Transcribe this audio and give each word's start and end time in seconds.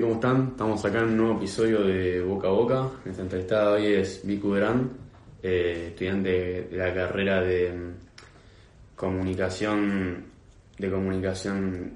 ¿Cómo 0.00 0.14
están? 0.14 0.48
Estamos 0.52 0.84
acá 0.84 0.98
en 0.98 1.04
un 1.06 1.16
nuevo 1.16 1.36
episodio 1.38 1.80
de 1.80 2.20
Boca 2.20 2.46
a 2.46 2.50
Boca. 2.52 2.88
Nuestra 3.04 3.24
entrevistada 3.24 3.72
hoy 3.72 3.86
es 3.86 4.24
Vicu 4.24 4.48
Durán, 4.48 4.90
eh, 5.42 5.86
estudiante 5.88 6.68
de 6.70 6.76
la 6.76 6.94
carrera 6.94 7.40
de 7.40 7.72
mm, 7.72 7.94
comunicación, 8.94 10.24
de 10.78 10.90
comunicación, 10.90 11.92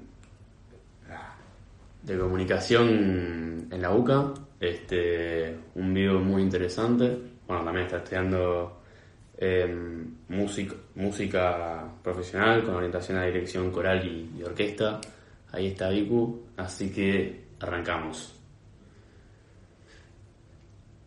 de 2.01 2.17
comunicación 2.17 3.67
en 3.71 3.81
la 3.81 3.91
UCA. 3.91 4.33
Este, 4.59 5.55
un 5.75 5.93
video 5.93 6.19
muy 6.19 6.41
interesante. 6.41 7.17
Bueno, 7.47 7.63
también 7.63 7.85
está 7.85 7.97
estudiando 7.97 8.81
música, 10.27 10.75
música 10.95 11.85
profesional 12.03 12.63
con 12.63 12.75
orientación 12.75 13.17
a 13.17 13.25
dirección 13.25 13.71
coral 13.71 14.05
y, 14.05 14.39
y 14.39 14.43
orquesta. 14.43 14.99
Ahí 15.53 15.67
está 15.67 15.89
Vicu, 15.89 16.47
así 16.57 16.91
que 16.91 17.42
arrancamos. 17.63 18.39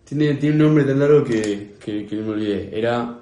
Tiene, 0.05 0.35
tiene 0.35 0.57
un 0.57 0.63
nombre 0.63 0.85
tan 0.85 0.99
largo 0.99 1.25
que, 1.25 1.77
que, 1.79 2.07
que 2.07 2.17
me 2.17 2.31
olvidé. 2.31 2.77
Era. 2.77 3.19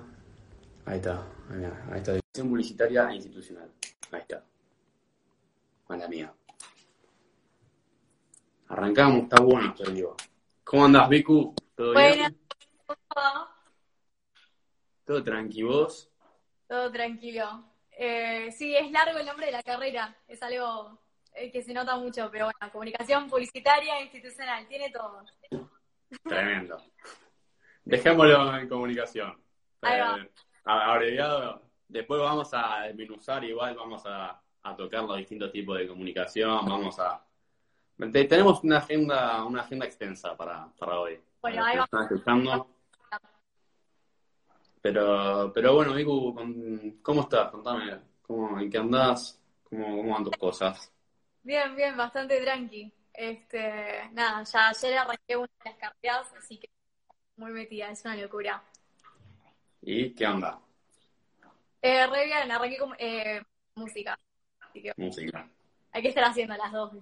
Ahí 0.87 0.97
está. 0.97 1.27
Ahí, 1.51 1.99
está. 1.99 2.13
Dirección 2.13 2.49
publicitaria 2.49 3.11
e 3.11 3.15
institucional. 3.17 3.71
Ahí 4.13 4.21
está. 4.21 4.45
Mala 5.89 6.09
mía. 6.09 6.33
Arrancamos, 8.69 9.25
está 9.25 9.41
bueno 9.43 9.69
esto, 9.69 9.91
digo. 9.91 10.17
¿Cómo 10.63 10.85
andás, 10.87 11.09
Vicu? 11.09 11.55
¿Todo 11.75 11.93
bien? 11.95 12.19
Bueno, 12.19 12.35
todo, 13.09 13.49
¿Todo 15.05 15.25
tranqui 15.25 15.63
vos? 15.63 16.11
todo 16.67 16.91
tranquilo. 16.91 17.65
Eh, 17.91 18.51
sí, 18.51 18.75
es 18.75 18.91
largo 18.91 19.19
el 19.19 19.27
nombre 19.27 19.47
de 19.47 19.53
la 19.53 19.63
carrera, 19.63 20.17
es 20.27 20.43
algo 20.43 20.99
eh, 21.35 21.51
que 21.51 21.63
se 21.63 21.75
nota 21.75 21.97
mucho, 21.97 22.29
pero 22.31 22.47
bueno, 22.47 22.73
comunicación 22.73 23.29
publicitaria 23.29 23.99
e 23.99 24.05
institucional, 24.05 24.67
tiene 24.69 24.91
todo. 24.91 25.25
Tremendo. 26.25 26.81
Dejémoslo 27.85 28.57
en 28.57 28.69
comunicación. 28.69 29.41
Eh, 29.83 30.31
abreviado. 30.65 31.63
Después 31.89 32.21
vamos 32.21 32.49
a 32.55 32.83
desmenuzar, 32.87 33.45
igual 33.45 33.75
vamos 33.77 34.03
a, 34.07 34.41
a 34.63 34.77
tocar 34.77 35.05
los 35.05 35.17
distintos 35.19 35.53
tipos 35.53 35.77
de 35.79 35.87
comunicación. 35.89 36.65
Vamos 36.67 36.99
a. 36.99 37.23
te- 38.13 38.25
Tenemos 38.25 38.63
una 38.65 38.79
agenda, 38.79 39.45
una 39.45 39.63
agenda 39.63 39.85
extensa 39.87 40.37
para, 40.37 40.69
para 40.79 40.99
hoy. 41.01 41.21
Bueno, 41.43 41.63
Para 41.63 41.85
ahí 42.03 42.07
escuchando. 42.11 42.71
Pero, 44.81 45.51
pero 45.55 45.75
bueno, 45.75 45.95
con- 46.35 46.99
¿cómo 47.03 47.23
estás? 47.23 47.51
Contame, 47.51 47.99
¿cómo, 48.23 48.61
¿en 48.61 48.71
qué 48.71 48.79
andás? 48.79 49.41
¿Cómo, 49.65 49.97
cómo 49.97 50.13
van 50.13 50.25
tus 50.25 50.37
cosas? 50.37 50.93
Bien, 51.45 51.77
bien, 51.77 51.97
bastante 51.97 52.41
tranqui. 52.41 52.93
Este, 53.13 54.09
nada, 54.13 54.43
ya 54.45 54.69
ayer 54.71 54.99
arranqué 54.99 55.37
una 55.37 55.47
de 55.65 55.71
las 55.71 55.79
carreras, 55.79 56.33
así 56.37 56.59
que 56.59 56.69
muy 57.37 57.53
metida, 57.53 57.91
es 57.91 58.05
una 58.05 58.17
locura. 58.17 58.63
¿Y 59.83 60.15
qué 60.15 60.27
onda? 60.27 60.61
Eh, 61.83 62.07
re 62.07 62.25
bien, 62.25 62.51
arranqué 62.51 62.79
con 62.79 62.95
eh, 62.99 63.43
música, 63.77 64.19
así 64.61 64.83
que 64.83 64.93
Música. 64.97 65.49
hay 65.93 66.03
que 66.03 66.09
estar 66.09 66.25
haciendo 66.25 66.57
las 66.57 66.73
dos. 66.73 66.93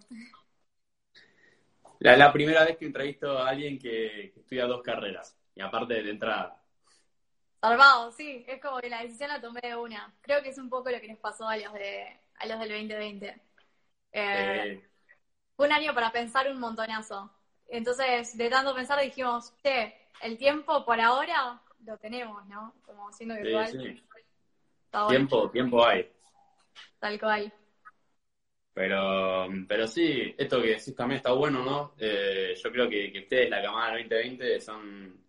La, 2.00 2.16
la 2.16 2.32
primera 2.32 2.64
vez 2.64 2.76
que 2.76 2.86
entrevisto 2.86 3.38
a 3.38 3.48
alguien 3.48 3.78
que, 3.78 4.32
que 4.34 4.40
estudia 4.40 4.66
dos 4.66 4.82
carreras. 4.82 5.36
Y 5.54 5.60
aparte 5.62 6.02
de 6.02 6.10
entrada. 6.10 6.60
Salvado, 7.60 8.10
sí, 8.12 8.44
es 8.48 8.60
como 8.60 8.78
que 8.80 8.88
la 8.90 9.02
decisión 9.02 9.28
la 9.28 9.40
tomé 9.40 9.60
de 9.62 9.76
una. 9.76 10.12
Creo 10.20 10.42
que 10.42 10.48
es 10.50 10.58
un 10.58 10.68
poco 10.68 10.90
lo 10.90 11.00
que 11.00 11.06
les 11.06 11.18
pasó 11.18 11.46
a 11.48 11.56
los 11.56 11.72
de 11.74 12.20
a 12.40 12.46
los 12.46 12.58
del 12.58 12.70
2020. 12.70 13.40
Eh, 14.12 14.82
fue 15.56 15.66
un 15.66 15.72
año 15.72 15.94
para 15.94 16.12
pensar 16.12 16.50
un 16.50 16.60
montonazo. 16.60 17.32
Entonces, 17.68 18.36
de 18.36 18.50
tanto 18.50 18.74
pensar 18.74 19.00
dijimos, 19.00 19.54
che, 19.62 19.94
el 20.20 20.36
tiempo 20.38 20.84
por 20.84 21.00
ahora 21.00 21.62
lo 21.84 21.98
tenemos, 21.98 22.46
¿no? 22.46 22.74
Como 22.84 23.12
siendo 23.12 23.34
sí, 23.40 23.40
virtual. 23.42 23.68
sí. 23.70 24.02
Bueno, 24.92 25.08
Tiempo, 25.08 25.50
tiempo 25.50 25.84
hay. 25.84 26.08
tal 26.98 27.18
cual. 27.18 27.52
Pero, 28.74 29.48
pero 29.68 29.86
sí, 29.86 30.34
esto 30.38 30.60
que 30.62 30.68
decís 30.68 30.94
también 30.96 31.18
está 31.18 31.32
bueno, 31.32 31.62
¿no? 31.64 31.94
Eh, 31.98 32.54
yo 32.62 32.72
creo 32.72 32.88
que, 32.88 33.12
que 33.12 33.18
ustedes, 33.20 33.50
la 33.50 33.60
camada 33.62 33.94
del 33.94 34.08
2020, 34.08 34.60
son, 34.62 35.24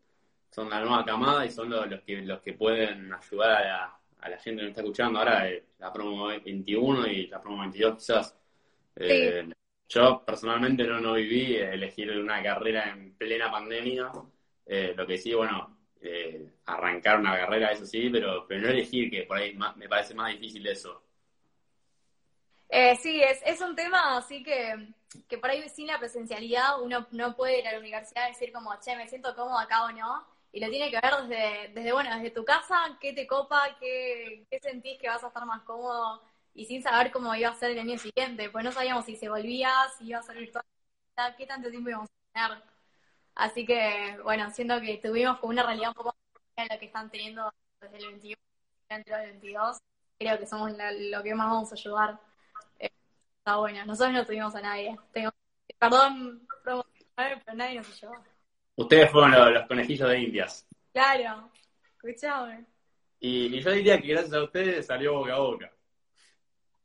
son 0.50 0.70
la 0.70 0.80
nueva 0.80 1.04
camada 1.06 1.46
y 1.46 1.52
son 1.52 1.70
los, 1.70 1.90
los 1.90 2.02
que, 2.04 2.22
los 2.22 2.42
que 2.42 2.54
pueden 2.54 3.14
ayudar 3.14 3.52
a 3.52 3.62
la, 3.68 4.00
a 4.22 4.30
la 4.30 4.38
gente 4.38 4.62
que 4.62 4.64
nos 4.64 4.70
está 4.70 4.82
escuchando. 4.82 5.20
Ahora 5.20 5.50
eh, 5.50 5.66
la 5.80 5.92
promo 5.92 6.28
21 6.28 7.06
y 7.08 7.28
la 7.28 7.42
promo 7.42 7.60
22 7.62 7.98
quizás. 7.98 8.38
Eh, 8.96 9.50
Yo 9.90 10.24
personalmente 10.26 10.84
no, 10.86 11.00
no 11.00 11.14
viví 11.14 11.56
elegir 11.58 12.12
una 12.20 12.42
carrera 12.44 12.90
en 12.92 13.16
plena 13.18 13.52
pandemia. 13.52 14.12
Eh, 14.66 14.94
lo 14.96 15.06
que 15.06 15.18
sí, 15.18 15.34
bueno, 15.34 15.78
eh, 16.02 16.48
arrancar 16.66 17.20
una 17.20 17.36
carrera, 17.38 17.72
eso 17.72 17.86
sí, 17.86 18.10
pero, 18.10 18.46
pero 18.48 18.62
no 18.62 18.70
elegir, 18.70 19.10
que 19.12 19.24
por 19.24 19.38
ahí 19.38 19.54
más- 19.56 19.76
me 19.78 19.90
parece 19.90 20.14
más 20.16 20.32
difícil 20.32 20.66
eso. 20.68 21.04
Eh, 22.70 22.96
sí, 22.98 23.22
es, 23.22 23.42
es 23.46 23.62
un 23.62 23.76
tema 23.76 24.18
así 24.18 24.44
que, 24.44 24.94
que 25.28 25.38
por 25.38 25.50
ahí 25.50 25.68
sin 25.70 25.88
la 25.88 26.00
presencialidad 26.00 26.82
uno 26.82 27.08
no 27.12 27.36
puede 27.36 27.60
ir 27.60 27.68
a 27.68 27.74
la 27.74 27.80
universidad 27.80 28.26
y 28.28 28.32
decir 28.32 28.52
como, 28.52 28.74
che, 28.80 28.96
me 28.96 29.08
siento 29.08 29.36
cómodo 29.36 29.60
acá 29.60 29.86
o 29.86 29.92
no. 29.92 30.26
Y 30.52 30.60
lo 30.60 30.70
tiene 30.70 30.90
que 30.92 31.00
ver 31.02 31.14
desde, 31.28 31.74
desde 31.74 31.94
bueno, 31.94 32.16
desde 32.16 32.32
tu 32.32 32.46
casa, 32.46 32.76
qué 33.02 33.14
te 33.14 33.26
copa, 33.28 33.76
qué, 33.80 34.46
qué 34.50 34.60
sentís 34.60 35.00
que 35.00 35.08
vas 35.10 35.24
a 35.24 35.28
estar 35.28 35.46
más 35.46 35.62
cómodo 35.64 36.22
y 36.54 36.66
sin 36.66 36.82
saber 36.84 37.12
cómo 37.12 37.34
iba 37.36 37.50
a 37.50 37.56
ser 37.56 37.72
el 37.72 37.80
año 37.80 37.98
siguiente. 37.98 38.50
Pues 38.50 38.64
no 38.64 38.72
sabíamos 38.72 39.06
si 39.06 39.16
se 39.16 39.30
volvía, 39.30 39.72
si 39.98 40.08
iba 40.08 40.20
a 40.20 40.24
ser 40.24 40.38
virtual, 40.38 40.64
qué 41.38 41.46
tanto 41.46 41.70
tiempo 41.70 41.90
íbamos 41.90 42.10
a 42.10 42.48
tener. 42.50 42.64
Así 43.36 43.66
que, 43.66 44.18
bueno, 44.24 44.52
siento 44.52 44.80
que 44.82 44.98
tuvimos 44.98 45.40
como 45.40 45.52
una 45.52 45.64
realidad 45.64 45.90
un 45.90 45.96
poco 45.96 46.16
más 46.58 46.68
de 46.68 46.74
lo 46.76 46.80
que 46.80 46.86
están 46.86 47.10
teniendo 47.10 47.52
desde 47.82 47.98
el 47.98 48.08
21 48.08 48.38
entre 48.90 49.16
el 49.16 49.32
22. 49.32 49.78
Creo 50.20 50.38
que 50.40 50.46
somos 50.46 50.72
la- 50.74 50.92
lo 50.92 51.24
que 51.24 51.34
más 51.36 51.50
vamos 51.50 51.72
a 51.72 51.76
ayudar. 51.76 52.20
Eh, 52.80 52.90
está 53.40 53.58
bueno. 53.58 53.84
Nosotros 53.86 54.14
no 54.14 54.26
tuvimos 54.26 54.54
a 54.56 54.62
nadie. 54.62 54.98
Tengo, 55.12 55.32
perdón, 55.80 56.48
pero 56.64 56.84
nadie 57.56 57.76
nos 57.78 57.90
ayudó. 57.90 58.14
Ustedes 58.76 59.12
fueron 59.12 59.32
los, 59.32 59.52
los 59.52 59.68
conejillos 59.68 60.10
de 60.10 60.20
indias. 60.20 60.68
Claro, 60.92 61.52
escuchame. 61.96 62.66
Y, 63.20 63.56
y 63.56 63.62
yo 63.62 63.72
diría 63.72 64.00
que 64.00 64.08
gracias 64.08 64.34
a 64.34 64.44
ustedes 64.44 64.86
salió 64.86 65.14
boca 65.14 65.34
a 65.36 65.40
boca. 65.40 65.73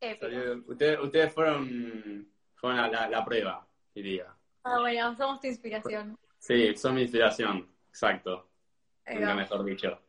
Épico. 0.00 0.26
Ustedes, 0.66 0.98
ustedes 1.00 1.32
fueron, 1.32 2.28
fueron 2.54 2.76
la, 2.78 2.88
la- 2.88 3.08
la 3.08 3.24
prueba, 3.24 3.66
diría. 3.94 4.26
Ah, 4.64 4.78
bueno, 4.80 5.16
somos 5.16 5.40
tu 5.40 5.46
inspiración. 5.46 6.18
Sí, 6.38 6.76
son 6.76 6.94
mi 6.94 7.02
inspiración, 7.02 7.68
exacto. 7.88 8.48
Nunca 9.06 9.34
mejor 9.34 9.64
dicho. 9.64 10.00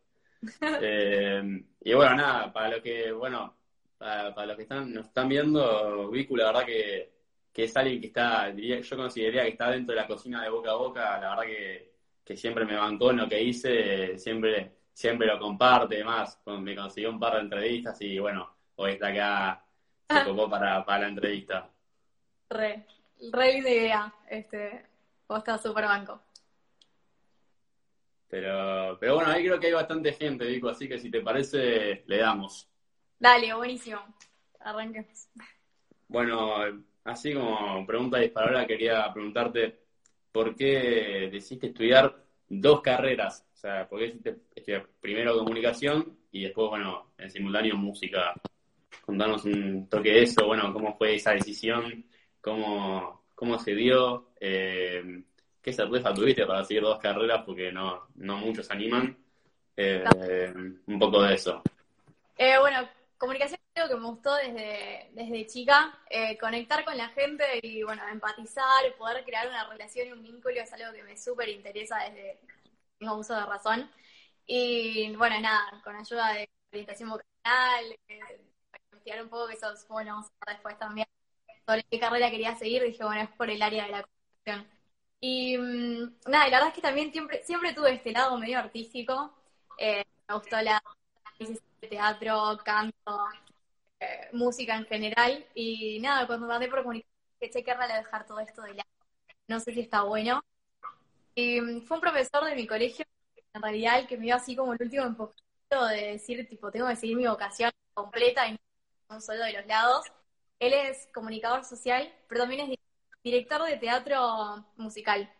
Eh, 0.81 1.63
y 1.81 1.93
bueno, 1.93 2.15
nada, 2.15 2.53
para 2.53 2.69
los 2.69 2.81
que, 2.81 3.11
bueno, 3.11 3.57
para, 3.97 4.33
para 4.33 4.47
los 4.47 4.55
que 4.55 4.61
están, 4.63 4.93
nos 4.93 5.07
están 5.07 5.27
viendo, 5.27 6.09
Vicu, 6.09 6.37
la 6.37 6.45
verdad 6.47 6.65
que, 6.65 7.11
que 7.51 7.65
es 7.65 7.75
alguien 7.75 7.99
que 7.99 8.07
está, 8.07 8.49
diría, 8.51 8.79
yo 8.79 8.95
consideraría 8.95 9.43
que 9.43 9.49
está 9.49 9.69
dentro 9.71 9.93
de 9.93 9.99
la 10.01 10.07
cocina 10.07 10.41
de 10.41 10.49
boca 10.49 10.71
a 10.71 10.75
boca, 10.75 11.19
la 11.19 11.29
verdad 11.31 11.43
que, 11.43 11.93
que 12.23 12.37
siempre 12.37 12.63
me 12.63 12.75
bancó 12.77 13.11
en 13.11 13.17
lo 13.17 13.27
que 13.27 13.41
hice, 13.43 14.17
siempre, 14.17 14.77
siempre 14.93 15.27
lo 15.27 15.37
comparte, 15.39 15.95
además, 15.95 16.39
con- 16.43 16.63
me 16.63 16.73
consiguió 16.75 17.09
un 17.09 17.19
par 17.19 17.33
de 17.35 17.39
entrevistas 17.41 17.99
y 18.01 18.17
bueno, 18.19 18.55
hoy 18.77 18.91
está 18.91 19.07
acá, 19.07 19.65
se 20.09 20.47
para, 20.49 20.83
para 20.85 20.99
la 21.01 21.07
entrevista. 21.07 21.69
Re, 22.49 22.85
re 23.31 23.53
linda 23.53 23.69
idea. 23.69 24.13
Este, 24.29 24.85
vos 25.27 25.39
estás 25.39 25.61
súper 25.61 25.85
banco. 25.85 26.21
Pero, 28.27 28.97
pero 28.99 29.15
bueno, 29.15 29.31
ahí 29.31 29.43
creo 29.43 29.59
que 29.59 29.67
hay 29.67 29.73
bastante 29.73 30.13
gente, 30.13 30.45
Vicu, 30.45 30.69
así 30.69 30.87
que 30.87 30.99
si 30.99 31.09
te 31.09 31.21
parece, 31.21 32.03
le 32.05 32.17
damos. 32.17 32.67
Dale, 33.17 33.53
buenísimo. 33.53 33.99
Arranquemos. 34.59 35.27
Bueno, 36.07 36.55
así 37.03 37.33
como 37.33 37.85
pregunta 37.85 38.19
disparada, 38.19 38.67
quería 38.67 39.11
preguntarte 39.13 39.79
por 40.31 40.55
qué 40.55 41.29
decidiste 41.31 41.67
estudiar 41.67 42.23
dos 42.47 42.81
carreras. 42.81 43.47
O 43.53 43.57
sea, 43.57 43.87
por 43.87 43.99
qué 43.99 44.05
decidiste 44.05 44.37
estudiar 44.55 44.87
primero 44.99 45.37
comunicación 45.37 46.17
y 46.31 46.43
después, 46.43 46.69
bueno, 46.69 47.13
en 47.17 47.31
simultáneo 47.31 47.75
música. 47.75 48.33
Contanos 49.09 49.43
un 49.45 49.89
toque 49.89 50.11
de 50.11 50.21
eso, 50.21 50.45
bueno, 50.45 50.71
cómo 50.71 50.95
fue 50.95 51.15
esa 51.15 51.31
decisión, 51.31 52.05
cómo, 52.39 53.23
cómo 53.33 53.57
se 53.57 53.73
dio, 53.73 54.29
eh, 54.39 55.23
qué 55.59 55.73
sorpresa 55.73 56.13
tuviste 56.13 56.45
para 56.45 56.63
seguir 56.63 56.83
dos 56.83 56.99
carreras, 56.99 57.41
porque 57.43 57.71
no, 57.71 58.05
no 58.17 58.37
muchos 58.37 58.69
animan. 58.69 59.17
Eh, 59.75 60.03
un 60.85 60.99
poco 60.99 61.23
de 61.23 61.33
eso. 61.33 61.63
Eh, 62.37 62.59
bueno, 62.59 62.87
comunicación 63.17 63.59
algo 63.73 63.95
que 63.95 63.99
me 63.99 64.07
gustó 64.09 64.35
desde, 64.35 65.09
desde 65.13 65.47
chica. 65.47 65.97
Eh, 66.07 66.37
conectar 66.37 66.85
con 66.85 66.95
la 66.95 67.09
gente 67.09 67.45
y, 67.63 67.81
bueno, 67.81 68.03
empatizar, 68.11 68.95
poder 68.95 69.25
crear 69.25 69.47
una 69.47 69.67
relación 69.67 70.07
y 70.07 70.11
un 70.11 70.21
vínculo 70.21 70.61
es 70.61 70.71
algo 70.71 70.93
que 70.93 71.01
me 71.01 71.17
súper 71.17 71.49
interesa 71.49 71.97
desde 72.03 72.41
tengo 72.99 73.15
uso 73.15 73.33
de 73.33 73.45
razón. 73.47 73.89
Y, 74.45 75.15
bueno, 75.15 75.41
nada, 75.41 75.81
con 75.83 75.95
ayuda 75.95 76.33
de 76.33 76.47
orientación 76.71 77.09
vocacional, 77.09 77.97
eh, 78.07 78.48
investigar 79.09 79.23
un 79.23 79.29
poco, 79.29 79.47
que 79.47 79.55
eso 79.55 79.75
supongo 79.77 80.01
lo 80.03 80.11
vamos 80.11 80.27
a 80.47 80.51
después 80.53 80.77
también, 80.77 81.07
sobre 81.65 81.83
qué 81.83 81.99
carrera 81.99 82.31
quería 82.31 82.55
seguir, 82.57 82.83
dije, 82.83 83.03
bueno, 83.03 83.21
es 83.21 83.29
por 83.31 83.49
el 83.49 83.61
área 83.61 83.85
de 83.85 83.91
la 83.91 84.03
comunicación 84.03 84.79
Y 85.21 85.57
mm, 85.57 86.19
nada, 86.29 86.47
y 86.47 86.51
la 86.51 86.57
verdad 86.57 86.69
es 86.69 86.75
que 86.75 86.81
también 86.81 87.11
siempre, 87.11 87.43
siempre 87.43 87.73
tuve 87.73 87.93
este 87.93 88.11
lado 88.11 88.37
medio 88.39 88.59
artístico. 88.59 89.33
Eh, 89.77 90.05
me 90.27 90.35
gustó 90.35 90.61
la 90.61 90.81
teatro, 91.89 92.57
canto, 92.63 93.25
eh, 93.99 94.29
música 94.33 94.75
en 94.77 94.85
general. 94.85 95.45
Y 95.55 95.99
nada, 96.01 96.27
cuando 96.27 96.47
mandé 96.47 96.69
por 96.69 96.83
comunicación, 96.83 97.15
que 97.39 97.49
che, 97.51 97.63
que 97.63 97.73
raro 97.73 97.93
dejar 97.95 98.25
todo 98.27 98.39
esto 98.39 98.61
de 98.63 98.75
lado. 98.75 98.89
No 99.47 99.59
sé 99.59 99.73
si 99.73 99.81
está 99.81 100.03
bueno. 100.03 100.43
Y 101.35 101.61
mm, 101.61 101.81
fue 101.83 101.97
un 101.97 102.01
profesor 102.01 102.45
de 102.45 102.55
mi 102.55 102.67
colegio, 102.67 103.05
en 103.53 103.61
realidad, 103.61 103.99
el 103.99 104.07
que 104.07 104.17
me 104.17 104.25
dio 104.25 104.35
así 104.35 104.55
como 104.55 104.73
el 104.73 104.81
último 104.81 105.03
empujito 105.05 105.85
de 105.89 106.13
decir, 106.13 106.47
tipo, 106.49 106.71
tengo 106.71 106.87
que 106.87 106.95
seguir 106.95 107.17
mi 107.17 107.27
vocación 107.27 107.71
completa 107.93 108.47
y 108.47 108.53
no 108.53 108.59
solo 109.19 109.43
de 109.43 109.53
los 109.53 109.65
lados. 109.65 110.05
Él 110.59 110.73
es 110.73 111.07
comunicador 111.13 111.65
social, 111.65 112.13
pero 112.27 112.41
también 112.41 112.71
es 112.71 112.77
director 113.23 113.63
de 113.63 113.77
teatro 113.77 114.65
musical. 114.77 115.31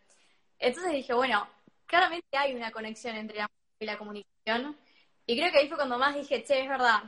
Entonces 0.58 0.92
dije, 0.92 1.14
bueno, 1.14 1.48
claramente 1.86 2.38
hay 2.38 2.56
una 2.56 2.72
conexión 2.72 3.16
entre 3.16 3.38
la 3.38 3.44
música 3.48 3.78
y 3.80 3.86
la 3.86 3.98
comunicación. 3.98 4.78
Y 5.26 5.38
creo 5.38 5.52
que 5.52 5.60
ahí 5.60 5.68
fue 5.68 5.78
cuando 5.78 5.98
más 5.98 6.16
dije, 6.16 6.44
che, 6.44 6.64
es 6.64 6.70
verdad, 6.70 7.04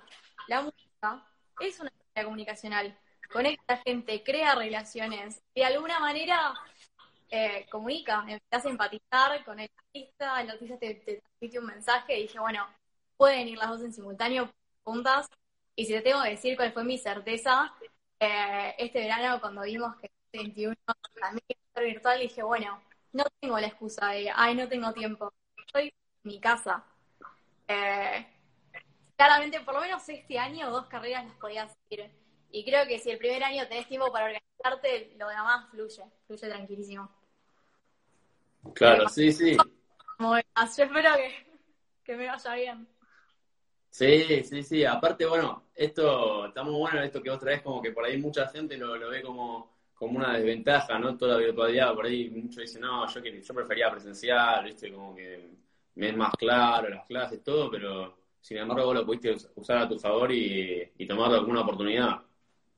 la 0.47 0.61
música 0.61 1.27
es 1.59 1.79
una 1.79 1.89
actividad 1.89 2.25
comunicacional. 2.25 2.97
Conecta 3.31 3.73
a 3.73 3.77
gente, 3.77 4.23
crea 4.23 4.55
relaciones. 4.55 5.41
De 5.55 5.65
alguna 5.65 5.99
manera 5.99 6.53
eh, 7.29 7.65
comunica, 7.71 8.23
empieza 8.27 8.67
a 8.67 8.71
empatizar 8.71 9.43
con 9.45 9.59
el 9.59 9.69
artista, 9.75 10.41
el 10.41 10.49
artista 10.51 10.77
te 10.77 10.95
transmite 10.95 11.59
un 11.59 11.65
mensaje 11.65 12.19
y 12.19 12.23
dije, 12.23 12.39
bueno, 12.39 12.67
pueden 13.17 13.47
ir 13.47 13.57
las 13.57 13.69
dos 13.69 13.81
en 13.81 13.93
simultáneo, 13.93 14.51
juntas. 14.83 15.27
Y 15.81 15.85
si 15.85 15.93
te 15.93 16.01
tengo 16.01 16.21
que 16.21 16.29
decir 16.29 16.55
cuál 16.55 16.71
fue 16.73 16.83
mi 16.83 16.99
certeza, 16.99 17.73
eh, 18.19 18.75
este 18.77 18.99
verano 18.99 19.41
cuando 19.41 19.63
vimos 19.63 19.95
que 19.95 20.11
21 20.31 20.75
también 21.19 21.43
ser 21.73 21.83
virtual, 21.85 22.19
dije, 22.19 22.43
bueno, 22.43 22.79
no 23.13 23.23
tengo 23.39 23.59
la 23.59 23.65
excusa 23.65 24.09
de, 24.09 24.31
ay, 24.31 24.53
no 24.53 24.67
tengo 24.67 24.93
tiempo, 24.93 25.33
estoy 25.65 25.85
en 25.85 25.91
mi 26.21 26.39
casa. 26.39 26.85
Eh, 27.67 28.27
claramente, 29.17 29.61
por 29.61 29.73
lo 29.73 29.81
menos 29.81 30.07
este 30.07 30.37
año, 30.37 30.69
dos 30.69 30.85
carreras 30.85 31.25
las 31.25 31.35
podías 31.37 31.75
seguir. 31.89 32.11
Y 32.51 32.63
creo 32.63 32.85
que 32.85 32.99
si 32.99 33.09
el 33.09 33.17
primer 33.17 33.43
año 33.43 33.67
tenés 33.67 33.87
tiempo 33.87 34.11
para 34.11 34.25
organizarte, 34.25 35.15
lo 35.17 35.29
demás 35.29 35.67
fluye, 35.71 36.03
fluye 36.27 36.47
tranquilísimo. 36.47 37.09
Claro, 38.75 39.09
sí, 39.09 39.31
sí. 39.31 39.57
Yo 40.19 40.35
espero 40.37 41.15
que, 41.15 41.59
que 42.03 42.15
me 42.17 42.27
vaya 42.27 42.53
bien. 42.53 42.87
Sí, 43.91 44.43
sí, 44.45 44.63
sí. 44.63 44.85
Aparte, 44.85 45.25
bueno, 45.27 45.65
esto 45.75 46.47
está 46.47 46.63
muy 46.63 46.75
bueno, 46.75 47.03
esto 47.03 47.21
que 47.21 47.29
otra 47.29 47.51
vez 47.51 47.61
como 47.61 47.81
que 47.81 47.91
por 47.91 48.05
ahí 48.05 48.17
mucha 48.17 48.47
gente 48.49 48.77
lo, 48.77 48.95
lo 48.97 49.09
ve 49.09 49.21
como 49.21 49.71
como 49.93 50.17
una 50.17 50.33
desventaja, 50.35 50.99
¿no? 50.99 51.15
Toda 51.15 51.33
la 51.35 51.39
virtualidad, 51.45 51.93
por 51.95 52.07
ahí 52.07 52.27
muchos 52.31 52.63
dicen, 52.63 52.81
no, 52.81 53.07
yo, 53.07 53.21
yo 53.23 53.53
prefería 53.53 53.91
presencial, 53.91 54.65
¿viste? 54.65 54.91
Como 54.91 55.15
que 55.15 55.51
me 55.95 56.09
es 56.09 56.17
más 56.17 56.33
claro 56.35 56.89
las 56.89 57.05
clases, 57.05 57.43
todo, 57.43 57.69
pero 57.69 58.17
sin 58.41 58.57
embargo 58.57 58.85
vos 58.87 58.95
lo 58.95 59.05
pudiste 59.05 59.35
usar 59.55 59.77
a 59.77 59.87
tu 59.89 59.99
favor 59.99 60.31
y, 60.31 60.91
y 60.97 61.07
tomar 61.07 61.31
alguna 61.33 61.61
oportunidad. 61.61 62.23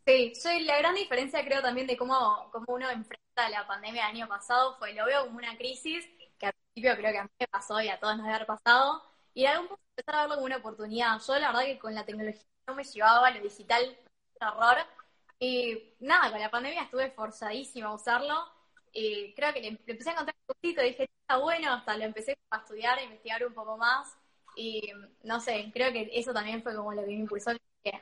Sí, 0.05 0.35
soy 0.35 0.63
la 0.65 0.77
gran 0.79 0.95
diferencia 0.95 1.43
creo 1.45 1.61
también 1.61 1.87
de 1.87 1.95
cómo, 1.95 2.49
cómo 2.51 2.65
uno 2.67 2.89
enfrenta 2.89 3.49
la 3.49 3.65
pandemia 3.65 4.03
del 4.07 4.15
año 4.17 4.27
pasado 4.27 4.75
fue, 4.77 4.93
lo 4.93 5.05
veo 5.05 5.25
como 5.25 5.37
una 5.37 5.55
crisis, 5.57 6.05
que 6.37 6.47
al 6.47 6.53
principio 6.73 6.97
creo 6.97 7.11
que 7.13 7.17
a 7.19 7.23
mí 7.23 7.29
me 7.39 7.47
pasó 7.47 7.79
y 7.81 7.87
a 7.87 7.99
todos 7.99 8.17
nos 8.17 8.25
debe 8.25 8.35
haber 8.35 8.47
pasado, 8.47 9.01
y 9.33 9.41
de 9.41 9.47
algún 9.47 9.67
punto 9.69 9.83
empezar 9.95 10.15
a 10.15 10.21
verlo 10.21 10.35
como 10.35 10.45
una 10.45 10.57
oportunidad. 10.57 11.19
Yo 11.25 11.39
la 11.39 11.47
verdad 11.47 11.65
que 11.65 11.79
con 11.79 11.95
la 11.95 12.05
tecnología 12.05 12.41
no 12.67 12.75
me 12.75 12.83
llevaba, 12.83 13.31
lo 13.31 13.41
digital, 13.41 13.97
un 14.41 14.47
error, 14.47 14.77
y 15.39 15.93
nada, 15.99 16.31
con 16.31 16.39
la 16.39 16.49
pandemia 16.49 16.83
estuve 16.83 17.11
forzadísima 17.11 17.87
a 17.87 17.93
usarlo 17.95 18.35
y 18.93 19.33
creo 19.33 19.53
que 19.53 19.61
le, 19.61 19.67
empecé 19.67 20.09
a 20.09 20.13
encontrar 20.13 20.35
un 20.47 20.55
poquito, 20.55 20.81
dije, 20.81 21.09
está 21.21 21.37
bueno, 21.37 21.73
hasta 21.73 21.97
lo 21.97 22.05
empecé 22.05 22.37
a 22.51 22.57
estudiar, 22.57 22.97
a 22.97 23.03
investigar 23.03 23.45
un 23.45 23.53
poco 23.53 23.77
más 23.77 24.15
y 24.55 24.91
no 25.23 25.39
sé, 25.39 25.69
creo 25.73 25.91
que 25.91 26.09
eso 26.13 26.33
también 26.33 26.61
fue 26.61 26.75
como 26.75 26.93
lo 26.93 27.01
que 27.01 27.07
me 27.07 27.13
impulsó, 27.13 27.51
que 27.83 27.99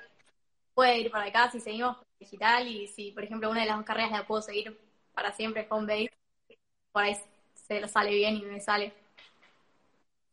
puede 0.73 0.99
ir 0.99 1.11
para 1.11 1.25
acá 1.25 1.49
si 1.49 1.59
seguimos 1.59 1.97
digital 2.19 2.67
y 2.67 2.87
si, 2.87 3.11
por 3.11 3.23
ejemplo, 3.23 3.49
una 3.49 3.61
de 3.61 3.67
las 3.67 3.77
dos 3.77 3.85
carreras 3.85 4.11
la 4.11 4.27
puedo 4.27 4.41
seguir 4.41 4.77
para 5.13 5.31
siempre 5.31 5.65
home 5.69 5.87
base, 5.87 6.13
por 6.91 7.03
ahí 7.03 7.17
se 7.53 7.79
lo 7.79 7.87
sale 7.87 8.13
bien 8.13 8.35
y 8.35 8.41
me 8.43 8.59
sale. 8.59 8.93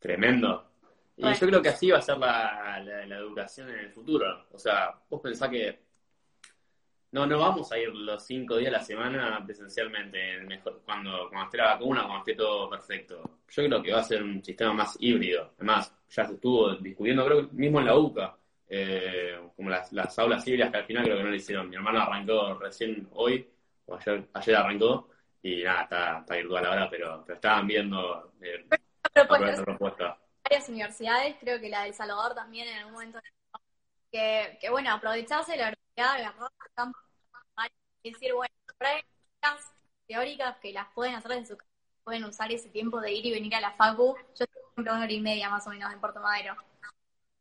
Tremendo. 0.01 0.68
Y 1.19 1.35
yo 1.35 1.47
creo 1.49 1.61
que 1.61 1.71
así 1.71 1.91
va 1.91 1.99
a 1.99 2.03
ser 2.03 2.17
la, 2.17 2.81
la 2.81 3.17
educación 3.17 3.69
en 3.71 3.79
el 3.81 3.91
futuro. 3.91 4.47
O 4.53 4.59
sea, 4.59 4.95
vos 5.11 5.21
pensás 5.21 5.51
que 5.51 5.81
no, 7.11 7.27
no 7.27 7.39
vamos 7.39 7.73
a 7.73 7.79
ir 7.79 7.89
los 7.89 8.25
cinco 8.25 8.57
días 8.57 8.69
a 8.69 8.79
la 8.79 8.85
semana 8.85 9.43
presencialmente, 9.45 10.41
mejor, 10.43 10.83
cuando, 10.85 11.29
cuando 11.31 11.47
esté 11.47 11.57
la 11.57 11.75
vacuna, 11.75 12.03
cuando 12.03 12.19
esté 12.19 12.35
todo 12.35 12.69
perfecto. 12.69 13.23
Yo 13.49 13.65
creo 13.65 13.83
que 13.83 13.93
va 13.93 14.01
a 14.01 14.05
ser 14.05 14.23
un 14.23 14.45
sistema 14.45 14.75
más 14.75 14.97
híbrido. 15.01 15.53
Además, 15.57 15.95
ya 16.11 16.27
se 16.27 16.35
estuvo 16.35 16.75
discutiendo, 16.77 17.25
creo 17.25 17.49
que 17.49 17.57
mismo 17.57 17.81
en 17.81 17.87
la 17.87 17.97
UCA, 17.97 18.37
eh, 18.69 19.41
como 19.57 19.71
las, 19.71 19.91
las 19.93 20.19
aulas 20.19 20.47
híbridas 20.47 20.71
que 20.71 20.77
al 20.77 20.85
final 20.85 21.05
creo 21.05 21.17
que 21.17 21.25
no 21.25 21.31
le 21.31 21.37
hicieron. 21.37 21.71
Mi 21.71 21.77
hermano 21.77 22.01
arrancó 22.01 22.55
recién 22.55 23.09
hoy, 23.15 23.49
o 23.87 23.95
ayer, 23.97 24.29
ayer 24.35 24.57
arrancó, 24.57 25.09
y 25.43 25.63
nada, 25.63 25.83
está, 25.85 26.19
está 26.19 26.37
virtual 26.37 26.67
ahora, 26.67 26.91
pero, 26.91 27.25
pero 27.27 27.37
estaban 27.37 27.67
viendo 27.67 28.33
eh, 28.43 28.67
propuesta. 29.15 29.65
propuesta. 29.65 30.19
Varias 30.49 30.69
universidades, 30.69 31.37
creo 31.41 31.61
que 31.61 31.69
la 31.69 31.85
de 31.85 31.93
Salvador 31.93 32.35
también 32.35 32.69
en 32.69 32.79
algún 32.79 32.93
momento 32.95 33.21
que, 34.11 34.59
bueno, 34.71 34.91
aprovecharse 34.93 35.57
la 35.57 35.67
verdad, 35.67 36.15
agarrar 36.15 36.51
campo 36.75 36.99
y 38.03 38.13
decir, 38.13 38.33
bueno, 38.33 38.55
hay 38.81 39.03
teóricas 40.07 40.57
que 40.59 40.73
las 40.73 40.89
pueden 40.95 41.15
hacer 41.15 41.33
desde 41.33 41.47
su 41.49 41.57
casa, 41.59 41.71
pueden 42.05 42.25
usar 42.25 42.51
ese 42.51 42.71
tiempo 42.71 43.01
de 43.01 43.13
ir 43.13 43.27
y 43.27 43.33
venir 43.33 43.55
a 43.57 43.61
la 43.61 43.73
facu. 43.73 44.17
Yo 44.35 44.45
estoy 44.45 44.63
una 44.77 45.01
hora 45.01 45.13
y 45.13 45.21
media 45.21 45.51
más 45.51 45.67
o 45.67 45.71
menos 45.71 45.93
en 45.93 46.01
Puerto 46.01 46.21
Madero. 46.21 46.57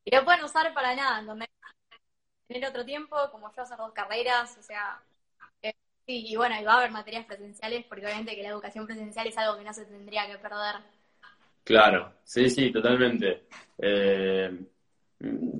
Y 0.05 0.15
lo 0.15 0.25
pueden 0.25 0.43
usar 0.43 0.73
para 0.73 0.95
nada, 0.95 1.21
donde 1.21 1.47
tener 2.47 2.69
otro 2.69 2.85
tiempo, 2.85 3.15
como 3.31 3.53
yo 3.53 3.61
hacer 3.61 3.77
dos 3.77 3.93
carreras, 3.93 4.57
o 4.57 4.63
sea, 4.63 5.01
eh, 5.61 5.73
y 6.07 6.35
bueno, 6.35 6.59
y 6.59 6.63
va 6.65 6.73
a 6.73 6.77
haber 6.79 6.91
materias 6.91 7.25
presenciales, 7.25 7.85
porque 7.85 8.05
obviamente 8.05 8.35
que 8.35 8.43
la 8.43 8.49
educación 8.49 8.85
presencial 8.85 9.27
es 9.27 9.37
algo 9.37 9.57
que 9.57 9.63
no 9.63 9.73
se 9.73 9.85
tendría 9.85 10.27
que 10.27 10.37
perder. 10.37 10.96
Claro, 11.67 12.13
sí, 12.23 12.49
sí, 12.49 12.71
totalmente. 12.71 13.47
Eh, 13.77 14.57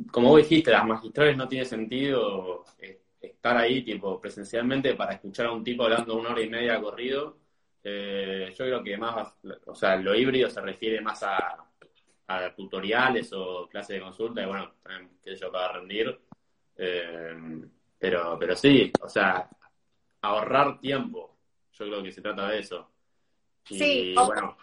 como 0.10 0.30
vos 0.30 0.38
dijiste, 0.38 0.72
las 0.72 0.86
magistrales 0.86 1.36
no 1.36 1.50
tiene 1.50 1.66
sentido 1.66 2.64
eh, 2.80 3.02
estar 3.20 3.58
ahí, 3.58 3.84
tipo, 3.84 4.18
presencialmente 4.18 4.96
para 4.96 5.16
escuchar 5.16 5.48
a 5.48 5.52
un 5.52 5.66
tipo 5.66 5.84
hablando 5.84 6.16
una 6.16 6.30
hora 6.30 6.42
y 6.42 6.50
media 6.50 6.80
corrido. 6.80 7.40
Eh, 7.84 8.54
yo 8.58 8.66
creo 8.66 8.82
que 8.82 8.98
más, 8.98 9.36
o 9.66 9.76
sea, 9.76 9.98
lo 9.98 10.16
híbrido 10.16 10.50
se 10.50 10.62
refiere 10.62 11.02
más 11.02 11.24
a, 11.24 11.66
tutoriales 12.56 13.34
o 13.34 13.68
clases 13.68 13.98
de 13.98 14.02
consulta, 14.02 14.42
y 14.44 14.46
bueno, 14.46 14.76
también, 14.82 15.12
sé 15.20 15.36
yo, 15.36 15.52
para 15.52 15.74
rendir. 15.74 16.18
Eh, 16.78 17.36
pero, 18.00 18.38
pero 18.40 18.56
sí, 18.56 18.94
o 19.02 19.10
sea, 19.10 19.50
ahorrar 20.22 20.80
tiempo. 20.80 21.36
Yo 21.74 21.86
creo 21.86 22.02
que 22.02 22.14
se 22.14 22.22
trata 22.22 22.48
de 22.48 22.60
eso. 22.60 22.90
Y, 23.70 23.78
sí, 23.78 24.16
bueno, 24.16 24.56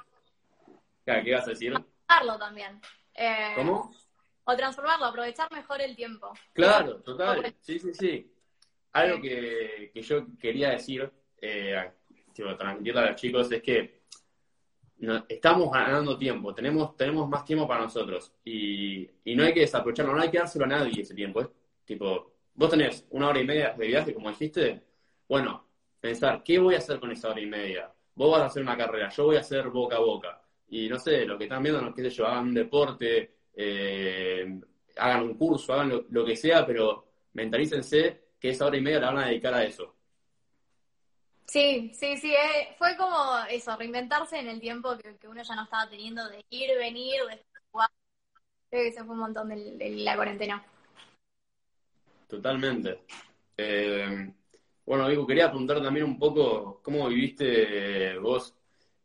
¿qué 1.04 1.22
ibas 1.24 1.46
a 1.46 1.50
decir? 1.50 1.74
también. 2.38 2.80
¿Cómo? 3.56 3.90
O 4.44 4.56
transformarlo, 4.56 5.06
aprovechar 5.06 5.50
mejor 5.52 5.80
el 5.80 5.96
tiempo. 5.96 6.32
Claro, 6.52 7.00
total. 7.00 7.54
Sí, 7.60 7.78
sí, 7.78 7.94
sí. 7.94 8.30
Algo 8.92 9.20
que, 9.20 9.90
que 9.92 10.02
yo 10.02 10.26
quería 10.38 10.70
decir, 10.70 11.10
eh, 11.40 11.90
transmitirle 12.34 13.00
a 13.00 13.10
los 13.10 13.16
chicos, 13.20 13.50
es 13.50 13.62
que 13.62 14.04
estamos 15.28 15.70
ganando 15.72 16.16
tiempo, 16.16 16.54
tenemos, 16.54 16.96
tenemos 16.96 17.28
más 17.28 17.44
tiempo 17.44 17.66
para 17.66 17.82
nosotros 17.82 18.32
y, 18.44 19.08
y, 19.24 19.34
no 19.34 19.44
hay 19.44 19.52
que 19.52 19.60
desaprovecharlo, 19.60 20.14
no 20.14 20.22
hay 20.22 20.30
que 20.30 20.38
dárselo 20.38 20.64
a 20.64 20.68
nadie 20.68 21.02
ese 21.02 21.14
tiempo. 21.14 21.52
Tipo, 21.84 22.32
vos 22.54 22.70
tenés 22.70 23.06
una 23.10 23.28
hora 23.28 23.40
y 23.40 23.44
media 23.44 23.74
de 23.76 23.86
viaje, 23.86 24.14
como 24.14 24.30
dijiste, 24.30 24.82
bueno, 25.28 25.66
pensar, 26.00 26.42
¿qué 26.42 26.58
voy 26.58 26.74
a 26.74 26.78
hacer 26.78 27.00
con 27.00 27.10
esa 27.10 27.30
hora 27.30 27.40
y 27.40 27.46
media? 27.46 27.92
Vos 28.14 28.30
vas 28.30 28.42
a 28.42 28.46
hacer 28.46 28.62
una 28.62 28.76
carrera, 28.76 29.08
yo 29.10 29.24
voy 29.24 29.36
a 29.36 29.40
hacer 29.40 29.68
boca 29.68 29.96
a 29.96 30.00
boca. 30.00 30.43
Y 30.68 30.88
no 30.88 30.98
sé, 30.98 31.24
lo 31.24 31.38
que 31.38 31.44
están 31.44 31.62
viendo, 31.62 31.80
no 31.80 31.94
qué 31.94 32.02
sé 32.02 32.10
yo, 32.10 32.26
hagan 32.26 32.48
un 32.48 32.54
deporte, 32.54 33.34
eh, 33.54 34.60
hagan 34.96 35.22
un 35.22 35.34
curso, 35.34 35.72
hagan 35.72 36.04
lo, 36.08 36.24
que 36.24 36.36
sea, 36.36 36.66
pero 36.66 37.06
mentalícense 37.34 38.22
que 38.40 38.50
esa 38.50 38.66
hora 38.66 38.76
y 38.76 38.80
media 38.80 39.00
la 39.00 39.12
van 39.12 39.24
a 39.24 39.28
dedicar 39.28 39.54
a 39.54 39.64
eso. 39.64 39.94
Sí, 41.46 41.92
sí, 41.94 42.16
sí, 42.16 42.32
eh, 42.32 42.74
fue 42.78 42.96
como 42.96 43.36
eso, 43.50 43.76
reinventarse 43.76 44.38
en 44.38 44.48
el 44.48 44.60
tiempo 44.60 44.96
que, 44.98 45.28
uno 45.28 45.42
ya 45.42 45.54
no 45.54 45.64
estaba 45.64 45.88
teniendo 45.88 46.26
de 46.28 46.44
ir, 46.50 46.76
venir, 46.78 47.20
de 47.28 47.44
jugar. 47.70 47.90
Creo 48.70 48.82
que 48.82 48.88
eso 48.88 49.04
fue 49.04 49.14
un 49.14 49.20
montón 49.20 49.48
de, 49.50 49.90
la 49.98 50.16
cuarentena. 50.16 50.64
Totalmente. 52.26 53.04
Eh, 53.56 54.32
bueno, 54.86 55.06
Vico, 55.06 55.26
quería 55.26 55.50
preguntar 55.50 55.82
también 55.82 56.06
un 56.06 56.18
poco 56.18 56.80
cómo 56.82 57.08
viviste 57.08 58.18
vos 58.18 58.54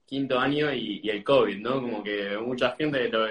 quinto 0.10 0.40
año 0.40 0.74
y, 0.74 1.08
el 1.08 1.24
COVID, 1.24 1.60
¿no? 1.60 1.82
Como 1.82 2.04
que 2.04 2.36
mucha 2.40 2.72
gente 2.72 3.10
lo, 3.10 3.28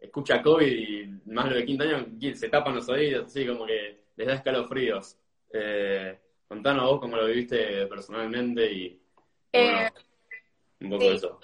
escucha 0.00 0.42
COVID 0.42 0.66
y 0.66 1.20
más 1.26 1.48
lo 1.48 1.54
de 1.54 1.64
quinto 1.64 1.84
año 1.84 2.06
se 2.34 2.48
tapan 2.48 2.74
los 2.74 2.88
oídos, 2.88 3.26
así 3.26 3.46
como 3.46 3.64
que 3.64 4.00
les 4.16 4.26
da 4.26 4.34
escalofríos. 4.34 5.16
Eh, 5.52 6.18
contanos 6.48 6.84
vos 6.86 7.00
cómo 7.00 7.16
lo 7.16 7.26
viviste 7.26 7.86
personalmente 7.86 8.72
y... 8.72 9.00
Eh, 9.52 9.88
un 10.80 10.90
poco 10.90 11.04
eso. 11.04 11.40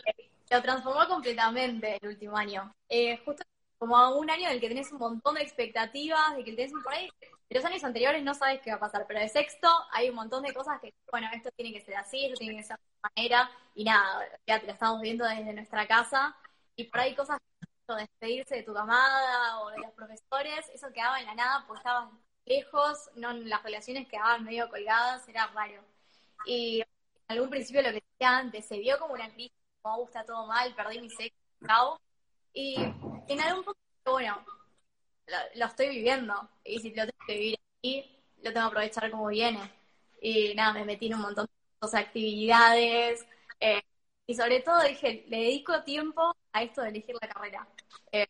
Lo 0.51 0.63
transformó 0.63 1.07
completamente 1.09 1.99
el 2.03 2.09
último 2.09 2.37
año. 2.37 2.75
Eh, 2.89 3.17
justo 3.25 3.45
como 3.87 4.17
un 4.17 4.31
año 4.31 4.47
en 4.47 4.55
el 4.55 4.61
que 4.61 4.69
tenés 4.69 4.91
un 4.93 4.99
montón 4.99 5.35
de 5.35 5.43
expectativas, 5.43 6.35
de 6.37 6.43
que 6.43 6.53
tenés 6.53 6.73
un 6.73 6.83
por 6.83 6.95
ahí. 6.95 7.11
De 7.21 7.57
los 7.57 7.65
años 7.67 7.85
anteriores 7.85 8.23
no 8.23 8.33
sabes 8.33 8.63
qué 8.63 8.71
va 8.71 8.77
a 8.77 8.81
pasar, 8.81 9.05
pero 9.07 9.21
de 9.21 9.29
sexto 9.29 9.69
hay 9.93 10.09
un 10.09 10.15
montón 10.15 10.43
de 10.43 10.55
cosas 10.55 10.81
que, 10.81 10.95
bueno, 11.11 11.29
esto 11.35 11.51
tiene 11.55 11.73
que 11.73 11.85
ser 11.85 11.97
así, 11.97 12.25
esto 12.25 12.39
tiene 12.39 12.57
que 12.57 12.63
ser 12.63 12.79
de 12.79 12.83
esta 12.83 13.11
manera, 13.15 13.51
y 13.75 13.85
nada, 13.85 14.27
ya 14.47 14.59
te 14.59 14.67
lo 14.67 14.73
estamos 14.73 15.03
viendo 15.03 15.27
desde 15.27 15.53
nuestra 15.53 15.87
casa, 15.87 16.35
y 16.77 16.85
por 16.85 17.01
ahí 17.01 17.15
cosas 17.15 17.39
como 17.87 17.99
despedirse 17.99 18.57
de 18.57 18.63
tu 18.63 18.73
camada 18.73 19.61
o 19.61 19.71
de 19.71 19.79
los 19.79 19.93
profesores, 19.93 20.67
eso 20.73 20.91
quedaba 20.93 21.21
en 21.21 21.27
la 21.27 21.35
nada 21.35 21.65
porque 21.67 21.81
estabas 21.81 22.11
lejos, 22.47 23.11
no 23.17 23.35
las 23.35 23.63
relaciones 23.63 24.09
quedaban 24.09 24.45
medio 24.45 24.71
colgadas, 24.71 25.29
era 25.29 25.47
raro. 25.49 25.85
Y 26.47 26.81
en 26.81 26.87
algún 27.29 27.51
principio 27.51 27.83
lo 27.83 27.89
que 27.89 28.03
decía 28.11 28.39
antes, 28.39 28.65
se 28.65 28.79
vio 28.79 28.99
como 28.99 29.13
una 29.13 29.31
crisis, 29.31 29.53
como 29.83 29.99
gusta 29.99 30.25
todo 30.25 30.47
mal, 30.47 30.75
perdí 30.75 31.01
mi 31.01 31.11
sexo, 31.11 32.01
y 32.55 32.77
en 33.29 33.41
algún 33.41 33.65
punto, 33.65 33.81
bueno, 34.07 34.45
lo, 35.55 35.67
estoy 35.67 35.89
viviendo, 35.89 36.49
y 36.65 36.81
si 36.81 36.91
lo 36.91 37.07
tengo 37.07 37.25
que 37.27 37.35
vivir 37.35 37.59
aquí, 37.79 38.23
lo 38.43 38.53
tengo 38.53 38.67
que 38.67 38.71
aprovechar 38.71 39.11
como 39.11 39.29
viene. 39.29 39.61
Y 40.21 40.55
nada, 40.55 40.73
me 40.75 40.85
metí 40.85 41.07
en 41.07 41.15
un 41.15 41.23
montón 41.23 41.47
de 41.81 41.99
actividades, 41.99 43.27
eh, 43.61 43.83
y 44.27 44.35
sobre 44.35 44.61
todo 44.61 44.83
dije, 44.83 45.25
le 45.29 45.39
dedico 45.39 45.83
tiempo 45.83 46.35
a 46.53 46.63
esto 46.63 46.83
de 46.83 46.89
elegir 46.89 47.15
la 47.21 47.29
carrera. 47.29 47.69
Eh, 48.13 48.27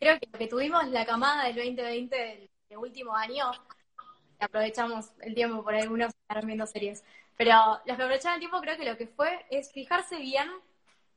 creo 0.00 0.18
que 0.18 0.28
lo 0.32 0.38
que 0.38 0.48
tuvimos 0.48 0.88
la 0.88 1.06
camada 1.06 1.44
del 1.44 1.56
2020 1.56 2.16
del, 2.16 2.50
último 2.78 3.14
año, 3.14 3.50
aprovechamos 4.40 5.12
el 5.20 5.34
tiempo 5.34 5.64
por 5.64 5.74
algunos 5.74 6.12
estar 6.14 6.44
viendo 6.44 6.66
series, 6.66 7.02
pero 7.36 7.80
los 7.86 7.96
que 7.96 8.02
aprovecharon 8.02 8.34
el 8.34 8.40
tiempo 8.40 8.60
creo 8.60 8.76
que 8.76 8.84
lo 8.84 8.96
que 8.96 9.06
fue 9.06 9.46
es 9.50 9.72
fijarse 9.72 10.18
bien 10.18 10.48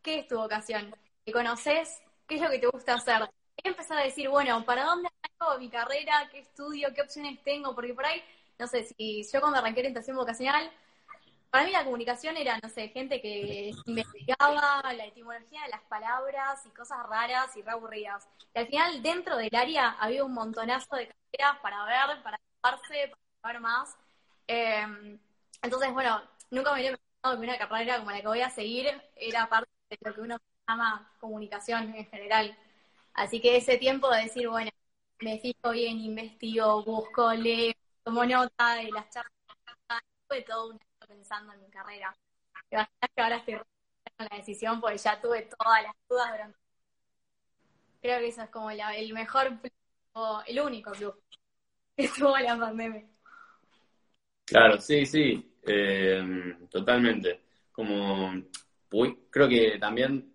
qué 0.01 0.19
es 0.19 0.27
tu 0.27 0.37
vocación, 0.37 0.95
que 1.25 1.31
conoces 1.33 2.01
qué 2.31 2.37
es 2.37 2.41
lo 2.41 2.49
que 2.49 2.59
te 2.59 2.67
gusta 2.67 2.93
hacer. 2.93 3.29
Y 3.57 3.67
empezar 3.67 3.97
a 3.97 4.03
decir, 4.03 4.29
bueno, 4.29 4.63
¿para 4.63 4.85
dónde 4.85 5.09
hago 5.37 5.59
mi 5.59 5.69
carrera? 5.69 6.29
¿Qué 6.31 6.39
estudio? 6.39 6.93
¿Qué 6.95 7.01
opciones 7.01 7.43
tengo? 7.43 7.75
Porque 7.75 7.93
por 7.93 8.05
ahí, 8.05 8.23
no 8.57 8.67
sé, 8.67 8.85
si 8.85 9.27
yo 9.29 9.41
cuando 9.41 9.59
arranqué 9.59 9.81
orientación 9.81 10.15
vocacional, 10.15 10.71
para 11.49 11.65
mí 11.65 11.71
la 11.71 11.83
comunicación 11.83 12.37
era, 12.37 12.57
no 12.63 12.69
sé, 12.69 12.87
gente 12.87 13.21
que 13.21 13.71
investigaba 13.85 14.81
la 14.93 15.05
etimología 15.05 15.63
de 15.63 15.71
las 15.71 15.81
palabras 15.81 16.65
y 16.65 16.69
cosas 16.69 17.05
raras 17.09 17.53
y 17.57 17.63
re 17.63 17.71
aburridas. 17.71 18.25
Y 18.55 18.59
al 18.59 18.67
final, 18.67 19.03
dentro 19.03 19.35
del 19.35 19.53
área, 19.53 19.97
había 19.99 20.23
un 20.23 20.33
montonazo 20.33 20.95
de 20.95 21.09
carreras 21.09 21.59
para 21.61 21.83
ver, 21.83 22.23
para 22.23 22.39
ocuparse, 22.53 23.11
para 23.41 23.53
ver 23.53 23.61
más. 23.61 23.97
Em, 24.47 25.19
entonces, 25.61 25.91
bueno, 25.91 26.21
nunca 26.49 26.71
me 26.71 26.79
había 26.79 26.97
pensado 26.97 27.41
que 27.41 27.45
una 27.45 27.57
carrera 27.57 27.97
como 27.97 28.11
la 28.11 28.21
que 28.21 28.27
voy 28.27 28.41
a 28.41 28.49
seguir 28.49 28.89
era 29.17 29.49
parte 29.49 29.69
de 29.89 29.97
lo 30.01 30.15
que 30.15 30.21
uno 30.21 30.37
llama 30.71 31.11
comunicación 31.19 31.93
en 31.95 32.05
general. 32.05 32.57
Así 33.13 33.41
que 33.41 33.57
ese 33.57 33.77
tiempo 33.77 34.09
de 34.09 34.23
decir, 34.23 34.47
bueno, 34.47 34.71
me 35.19 35.39
fijo 35.39 35.71
bien, 35.71 35.99
investigo, 35.99 36.83
busco, 36.83 37.33
leo, 37.33 37.73
tomo 38.03 38.25
nota 38.25 38.75
de 38.75 38.89
las 38.91 39.09
charlas, 39.09 39.31
fue 40.27 40.41
todo 40.41 40.71
un 40.71 40.79
pensando 41.07 41.51
en 41.53 41.61
mi 41.61 41.69
carrera. 41.69 42.15
que 42.69 43.21
ahora 43.21 43.37
estoy 43.37 43.55
con 43.55 44.27
la 44.29 44.37
decisión 44.37 44.79
porque 44.79 44.97
ya 44.97 45.19
tuve 45.19 45.49
todas 45.57 45.83
las 45.83 45.93
dudas. 46.07 46.55
Creo 48.01 48.19
que 48.19 48.27
eso 48.27 48.43
es 48.43 48.49
como 48.49 48.71
el 48.71 49.13
mejor, 49.13 49.59
o 50.13 50.41
el 50.47 50.59
único 50.61 50.91
club 50.91 51.21
que 51.97 52.07
tuvo 52.07 52.37
la 52.37 52.57
pandemia. 52.57 53.05
Claro, 54.45 54.79
sí, 54.79 55.05
sí, 55.05 55.57
eh, 55.63 56.57
totalmente. 56.69 57.41
Como 57.71 58.33
creo 59.29 59.47
que 59.47 59.77
también 59.79 60.30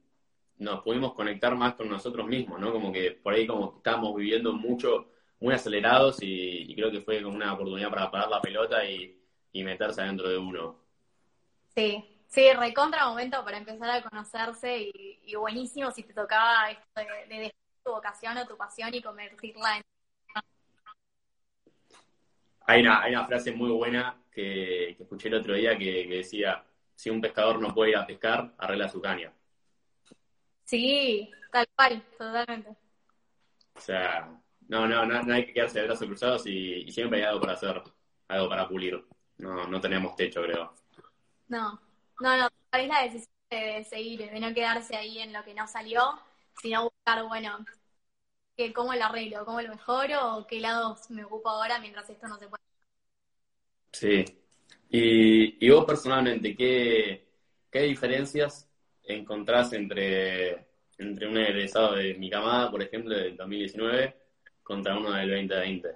nos 0.59 0.83
pudimos 0.83 1.15
conectar 1.15 1.55
más 1.55 1.75
con 1.75 1.89
nosotros 1.89 2.27
mismos, 2.27 2.61
¿no? 2.61 2.73
Como 2.73 2.93
que 2.93 3.13
por 3.13 3.35
ahí 3.35 3.47
como 3.47 3.75
estábamos 3.77 4.15
viviendo 4.17 4.53
mucho, 4.53 5.11
muy 5.41 5.55
acelerados 5.55 6.23
y, 6.23 6.71
y 6.71 6.75
creo 6.75 6.91
que 6.91 7.03
fue 7.03 7.23
como 7.23 7.37
una 7.37 7.53
oportunidad 7.53 7.91
para 7.91 8.11
parar 8.11 8.29
la 8.29 8.41
pelota 8.41 8.85
y, 8.85 9.17
y 9.53 9.65
meterse 9.65 10.03
adentro 10.03 10.29
de 10.29 10.39
uno. 10.39 10.79
Sí, 11.75 12.05
sí, 12.27 12.53
recontra 12.53 13.07
momento 13.07 13.43
para 13.45 13.59
empezar 13.59 13.91
a 13.91 14.03
conocerse 14.03 14.91
y, 14.93 15.35
buenísimo 15.35 15.91
si 15.91 16.03
te 16.03 16.15
tocaba 16.15 16.71
esto 16.71 16.85
de, 16.95 17.37
de, 17.37 17.55
tu 17.85 17.91
vocación 17.91 18.37
o 18.39 18.47
tu 18.47 18.57
pasión 18.57 18.95
y 18.95 19.03
convertirla 19.03 19.77
en... 19.77 19.83
Hay 22.69 22.81
una, 22.81 23.03
hay 23.03 23.13
una 23.13 23.27
frase 23.27 23.53
muy 23.53 23.71
buena 23.71 24.17
que, 24.33 24.91
escuché 24.91 25.29
el 25.29 25.35
otro 25.35 25.55
día 25.55 25.79
que, 25.79 26.07
decía, 26.09 26.65
si 26.95 27.11
un 27.11 27.21
pescador 27.21 27.61
no 27.61 27.75
puede 27.75 27.91
ir 27.91 27.97
a 27.97 28.07
pescar, 28.07 28.55
arregla 28.59 28.89
su 28.89 29.01
caña. 29.01 29.33
Sí, 30.67 31.31
tal 31.51 31.67
cual, 31.75 32.03
totalmente. 32.19 32.77
O 33.75 33.81
sea, 33.81 34.29
no, 34.69 34.87
no, 34.89 35.07
no, 35.07 35.35
hay 35.35 35.47
que 35.47 35.53
quedarse 35.53 35.81
de 35.81 35.87
brazos 35.87 36.07
cruzados 36.07 36.47
y, 36.47 36.83
y 36.83 36.93
siempre 36.93 37.19
hay 37.21 37.25
algo 37.27 37.41
para 37.41 37.53
hacer, 37.55 37.83
algo 38.29 38.49
para 38.49 38.69
pulir. 38.69 39.05
No, 39.39 39.67
no 39.67 39.81
tenemos 39.81 40.17
techo, 40.17 40.43
creo. 40.43 40.75
No, 41.49 41.81
no, 42.21 42.37
no, 42.37 42.49
es 42.73 42.89
la 42.89 43.03
decisión 43.03 43.31
de 43.51 43.85
seguir, 43.85 44.31
de 44.31 44.41
no 44.41 44.53
quedarse 44.55 44.97
ahí 44.97 45.19
en 45.21 45.33
lo 45.33 45.45
que 45.45 45.55
no 45.55 45.67
salió, 45.69 46.03
sino 46.61 46.85
buscar, 46.85 47.25
bueno, 47.29 47.65
que 48.57 48.73
cómo 48.73 48.95
lo 48.95 49.05
arreglo, 49.05 49.45
cómo 49.45 49.61
lo 49.63 49.71
mejoro 49.71 50.37
o 50.39 50.47
qué 50.47 50.61
lados 50.61 51.11
me 51.11 51.25
ocupo 51.25 51.51
ahora 51.51 51.79
mientras 51.81 52.11
esto 52.11 52.29
no 52.29 52.39
se 52.39 52.49
puede. 52.49 52.63
Sí. 53.93 54.25
Y, 54.91 55.67
y 55.67 55.71
vos 55.71 55.85
personalmente, 55.85 56.57
¿qué, 56.57 57.29
¿qué 57.71 57.81
diferencias 57.83 58.69
encontrás 59.07 59.73
entre, 59.73 60.67
entre 60.99 61.29
un 61.29 61.39
egresado 61.39 61.95
de 61.95 62.15
mi 62.15 62.31
camada, 62.31 62.71
por 62.71 62.83
ejemplo, 62.83 63.17
del 63.17 63.37
2019, 63.37 64.17
contra 64.63 64.97
uno 64.97 65.13
del 65.13 65.31
2020? 65.31 65.89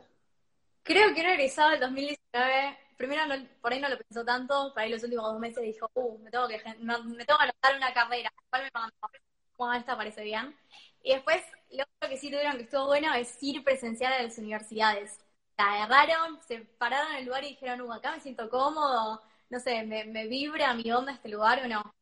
Creo 0.83 1.15
que 1.15 1.21
un 1.21 1.27
egresado 1.27 1.71
del 1.71 1.81
2019 1.81 2.79
primero 3.01 3.23
por 3.63 3.73
ahí 3.73 3.81
no 3.81 3.89
lo 3.89 3.97
pensó 3.97 4.23
tanto, 4.27 4.73
por 4.75 4.83
ahí 4.83 4.91
los 4.91 5.03
últimos 5.03 5.25
dos 5.25 5.41
meses 5.41 5.63
dijo, 5.63 5.91
uh, 5.95 6.19
me 6.19 6.31
tengo 6.31 6.47
que, 6.47 6.59
me 6.59 7.25
tengo 7.25 7.39
que 7.39 7.45
anotar 7.45 7.77
una 7.77 7.95
carrera, 7.95 8.31
¿cuál 8.51 8.65
me 8.65 8.71
mandó? 8.75 9.77
Esta 9.79 9.97
parece 9.97 10.23
bien. 10.23 10.55
Y 11.03 11.13
después, 11.15 11.43
lo 11.71 11.83
otro 11.83 12.09
que 12.11 12.17
sí 12.19 12.31
tuvieron 12.31 12.57
que 12.57 12.65
estuvo 12.65 12.87
bueno 12.87 13.13
es 13.15 13.43
ir 13.43 13.63
presencial 13.65 14.13
a 14.13 14.23
las 14.23 14.39
universidades. 14.39 15.19
La 15.59 15.83
agarraron, 15.85 16.41
se 16.47 16.61
pararon 16.61 17.13
en 17.13 17.19
el 17.19 17.27
lugar 17.27 17.45
y 17.45 17.49
dijeron, 17.49 17.81
uh, 17.83 17.93
acá 17.93 18.13
me 18.13 18.21
siento 18.21 18.51
cómodo, 18.51 19.23
no 19.49 19.61
sé, 19.61 19.83
me, 19.85 20.05
me 20.05 20.27
vibra 20.27 20.75
mi 20.75 20.91
onda 20.93 21.13
este 21.13 21.31
lugar 21.31 21.63
o 21.65 21.69
no. 21.69 21.95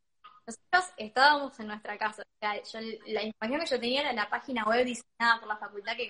Nosotros 0.49 0.95
estábamos 0.97 1.61
en 1.61 1.67
nuestra 1.67 1.99
casa. 1.99 2.23
O 2.23 2.39
sea, 2.41 2.63
yo, 2.63 2.97
la 3.09 3.23
información 3.23 3.61
que 3.61 3.67
yo 3.67 3.81
tenía 3.81 4.01
era 4.01 4.13
la 4.15 4.31
página 4.31 4.65
web 4.65 4.83
diseñada 4.83 5.39
por 5.41 5.49
la 5.49 5.59
facultad 5.59 5.95
que 5.95 6.09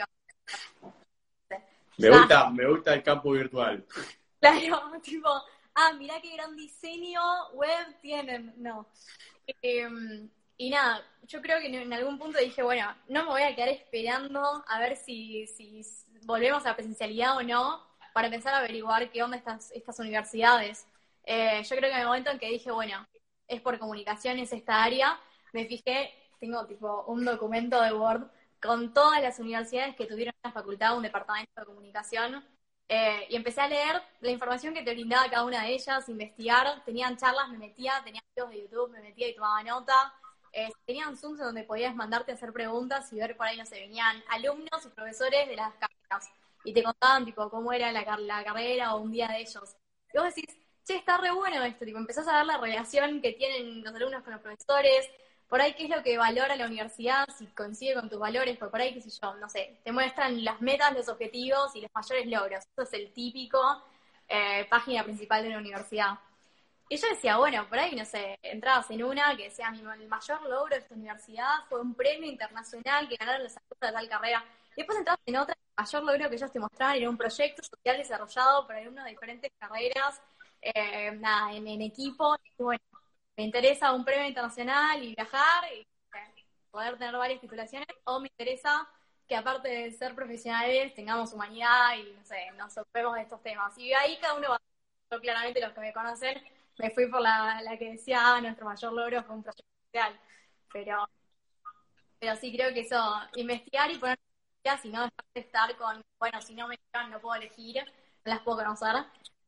me 1.98 2.10
gusta, 2.10 2.50
me 2.50 2.64
gusta 2.68 2.94
el 2.94 3.02
campo 3.02 3.32
virtual. 3.32 3.84
Claro, 4.40 4.92
tipo, 5.02 5.28
ah, 5.74 5.92
mirá 5.98 6.20
qué 6.20 6.34
gran 6.34 6.54
diseño 6.54 7.20
web 7.54 7.98
tienen. 8.00 8.54
No. 8.58 8.86
Em, 9.60 10.30
y 10.56 10.70
nada, 10.70 11.04
yo 11.26 11.42
creo 11.42 11.58
que 11.58 11.66
en 11.66 11.92
algún 11.92 12.16
punto 12.16 12.38
dije, 12.38 12.62
bueno, 12.62 12.94
no 13.08 13.24
me 13.24 13.30
voy 13.30 13.42
a 13.42 13.56
quedar 13.56 13.70
esperando 13.70 14.64
a 14.68 14.78
ver 14.78 14.96
si, 14.96 15.48
si 15.48 15.84
volvemos 16.22 16.64
a 16.64 16.68
la 16.68 16.76
presencialidad 16.76 17.36
o 17.36 17.42
no, 17.42 17.84
para 18.12 18.28
empezar 18.28 18.54
a 18.54 18.58
averiguar 18.58 19.10
qué 19.10 19.24
onda 19.24 19.36
estas, 19.36 19.72
estas 19.72 19.98
universidades. 19.98 20.86
Eh, 21.24 21.60
yo 21.64 21.76
creo 21.76 21.90
que 21.90 21.96
en 21.96 22.02
el 22.02 22.06
momento 22.06 22.30
en 22.30 22.38
que 22.38 22.50
dije, 22.50 22.70
bueno, 22.70 23.04
es 23.48 23.60
por 23.60 23.78
comunicación, 23.78 24.38
es 24.38 24.52
esta 24.52 24.84
área, 24.84 25.18
me 25.52 25.64
fijé, 25.64 26.12
tengo 26.38 26.66
tipo 26.66 27.04
un 27.06 27.24
documento 27.24 27.80
de 27.82 27.92
Word 27.92 28.30
con 28.62 28.92
todas 28.92 29.22
las 29.22 29.38
universidades 29.38 29.96
que 29.96 30.06
tuvieron 30.06 30.34
en 30.42 30.50
la 30.50 30.52
facultad 30.52 30.96
un 30.96 31.02
departamento 31.02 31.52
de 31.56 31.66
comunicación 31.66 32.44
eh, 32.88 33.26
y 33.28 33.36
empecé 33.36 33.60
a 33.60 33.68
leer 33.68 34.02
la 34.20 34.30
información 34.30 34.72
que 34.72 34.82
te 34.82 34.92
brindaba 34.94 35.28
cada 35.28 35.44
una 35.44 35.62
de 35.62 35.74
ellas, 35.74 36.08
investigar, 36.08 36.82
tenían 36.84 37.16
charlas, 37.16 37.50
me 37.50 37.58
metía, 37.58 37.92
tenía 38.02 38.22
videos 38.34 38.50
de 38.50 38.62
YouTube, 38.62 38.90
me 38.90 39.00
metía 39.00 39.28
y 39.28 39.34
tomaba 39.34 39.62
nota. 39.62 40.14
Eh, 40.52 40.70
tenían 40.86 41.16
Zooms 41.16 41.38
donde 41.38 41.64
podías 41.64 41.94
mandarte 41.94 42.32
a 42.32 42.34
hacer 42.34 42.52
preguntas 42.52 43.12
y 43.12 43.16
ver 43.16 43.36
por 43.36 43.46
ahí, 43.46 43.58
no 43.58 43.66
sé, 43.66 43.80
venían 43.80 44.22
alumnos 44.30 44.86
y 44.86 44.88
profesores 44.88 45.46
de 45.46 45.56
las 45.56 45.74
carreras 45.74 46.30
y 46.64 46.72
te 46.72 46.82
contaban, 46.82 47.26
tipo, 47.26 47.50
cómo 47.50 47.72
era 47.72 47.92
la, 47.92 48.02
la 48.18 48.44
carrera 48.44 48.94
o 48.94 49.00
un 49.00 49.12
día 49.12 49.28
de 49.28 49.40
ellos. 49.40 49.76
Vos 50.14 50.34
decís, 50.34 50.57
che, 50.88 50.96
está 50.96 51.18
re 51.18 51.30
bueno 51.30 51.62
esto, 51.64 51.84
tipo, 51.84 51.98
empezás 51.98 52.26
a 52.28 52.38
ver 52.38 52.46
la 52.46 52.56
relación 52.56 53.20
que 53.20 53.32
tienen 53.32 53.84
los 53.84 53.94
alumnos 53.94 54.22
con 54.22 54.32
los 54.32 54.40
profesores, 54.40 55.10
por 55.46 55.60
ahí 55.60 55.74
qué 55.74 55.84
es 55.84 55.90
lo 55.90 56.02
que 56.02 56.16
valora 56.16 56.56
la 56.56 56.66
universidad, 56.66 57.26
si 57.36 57.46
coincide 57.48 57.94
con 57.94 58.08
tus 58.08 58.18
valores, 58.18 58.56
por 58.56 58.80
ahí, 58.80 58.94
qué 58.94 59.00
sé 59.02 59.10
yo, 59.10 59.34
no 59.34 59.48
sé, 59.48 59.80
te 59.84 59.92
muestran 59.92 60.42
las 60.44 60.60
metas, 60.62 60.94
los 60.94 61.08
objetivos 61.08 61.74
y 61.76 61.82
los 61.82 61.90
mayores 61.94 62.26
logros. 62.26 62.64
Eso 62.64 62.82
es 62.82 62.92
el 62.94 63.12
típico 63.12 63.60
eh, 64.28 64.66
página 64.68 65.04
principal 65.04 65.42
de 65.42 65.50
la 65.50 65.58
universidad. 65.58 66.18
Y 66.90 66.96
yo 66.96 67.08
decía, 67.08 67.36
bueno, 67.36 67.66
por 67.68 67.78
ahí, 67.78 67.94
no 67.94 68.04
sé, 68.04 68.38
entrabas 68.42 68.90
en 68.90 69.04
una 69.04 69.36
que 69.36 69.44
decía, 69.44 69.70
mi 69.70 69.80
el 69.80 70.08
mayor 70.08 70.42
logro 70.42 70.74
de 70.74 70.80
esta 70.80 70.94
universidad 70.94 71.64
fue 71.68 71.80
un 71.80 71.94
premio 71.94 72.30
internacional 72.30 73.08
que 73.08 73.16
ganaron 73.16 73.42
los 73.44 73.56
alumnos 73.56 73.80
de 73.80 73.92
tal 73.92 74.08
carrera. 74.08 74.44
Y 74.74 74.80
después 74.80 74.98
entrabas 74.98 75.20
en 75.26 75.36
otra, 75.36 75.54
el 75.54 75.84
mayor 75.84 76.02
logro 76.02 76.28
que 76.30 76.36
ellos 76.36 76.52
te 76.52 76.60
mostraban 76.60 76.96
era 76.96 77.10
un 77.10 77.16
proyecto 77.16 77.62
social 77.62 77.96
desarrollado 77.98 78.66
por 78.66 78.76
alumnos 78.76 79.04
de 79.04 79.10
diferentes 79.10 79.50
carreras, 79.58 80.20
eh, 80.60 81.12
nada, 81.12 81.52
en, 81.52 81.82
equipo. 81.82 82.36
Y 82.58 82.62
bueno, 82.62 82.82
me 83.36 83.44
interesa 83.44 83.92
un 83.92 84.04
premio 84.04 84.26
internacional 84.26 85.02
y 85.02 85.14
viajar 85.14 85.64
y 85.72 85.86
poder 86.70 86.98
tener 86.98 87.16
varias 87.16 87.40
titulaciones, 87.40 87.88
o 88.04 88.20
me 88.20 88.28
interesa 88.28 88.88
que 89.26 89.36
aparte 89.36 89.68
de 89.68 89.90
ser 89.92 90.14
profesionales 90.14 90.94
tengamos 90.94 91.32
humanidad 91.32 91.96
y 91.96 92.12
no 92.12 92.24
sé, 92.24 92.50
nos 92.56 92.76
ocupemos 92.78 93.14
de 93.14 93.22
estos 93.22 93.42
temas. 93.42 93.76
Y 93.78 93.92
ahí 93.92 94.18
cada 94.20 94.34
uno 94.34 94.50
va, 94.50 94.60
yo 95.10 95.20
claramente 95.20 95.60
los 95.60 95.72
que 95.72 95.80
me 95.80 95.92
conocen, 95.92 96.42
me 96.78 96.90
fui 96.90 97.08
por 97.10 97.20
la, 97.20 97.60
la 97.62 97.76
que 97.78 97.92
decía, 97.92 98.36
ah, 98.36 98.40
nuestro 98.40 98.66
mayor 98.66 98.92
logro 98.92 99.22
fue 99.24 99.34
un 99.36 99.42
proyecto 99.42 99.64
social, 99.92 100.20
pero, 100.72 101.08
pero 102.18 102.36
sí 102.36 102.52
creo 102.54 102.72
que 102.72 102.80
eso, 102.80 103.00
investigar 103.34 103.90
y 103.90 103.98
poner 103.98 104.18
si 104.82 104.90
no 104.90 105.02
dejar 105.02 105.24
de 105.34 105.40
estar 105.40 105.76
con, 105.76 106.04
bueno, 106.18 106.42
si 106.42 106.54
no 106.54 106.68
me 106.68 106.76
llegan 106.76 107.10
no 107.10 107.20
puedo 107.20 107.36
elegir, 107.36 107.82
no 108.24 108.34
las 108.34 108.40
puedo 108.40 108.58
conocer, 108.58 108.96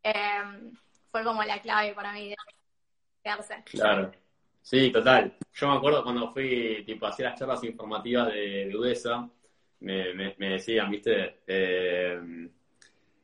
eh, 0.03 0.73
fue 1.11 1.25
como 1.25 1.43
la 1.43 1.61
clave 1.61 1.95
para 1.95 2.13
mí 2.13 2.31
de 2.31 2.37
quedarse. 3.23 3.63
Claro. 3.65 4.13
Sí, 4.63 4.91
total. 4.93 5.37
Yo 5.53 5.69
me 5.69 5.77
acuerdo 5.77 6.03
cuando 6.03 6.33
fui 6.33 6.83
tipo 6.85 7.07
a 7.07 7.11
hacer 7.11 7.27
las 7.27 7.39
charlas 7.39 7.65
informativas 7.65 8.29
de, 8.33 8.67
de 8.67 8.77
UDESA, 8.77 9.29
me, 9.81 10.15
me, 10.15 10.51
decían, 10.51 10.91
viste, 10.91 11.41
eh, 11.47 12.21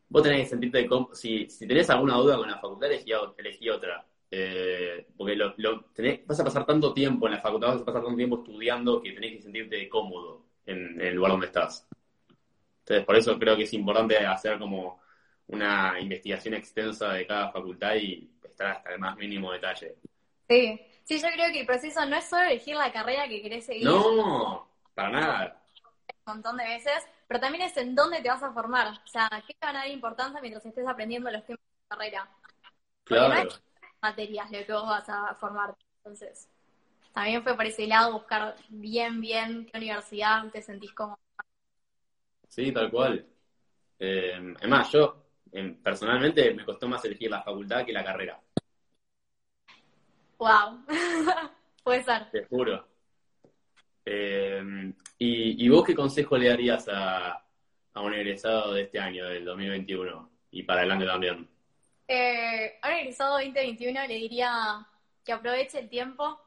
vos 0.08 0.22
tenés 0.22 0.42
que 0.42 0.46
sentirte, 0.46 0.88
si, 1.12 1.48
si 1.48 1.66
tenés 1.66 1.90
alguna 1.90 2.16
duda 2.16 2.36
con 2.36 2.48
la 2.50 2.58
facultad, 2.58 2.90
elegí, 2.90 3.68
otra. 3.68 4.04
Eh, 4.30 5.06
porque 5.16 5.36
lo, 5.36 5.84
tenés, 5.94 6.26
vas 6.26 6.40
a 6.40 6.44
pasar 6.44 6.66
tanto 6.66 6.92
tiempo 6.92 7.26
en 7.26 7.34
la 7.34 7.40
facultad, 7.40 7.68
vas 7.68 7.82
a 7.82 7.84
pasar 7.84 8.02
tanto 8.02 8.16
tiempo 8.16 8.42
estudiando 8.42 9.00
que 9.00 9.12
tenés 9.12 9.36
que 9.36 9.42
sentirte 9.42 9.88
cómodo 9.88 10.42
en, 10.64 11.00
el 11.00 11.14
lugar 11.14 11.32
donde 11.32 11.46
estás. 11.46 11.86
Entonces, 12.80 13.04
por 13.04 13.16
eso 13.16 13.38
creo 13.38 13.56
que 13.56 13.64
es 13.64 13.72
importante 13.74 14.16
hacer 14.18 14.58
como 14.58 15.00
una 15.48 15.98
investigación 16.00 16.54
extensa 16.54 17.12
de 17.12 17.26
cada 17.26 17.52
facultad 17.52 17.94
y 17.94 18.30
estar 18.42 18.68
hasta 18.68 18.92
el 18.92 18.98
más 18.98 19.16
mínimo 19.16 19.52
detalle. 19.52 19.96
Sí, 20.48 20.80
sí, 21.04 21.18
yo 21.20 21.28
creo 21.32 21.52
que 21.52 21.60
el 21.60 21.66
proceso 21.66 22.04
no 22.06 22.16
es 22.16 22.24
solo 22.24 22.44
elegir 22.44 22.76
la 22.76 22.92
carrera 22.92 23.28
que 23.28 23.42
querés 23.42 23.66
seguir. 23.66 23.84
No, 23.84 24.68
para 24.94 25.10
nada. 25.10 25.62
Un 26.26 26.34
montón 26.34 26.56
de 26.56 26.64
veces, 26.64 27.06
pero 27.28 27.40
también 27.40 27.64
es 27.64 27.76
en 27.76 27.94
dónde 27.94 28.20
te 28.20 28.28
vas 28.28 28.42
a 28.42 28.52
formar. 28.52 28.88
O 28.88 29.06
sea, 29.06 29.28
¿qué 29.46 29.54
te 29.54 29.66
van 29.66 29.76
a 29.76 29.80
dar 29.80 29.88
importancia 29.88 30.40
mientras 30.40 30.64
estés 30.66 30.86
aprendiendo 30.86 31.30
los 31.30 31.44
temas 31.44 31.60
de 31.60 31.84
la 31.90 31.96
carrera? 31.96 32.30
claro. 33.04 33.34
no 33.34 33.40
es 33.40 33.62
materias 34.02 34.50
lo 34.50 34.66
que 34.66 34.72
vos 34.72 34.86
vas 34.86 35.08
a 35.08 35.34
formar. 35.34 35.74
Entonces, 35.98 36.48
también 37.12 37.42
fue 37.42 37.56
por 37.56 37.66
ese 37.66 37.86
lado 37.86 38.12
buscar 38.12 38.56
bien, 38.68 39.20
bien 39.20 39.66
qué 39.66 39.78
universidad 39.78 40.44
te 40.50 40.62
sentís 40.62 40.92
cómodo. 40.92 41.18
Sí, 42.48 42.72
tal 42.72 42.90
cual. 42.90 43.26
Eh, 43.98 44.54
además, 44.58 44.90
yo 44.92 45.25
em, 45.58 45.74
personalmente 45.82 46.52
me 46.54 46.64
costó 46.64 46.88
más 46.88 47.04
elegir 47.04 47.30
la 47.30 47.42
facultad 47.42 47.84
que 47.84 47.92
la 47.92 48.04
carrera. 48.04 48.40
Wow, 50.38 50.84
puede 51.82 52.04
ser. 52.04 52.30
Te 52.30 52.44
juro. 52.44 52.86
Eh, 54.04 54.92
y, 55.18 55.68
vos 55.68 55.84
qué 55.84 55.94
consejo 55.94 56.36
le 56.36 56.48
darías 56.48 56.88
a, 56.88 57.42
a, 57.94 58.00
un 58.00 58.14
egresado 58.14 58.74
de 58.74 58.82
este 58.82 59.00
año, 59.00 59.26
del 59.26 59.44
2021, 59.44 60.30
y 60.52 60.62
para 60.62 60.80
adelante 60.80 61.06
también? 61.06 61.48
Eh, 62.06 62.78
a 62.82 62.88
un 62.88 62.94
egresado 62.94 63.32
2021 63.32 64.06
le 64.06 64.14
diría 64.14 64.86
que 65.24 65.32
aproveche 65.32 65.80
el 65.80 65.88
tiempo, 65.88 66.40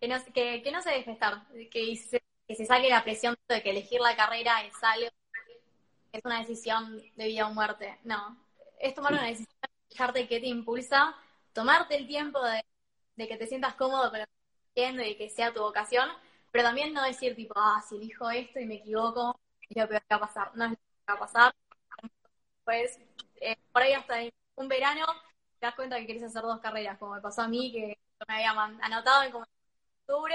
que 0.00 0.08
no, 0.08 0.16
que, 0.34 0.62
que 0.62 0.72
no 0.72 0.82
se 0.82 0.90
deje 0.90 1.12
estar, 1.12 1.46
que 1.70 1.96
se, 1.96 2.22
que 2.46 2.54
se 2.54 2.66
saque 2.66 2.90
la 2.90 3.02
presión 3.02 3.36
de 3.48 3.62
que 3.62 3.70
elegir 3.70 4.00
la 4.00 4.14
carrera 4.14 4.62
es 4.64 4.74
algo, 4.82 5.08
es 6.16 6.24
una 6.24 6.40
decisión 6.40 7.02
de 7.16 7.26
vida 7.26 7.46
o 7.46 7.54
muerte. 7.54 7.98
No, 8.04 8.36
es 8.78 8.94
tomar 8.94 9.12
una 9.12 9.24
decisión, 9.26 9.56
fijarte 9.88 10.28
qué 10.28 10.40
te 10.40 10.46
impulsa, 10.46 11.14
tomarte 11.52 11.96
el 11.96 12.06
tiempo 12.06 12.40
de, 12.42 12.62
que 13.16 13.36
te 13.36 13.46
sientas 13.46 13.74
cómodo 13.74 14.10
con 14.10 14.20
lo 14.20 14.26
que 14.26 14.32
estás 14.32 14.70
haciendo 14.70 15.02
y 15.02 15.16
que 15.16 15.30
sea 15.30 15.52
tu 15.52 15.60
vocación, 15.60 16.08
pero 16.50 16.64
también 16.64 16.92
no 16.92 17.02
decir 17.02 17.34
tipo, 17.36 17.54
ah, 17.56 17.82
si 17.88 17.96
elijo 17.96 18.30
esto 18.30 18.60
y 18.60 18.66
me 18.66 18.76
equivoco, 18.76 19.38
es 19.68 19.76
lo 19.76 19.88
que 19.88 19.94
va 19.94 20.16
a 20.16 20.20
pasar. 20.20 20.56
No 20.56 20.64
es 20.66 20.70
lo 20.72 20.76
que 20.76 21.12
va 21.12 21.14
a 21.14 21.18
pasar. 21.18 21.54
Pues, 22.64 22.98
eh, 23.36 23.56
por 23.72 23.82
ahí 23.82 23.92
hasta 23.92 24.16
un 24.56 24.68
verano 24.68 25.06
te 25.58 25.66
das 25.66 25.74
cuenta 25.74 25.98
que 25.98 26.06
quieres 26.06 26.24
hacer 26.24 26.42
dos 26.42 26.60
carreras, 26.60 26.98
como 26.98 27.14
me 27.14 27.20
pasó 27.20 27.42
a 27.42 27.48
mí, 27.48 27.72
que 27.72 27.98
me 28.26 28.34
había 28.34 28.50
anotado 28.50 29.22
en 29.22 29.32
como 29.32 29.46
octubre 30.06 30.34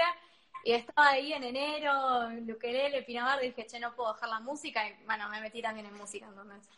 y 0.64 0.72
estaba 0.72 1.10
ahí 1.10 1.32
en 1.32 1.44
enero, 1.44 2.30
en 2.30 2.46
Luquelele, 2.46 3.02
Pinamar, 3.02 3.40
dije, 3.40 3.66
che, 3.66 3.80
no 3.80 3.94
puedo 3.94 4.12
dejar 4.12 4.28
la 4.28 4.40
música, 4.40 4.88
y 4.88 5.04
bueno, 5.04 5.28
me 5.28 5.40
metí 5.40 5.60
también 5.60 5.86
en 5.86 5.94
música, 5.94 6.26
entonces. 6.26 6.68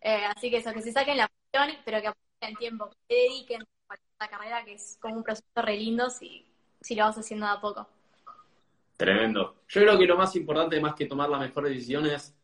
Eh, 0.00 0.24
así 0.24 0.50
que 0.50 0.58
eso, 0.58 0.72
que 0.72 0.82
se 0.82 0.92
saquen 0.92 1.16
la 1.16 1.28
pasión, 1.28 1.76
pero 1.84 2.00
que 2.00 2.08
aprovechen 2.08 2.56
tiempo, 2.58 2.90
que 3.08 3.14
dediquen 3.14 3.62
a 3.88 3.96
la 4.20 4.28
carrera, 4.28 4.64
que 4.64 4.74
es 4.74 4.98
como 5.00 5.16
un 5.16 5.22
proceso 5.24 5.46
re 5.56 5.76
lindo 5.76 6.10
si, 6.10 6.46
si 6.80 6.94
lo 6.94 7.04
vas 7.04 7.18
haciendo 7.18 7.46
de 7.46 7.52
a 7.52 7.60
poco. 7.60 7.88
Tremendo. 8.96 9.62
Yo 9.68 9.80
creo 9.82 9.98
que 9.98 10.06
lo 10.06 10.16
más 10.16 10.34
importante, 10.36 10.80
más 10.80 10.94
que 10.94 11.06
tomar 11.06 11.28
la 11.28 11.38
mejor 11.38 11.68
decisión, 11.68 12.06
es 12.06 12.34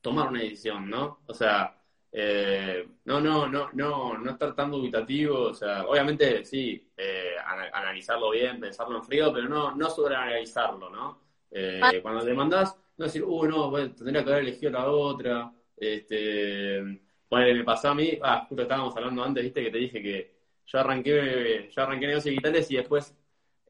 tomar 0.00 0.28
una 0.28 0.40
decisión, 0.40 0.88
¿no? 0.88 1.20
O 1.26 1.34
sea, 1.34 1.81
eh, 2.14 2.86
no, 3.06 3.20
no, 3.22 3.48
no, 3.48 3.70
no, 3.72 4.18
no 4.18 4.30
estar 4.30 4.54
tan 4.54 4.70
dubitativo, 4.70 5.44
o 5.44 5.54
sea, 5.54 5.86
obviamente 5.86 6.44
sí, 6.44 6.86
eh, 6.94 7.36
analizarlo 7.72 8.30
bien, 8.30 8.60
pensarlo 8.60 8.98
en 8.98 9.04
frío, 9.04 9.32
pero 9.32 9.48
no, 9.48 9.74
no 9.74 9.88
sobreanalizarlo, 9.88 10.90
¿no? 10.90 11.22
Eh, 11.50 11.80
ah. 11.82 11.90
cuando 12.02 12.22
te 12.22 12.34
mandás, 12.34 12.76
no 12.98 13.06
decir, 13.06 13.24
uh, 13.24 13.44
no, 13.46 13.72
tendría 13.94 14.22
que 14.22 14.30
haber 14.30 14.42
elegido 14.42 14.72
la 14.72 14.86
otra, 14.90 15.52
este, 15.74 16.82
bueno, 17.30 17.54
me 17.54 17.64
pasó 17.64 17.88
a 17.88 17.94
mí, 17.94 18.18
ah, 18.22 18.44
justo 18.46 18.62
estábamos 18.62 18.94
hablando 18.94 19.24
antes, 19.24 19.44
viste, 19.44 19.64
que 19.64 19.70
te 19.70 19.78
dije 19.78 20.02
que 20.02 20.34
yo 20.66 20.80
arranqué, 20.80 21.70
yo 21.74 21.82
arranqué 21.82 22.06
negocios 22.08 22.30
digitales 22.30 22.70
y 22.70 22.76
después 22.76 23.16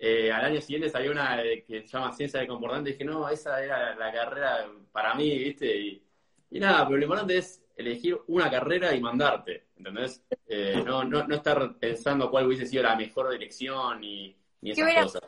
al 0.01 0.45
año 0.45 0.61
siguiente 0.61 0.91
salió 0.91 1.13
una 1.13 1.41
que 1.65 1.83
se 1.83 1.87
llama 1.87 2.13
ciencia 2.13 2.41
de 2.41 2.49
comportamiento 2.49 2.91
y 2.91 2.93
dije, 2.95 3.05
no, 3.05 3.29
esa 3.29 3.63
era 3.63 3.95
la 3.95 4.13
carrera 4.13 4.69
para 4.91 5.15
mí, 5.15 5.39
viste, 5.39 5.77
y, 5.77 6.03
y 6.51 6.59
nada, 6.59 6.85
pero 6.85 6.97
lo 6.97 7.05
importante 7.05 7.39
es 7.39 7.62
elegir 7.77 8.21
una 8.29 8.51
carrera 8.51 8.95
y 8.95 9.01
mandarte, 9.01 9.69
¿entendés? 9.77 10.25
Eh, 10.47 10.83
no, 10.85 11.05
no, 11.05 11.27
no 11.27 11.35
estar 11.35 11.79
pensando 11.79 12.31
cuál 12.31 12.47
hubiese 12.47 12.67
sido 12.67 12.83
la 12.83 12.97
mejor 12.97 13.31
dirección 13.31 14.03
y, 14.05 14.37
ni 14.61 14.71
esas 14.71 15.05
cosas. 15.05 15.23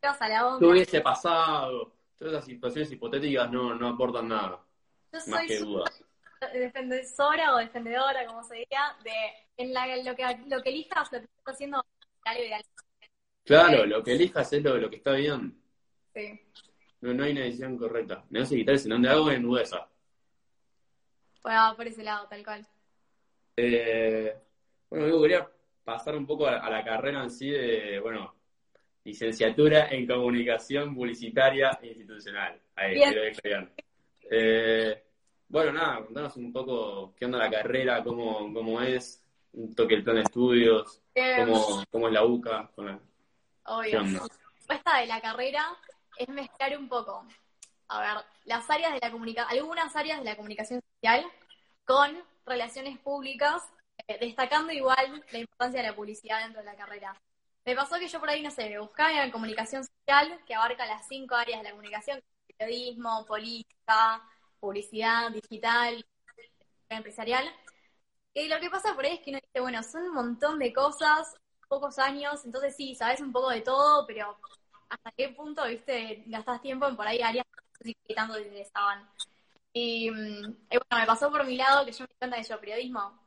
¿Qué 0.00 0.66
hubiese 0.66 1.00
pasado? 1.00 1.92
Todas 2.18 2.34
esas 2.34 2.44
situaciones 2.46 2.90
hipotéticas 2.92 3.50
no, 3.50 3.74
no 3.74 3.88
aportan 3.88 4.28
nada. 4.28 4.60
Yo 5.12 5.20
soy 5.20 5.32
más 5.32 5.46
que 5.46 5.58
dudas. 5.58 6.04
defensora 6.52 7.54
o 7.54 7.58
defendedora, 7.58 8.26
como 8.26 8.42
se 8.42 8.56
diga, 8.56 8.96
de 9.04 9.12
en 9.56 9.72
la, 9.72 9.96
lo, 9.98 10.16
que, 10.16 10.24
lo 10.48 10.62
que 10.62 10.70
elijas, 10.70 11.12
lo 11.12 11.18
que 11.18 11.24
estás 11.24 11.54
haciendo, 11.54 11.84
ideal. 12.36 12.62
Claro, 13.44 13.86
lo 13.86 14.02
que 14.02 14.12
elijas 14.12 14.52
es 14.52 14.62
lo, 14.62 14.76
lo 14.76 14.88
que 14.88 14.96
está 14.96 15.12
bien. 15.12 15.60
Sí. 16.14 16.40
No, 17.00 17.12
no 17.12 17.24
hay 17.24 17.32
una 17.32 17.42
decisión 17.42 17.76
correcta. 17.76 18.24
Negocios 18.30 18.50
digitales 18.50 18.84
en 18.84 18.90
donde 18.90 19.08
hago 19.08 19.30
en 19.30 19.44
USA. 19.44 19.88
Por 21.42 21.86
ese 21.86 22.04
lado, 22.04 22.26
tal 22.28 22.44
cual. 22.44 22.66
Eh, 23.56 24.34
bueno, 24.88 25.08
yo 25.08 25.20
quería 25.20 25.48
pasar 25.84 26.16
un 26.16 26.26
poco 26.26 26.46
a, 26.46 26.70
la 26.70 26.84
carrera 26.84 27.22
en 27.22 27.30
sí 27.30 27.50
de, 27.50 27.98
bueno, 28.00 28.34
licenciatura 29.04 29.88
en 29.88 30.06
comunicación 30.06 30.94
publicitaria 30.94 31.78
e 31.82 31.88
institucional. 31.88 32.60
Ahí, 32.76 32.94
quiero 32.94 33.68
eh, 34.30 35.04
bueno, 35.48 35.72
nada, 35.72 36.04
contanos 36.04 36.36
un 36.36 36.52
poco 36.52 37.14
qué 37.14 37.26
onda 37.26 37.38
la 37.38 37.50
carrera, 37.50 38.02
cómo, 38.02 38.52
cómo 38.54 38.80
es, 38.80 39.22
un 39.52 39.74
toque 39.74 39.94
el 39.94 40.04
plan 40.04 40.16
de 40.16 40.22
estudios, 40.22 41.02
eh, 41.14 41.36
cómo, 41.44 41.84
cómo, 41.90 42.06
es 42.06 42.14
la 42.14 42.24
UCA. 42.24 42.70
Con 42.74 42.86
la... 42.86 42.98
Obvio. 43.64 44.00
La 44.00 44.28
respuesta 44.56 44.98
de 44.98 45.06
la 45.06 45.20
carrera 45.20 45.76
es 46.16 46.28
mezclar 46.28 46.78
un 46.78 46.88
poco 46.88 47.26
a 47.92 48.00
ver, 48.00 48.24
las 48.44 48.68
áreas 48.70 48.92
de 48.94 49.00
la 49.00 49.10
comunicación, 49.10 49.58
algunas 49.58 49.94
áreas 49.94 50.18
de 50.18 50.24
la 50.24 50.36
comunicación 50.36 50.80
social 50.94 51.24
con 51.84 52.22
relaciones 52.46 52.98
públicas, 52.98 53.62
eh, 54.08 54.18
destacando 54.20 54.72
igual 54.72 55.24
la 55.30 55.38
importancia 55.38 55.82
de 55.82 55.88
la 55.88 55.94
publicidad 55.94 56.40
dentro 56.40 56.60
de 56.60 56.66
la 56.66 56.76
carrera. 56.76 57.20
Me 57.64 57.76
pasó 57.76 57.98
que 57.98 58.08
yo 58.08 58.18
por 58.18 58.30
ahí, 58.30 58.42
no 58.42 58.50
sé, 58.50 58.78
buscaba 58.78 59.22
en 59.22 59.30
comunicación 59.30 59.84
social, 59.84 60.40
que 60.46 60.54
abarca 60.54 60.86
las 60.86 61.06
cinco 61.06 61.34
áreas 61.34 61.60
de 61.60 61.64
la 61.64 61.70
comunicación, 61.70 62.22
periodismo, 62.58 63.24
política, 63.26 64.22
publicidad, 64.58 65.30
digital, 65.30 66.04
empresarial. 66.88 67.44
Y 68.34 68.48
lo 68.48 68.58
que 68.58 68.70
pasa 68.70 68.94
por 68.94 69.04
ahí 69.04 69.14
es 69.14 69.20
que 69.20 69.30
uno 69.30 69.40
dice, 69.42 69.60
bueno, 69.60 69.82
son 69.82 70.04
un 70.04 70.14
montón 70.14 70.58
de 70.58 70.72
cosas, 70.72 71.34
pocos 71.68 71.98
años, 71.98 72.44
entonces 72.44 72.74
sí, 72.76 72.94
sabes 72.94 73.20
un 73.20 73.32
poco 73.32 73.50
de 73.50 73.60
todo, 73.60 74.06
pero 74.06 74.38
¿hasta 74.88 75.12
qué 75.12 75.28
punto, 75.30 75.64
viste, 75.66 76.24
gastas 76.26 76.60
tiempo 76.62 76.86
en 76.88 76.96
por 76.96 77.06
ahí 77.06 77.22
áreas 77.22 77.46
y 77.84 78.14
tanto 78.14 78.36
estaban. 78.36 79.08
Y, 79.72 80.10
bueno, 80.10 80.56
me 80.90 81.06
pasó 81.06 81.30
por 81.30 81.44
mi 81.46 81.56
lado 81.56 81.84
que 81.84 81.92
yo 81.92 82.04
me 82.04 82.14
encanta 82.14 82.36
de 82.36 82.42
yo 82.42 82.60
periodismo. 82.60 83.18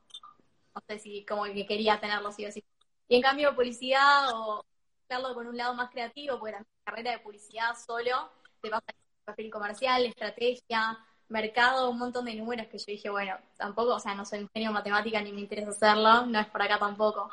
No 0.74 0.82
sé 0.86 0.98
si 0.98 1.24
como 1.24 1.44
que 1.44 1.66
quería 1.66 1.98
tenerlo 2.00 2.32
sí 2.32 2.46
o 2.46 2.52
sí. 2.52 2.62
Y 3.08 3.16
en 3.16 3.22
cambio 3.22 3.54
publicidad 3.54 4.30
o 4.34 4.64
hacerlo 5.08 5.34
con 5.34 5.46
un 5.46 5.56
lado 5.56 5.74
más 5.74 5.90
creativo, 5.90 6.38
porque 6.38 6.52
la 6.52 6.64
carrera 6.84 7.12
de 7.12 7.18
publicidad 7.20 7.74
solo 7.76 8.30
te 8.60 8.70
pasa 8.70 8.84
papel 9.24 9.50
comercial, 9.50 10.06
estrategia, 10.06 10.98
mercado, 11.28 11.90
un 11.90 11.98
montón 11.98 12.24
de 12.24 12.34
números 12.34 12.68
que 12.68 12.78
yo 12.78 12.84
dije, 12.86 13.10
bueno, 13.10 13.36
tampoco, 13.56 13.94
o 13.96 14.00
sea, 14.00 14.14
no 14.14 14.24
soy 14.24 14.40
un 14.40 14.50
genio 14.54 14.72
matemática 14.72 15.20
ni 15.20 15.32
me 15.32 15.40
interesa 15.40 15.70
hacerlo, 15.70 16.26
no 16.26 16.38
es 16.38 16.46
para 16.46 16.66
acá 16.66 16.78
tampoco. 16.78 17.30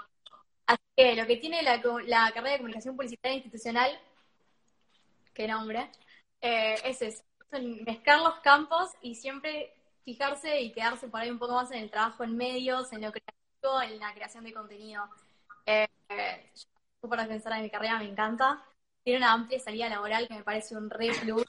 Así 0.66 0.82
que 0.96 1.16
lo 1.16 1.28
que 1.28 1.38
tiene 1.38 1.62
la, 1.62 1.78
la 2.06 2.32
carrera 2.32 2.54
de 2.54 2.58
comunicación 2.58 2.96
publicitaria 2.96 3.36
institucional, 3.38 4.00
qué 5.34 5.48
nombre, 5.48 5.92
eh, 6.44 6.76
es 6.84 7.02
eso, 7.02 7.24
mezclar 7.86 8.20
los 8.20 8.36
campos 8.42 8.90
y 9.02 9.16
siempre 9.16 9.74
fijarse 10.04 10.60
y 10.62 10.74
quedarse 10.74 11.08
por 11.08 11.22
ahí 11.22 11.30
un 11.32 11.40
poco 11.40 11.54
más 11.54 11.72
en 11.72 11.80
el 11.80 11.90
trabajo 11.90 12.24
en 12.24 12.36
medios, 12.36 12.92
en 12.92 13.02
lo 13.02 13.12
creativo, 13.12 13.82
en 13.82 14.00
la 14.00 14.14
creación 14.14 14.44
de 14.44 14.54
contenido. 14.54 15.10
Eh, 15.66 15.88
yo, 17.02 17.10
para 17.10 17.28
pensar 17.28 17.54
en 17.54 17.64
mi 17.64 17.70
carrera, 17.70 17.98
me 17.98 18.10
encanta. 18.10 18.62
Tiene 19.04 19.20
una 19.20 19.34
amplia 19.34 19.60
salida 19.60 19.88
laboral 19.90 20.28
que 20.28 20.36
me 20.36 20.44
parece 20.44 20.76
un 20.76 20.90
re 20.90 21.12
plus. 21.22 21.46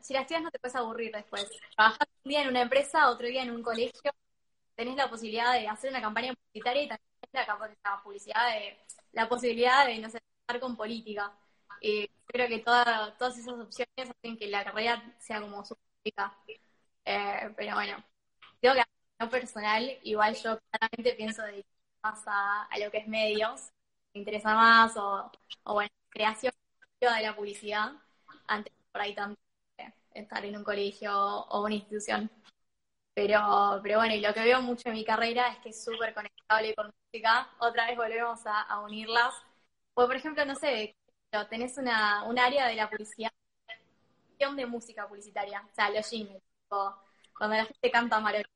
Si 0.00 0.12
la 0.12 0.20
estudias 0.22 0.42
no 0.42 0.50
te 0.50 0.58
puedes 0.58 0.76
aburrir 0.76 1.12
después. 1.12 1.48
Trabajas 1.76 2.08
un 2.24 2.28
día 2.28 2.42
en 2.42 2.48
una 2.48 2.62
empresa, 2.62 3.08
otro 3.10 3.28
día 3.28 3.42
en 3.42 3.52
un 3.52 3.62
colegio, 3.62 4.12
tenés 4.74 4.96
la 4.96 5.08
posibilidad 5.08 5.52
de 5.52 5.68
hacer 5.68 5.90
una 5.90 6.00
campaña 6.00 6.34
publicitaria 6.34 6.82
y 6.82 6.88
también 6.88 7.08
la, 7.32 7.46
la 7.84 8.02
publicidad 8.02 8.50
de 8.52 8.78
la 9.12 9.28
posibilidad 9.28 9.86
de 9.86 9.98
no 9.98 10.10
sé 10.10 10.20
trabajar 10.46 10.60
con 10.60 10.76
política. 10.76 11.32
Y 11.80 12.08
creo 12.26 12.48
que 12.48 12.58
todas 12.60 13.38
esas 13.38 13.54
opciones 13.54 14.10
hacen 14.10 14.36
que 14.38 14.48
la 14.48 14.64
carrera 14.64 15.14
sea 15.18 15.40
como 15.40 15.64
su 15.64 15.76
eh, 17.04 17.52
pero 17.56 17.74
bueno, 17.74 18.04
creo 18.60 18.74
que 18.74 18.80
a 18.80 18.86
lo 19.20 19.30
personal, 19.30 19.98
igual 20.02 20.34
yo 20.36 20.58
claramente 20.70 21.14
pienso 21.14 21.42
de 21.42 21.64
más 22.02 22.22
a, 22.26 22.68
lo 22.78 22.90
que 22.90 22.98
es 22.98 23.08
medios, 23.08 23.70
me 24.14 24.20
interesa 24.20 24.54
más, 24.54 24.96
o, 24.96 25.30
o 25.64 25.74
bueno, 25.74 25.90
creación 26.08 26.52
de 27.00 27.22
la 27.22 27.36
publicidad, 27.36 27.92
antes 28.46 28.72
por 28.92 29.00
ahí 29.02 29.14
tanto 29.14 29.40
estar 30.14 30.44
en 30.44 30.56
un 30.56 30.64
colegio 30.64 31.12
o 31.14 31.64
una 31.64 31.74
institución. 31.74 32.30
Pero, 33.14 33.80
pero 33.82 33.98
bueno, 33.98 34.14
y 34.14 34.20
lo 34.20 34.34
que 34.34 34.42
veo 34.42 34.60
mucho 34.62 34.88
en 34.88 34.94
mi 34.94 35.04
carrera 35.04 35.48
es 35.48 35.58
que 35.58 35.70
es 35.70 35.84
súper 35.84 36.14
conectable 36.14 36.74
con 36.74 36.92
música. 37.04 37.50
Otra 37.60 37.86
vez 37.86 37.96
volvemos 37.96 38.40
a, 38.46 38.80
unirlas. 38.80 39.34
O, 39.94 40.06
por 40.06 40.16
ejemplo, 40.16 40.44
no 40.44 40.54
sé, 40.54 40.96
tenés 41.46 41.76
una, 41.78 42.24
un 42.24 42.38
área 42.38 42.66
de 42.66 42.74
la 42.74 42.88
publicidad, 42.88 43.30
de 44.38 44.66
música 44.66 45.08
publicitaria, 45.08 45.62
o 45.62 45.74
sea, 45.74 45.90
los 45.90 46.08
jingles, 46.08 46.42
cuando 46.68 47.56
la 47.56 47.64
gente 47.64 47.90
canta 47.90 48.20
maravilloso. 48.20 48.50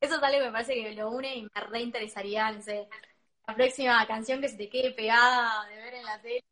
Eso 0.00 0.16
es 0.16 0.22
algo 0.22 0.38
que 0.38 0.44
me 0.44 0.52
parece 0.52 0.74
que 0.74 0.94
lo 0.94 1.10
une 1.10 1.36
y 1.36 1.42
me 1.42 1.60
reinteresaría, 1.60 2.50
no 2.52 2.60
sé, 2.60 2.88
la 3.46 3.54
próxima 3.54 4.06
canción 4.06 4.40
que 4.40 4.48
se 4.48 4.56
te 4.56 4.68
quede 4.68 4.92
pegada 4.92 5.66
de 5.66 5.76
ver 5.76 5.94
en 5.94 6.04
la 6.04 6.20
tele, 6.20 6.44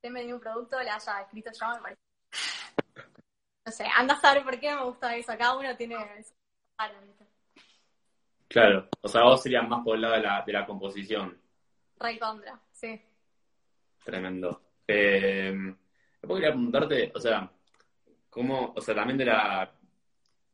te 0.00 0.10
me 0.10 0.24
dio 0.24 0.36
un 0.36 0.40
producto, 0.40 0.80
la 0.82 0.94
haya 0.94 1.20
escrito 1.22 1.50
yo, 1.52 1.68
me 1.74 1.80
parece 1.80 2.06
no 3.66 3.72
sé, 3.72 3.84
anda 3.96 4.14
a 4.14 4.20
saber 4.20 4.44
por 4.44 4.60
qué 4.60 4.72
me 4.72 4.84
gusta 4.84 5.16
eso. 5.16 5.32
Cada 5.36 5.56
uno 5.56 5.76
tiene 5.76 5.96
Claro, 8.48 8.88
o 9.00 9.08
sea, 9.08 9.24
vos 9.24 9.42
serías 9.42 9.68
más 9.68 9.82
por 9.82 9.96
el 9.96 10.02
lado 10.02 10.14
de 10.14 10.20
la, 10.20 10.42
de 10.42 10.52
la 10.52 10.64
composición. 10.64 11.36
Rey 11.98 12.16
contra, 12.16 12.60
sí. 12.70 13.02
Tremendo. 14.06 14.62
Eh, 14.86 15.52
quería 16.22 16.50
preguntarte, 16.50 17.10
o 17.12 17.20
sea, 17.20 17.50
¿cómo, 18.30 18.72
o 18.76 18.80
sea, 18.80 18.94
también 18.94 19.18
de 19.18 19.24
la, 19.24 19.72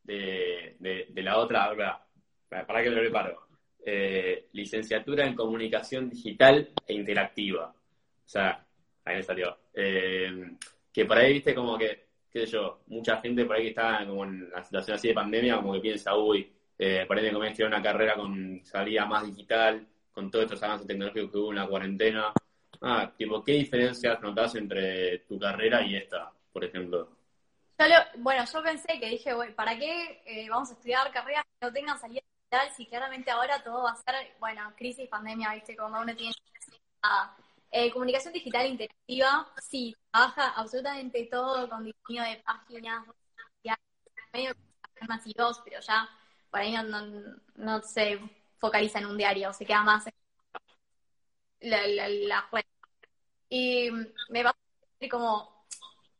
de, 0.03 0.77
de, 0.79 1.23
la 1.23 1.37
otra, 1.37 2.03
para 2.49 2.83
que 2.83 2.89
lo 2.89 3.01
preparo, 3.01 3.47
eh, 3.85 4.49
licenciatura 4.53 5.27
en 5.27 5.35
comunicación 5.35 6.09
digital 6.09 6.71
e 6.87 6.95
interactiva. 6.95 7.75
O 8.25 8.29
sea, 8.29 8.67
ahí 9.05 9.17
me 9.17 9.23
salió. 9.23 9.59
Eh, 9.75 10.57
que 10.91 11.05
por 11.05 11.19
ahí, 11.19 11.35
viste, 11.35 11.55
como 11.55 11.77
que 11.77 12.07
qué 12.33 12.47
sé 12.47 12.53
yo, 12.53 12.81
mucha 12.87 13.21
gente 13.21 13.45
por 13.45 13.57
ahí 13.57 13.65
que 13.65 13.69
está 13.69 14.07
como 14.07 14.25
en 14.25 14.49
la 14.51 14.65
situación 14.65 14.95
así 14.95 15.09
de 15.09 15.15
pandemia, 15.15 15.57
como 15.57 15.75
que 15.75 15.81
piensa, 15.81 16.17
uy, 16.17 16.51
eh, 16.79 17.05
por 17.07 17.19
ahí 17.19 17.25
me 17.25 17.33
conviene 17.33 17.67
una 17.67 17.83
carrera 17.83 18.15
con 18.15 18.65
salida 18.65 19.05
más 19.05 19.27
digital, 19.27 19.87
con 20.11 20.31
todos 20.31 20.47
estos 20.47 20.63
avances 20.63 20.87
tecnológicos 20.87 21.31
que 21.31 21.39
hubo 21.39 21.51
en 21.51 21.57
la 21.57 21.67
cuarentena. 21.67 22.33
Ah, 22.81 23.13
tipo, 23.17 23.43
¿qué 23.45 23.53
diferencias 23.53 24.21
notas 24.21 24.55
entre 24.55 25.19
tu 25.21 25.39
carrera 25.39 25.83
y 25.83 25.97
esta, 25.97 26.33
por 26.53 26.65
ejemplo? 26.65 27.17
bueno, 28.19 28.45
yo 28.45 28.63
pensé 28.63 29.01
que 29.01 29.09
dije, 29.09 29.33
güey, 29.33 29.53
¿para 29.55 29.77
qué 29.77 30.23
eh, 30.25 30.49
vamos 30.49 30.71
a 30.71 30.75
estudiar 30.75 31.11
carreras 31.11 31.45
que 31.45 31.67
no 31.67 31.73
tengan 31.73 31.99
salida 31.99 32.23
digital 32.23 32.75
si 32.77 32.87
claramente 32.87 33.31
ahora 33.31 33.63
todo 33.63 33.83
va 33.83 33.91
a 33.91 33.97
ser, 33.97 34.37
bueno, 34.39 34.73
crisis, 34.77 35.09
pandemia, 35.09 35.55
viste, 35.55 35.77
como 35.77 36.01
uno 36.01 36.15
tiene 36.15 36.33
nada. 37.03 37.37
Eh, 37.73 37.91
comunicación 37.91 38.33
digital 38.35 38.67
interactiva, 38.67 39.51
sí, 39.61 39.97
trabaja 40.11 40.51
absolutamente 40.51 41.27
todo 41.31 41.69
con 41.69 41.85
diseño 41.85 42.23
de 42.23 42.37
páginas, 42.45 43.05
medio 44.33 44.55
dos, 45.37 45.61
pero 45.65 45.81
ya 45.81 46.09
por 46.51 46.61
ahí 46.61 46.75
no, 47.57 47.83
se 47.83 48.21
focaliza 48.59 48.99
en 48.99 49.07
un 49.07 49.17
diario, 49.17 49.53
se 49.53 49.65
queda 49.65 49.83
más 49.83 50.07
en 50.07 50.15
la, 51.63 52.49
red. 52.53 52.65
Y 53.49 53.91
me 54.31 54.43
va 54.43 54.51
a 54.51 55.09
como 55.09 55.67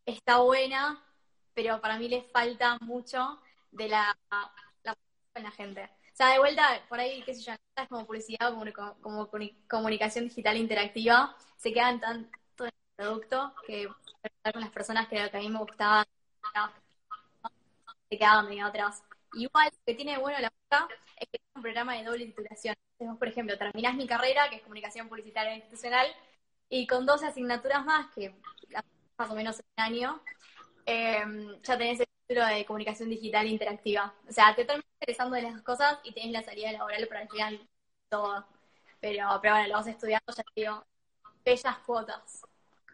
está 0.07 0.39
buena, 0.39 1.03
pero 1.55 1.81
para 1.81 1.99
mí 1.99 2.09
le 2.09 2.23
falta 2.23 2.79
mucho 2.81 3.41
de 3.71 3.89
la, 3.89 4.17
la, 4.85 4.97
la 5.35 5.51
gente. 5.53 5.85
O 6.13 6.17
sea, 6.17 6.29
de 6.29 6.39
vuelta, 6.39 6.83
por 6.89 7.01
ahí, 7.01 7.23
qué 7.23 7.35
sé 7.35 7.43
yo, 7.43 7.53
como 7.89 8.07
publicidad 8.07 8.53
como, 9.01 9.01
como, 9.01 9.31
comunicación 9.69 10.25
digital 10.29 10.57
interactiva, 10.57 11.37
se 11.57 11.73
quedan 11.73 12.01
tanto 12.01 12.65
en 12.65 12.67
el 12.67 12.73
producto 12.97 13.55
que 13.67 13.87
con 13.87 14.61
las 14.61 14.71
personas 14.71 15.09
que, 15.09 15.19
a 15.19 15.31
mí 15.39 15.49
me 15.49 15.59
gustaba 15.59 16.07
se 18.11 18.19
quedaban 18.19 18.49
medio 18.49 18.67
atrás. 18.67 19.03
Igual, 19.35 19.71
lo 19.73 19.85
que 19.87 19.95
tiene 19.95 20.19
bueno 20.19 20.39
la 20.39 20.51
boca 20.51 20.89
es 21.19 21.29
que 21.31 21.39
es 21.39 21.43
un 21.55 21.63
programa 21.63 21.95
de 21.95 22.05
doble 22.05 22.27
titulación. 22.27 22.75
Entonces, 23.03 23.19
por 23.19 23.29
ejemplo, 23.29 23.59
terminás 23.59 23.97
mi 23.97 24.07
carrera, 24.07 24.49
que 24.49 24.57
es 24.57 24.63
comunicación 24.63 25.09
publicitaria 25.09 25.57
institucional, 25.57 26.07
y 26.69 26.87
con 26.87 27.05
dos 27.05 27.23
asignaturas 27.25 27.85
más, 27.85 28.07
que 28.15 28.33
más 29.19 29.31
o 29.31 29.35
menos 29.35 29.59
un 29.59 29.83
año, 29.83 30.23
eh, 30.87 31.25
ya 31.63 31.77
tenés 31.77 32.01
el 32.01 32.07
título 32.27 32.47
de 32.47 32.65
comunicación 32.65 33.11
digital 33.11 33.47
interactiva. 33.49 34.15
O 34.29 34.33
sea, 34.33 34.55
te 34.55 34.65
terminas 34.65 34.87
interesando 35.01 35.35
de 35.35 35.43
las 35.43 35.63
cosas 35.63 35.99
y 36.05 36.13
tenés 36.13 36.31
la 36.31 36.43
salida 36.43 36.71
laboral 36.71 37.09
para 37.09 37.23
el 37.23 37.29
final 37.29 37.61
todo. 38.09 38.47
Pero, 39.01 39.27
pero 39.43 39.55
bueno, 39.55 39.69
lo 39.69 39.75
vas 39.75 39.87
estudiando, 39.89 40.33
ya 40.35 40.43
te 40.43 40.61
digo, 40.61 40.85
bellas 41.45 41.79
cuotas. 41.79 42.43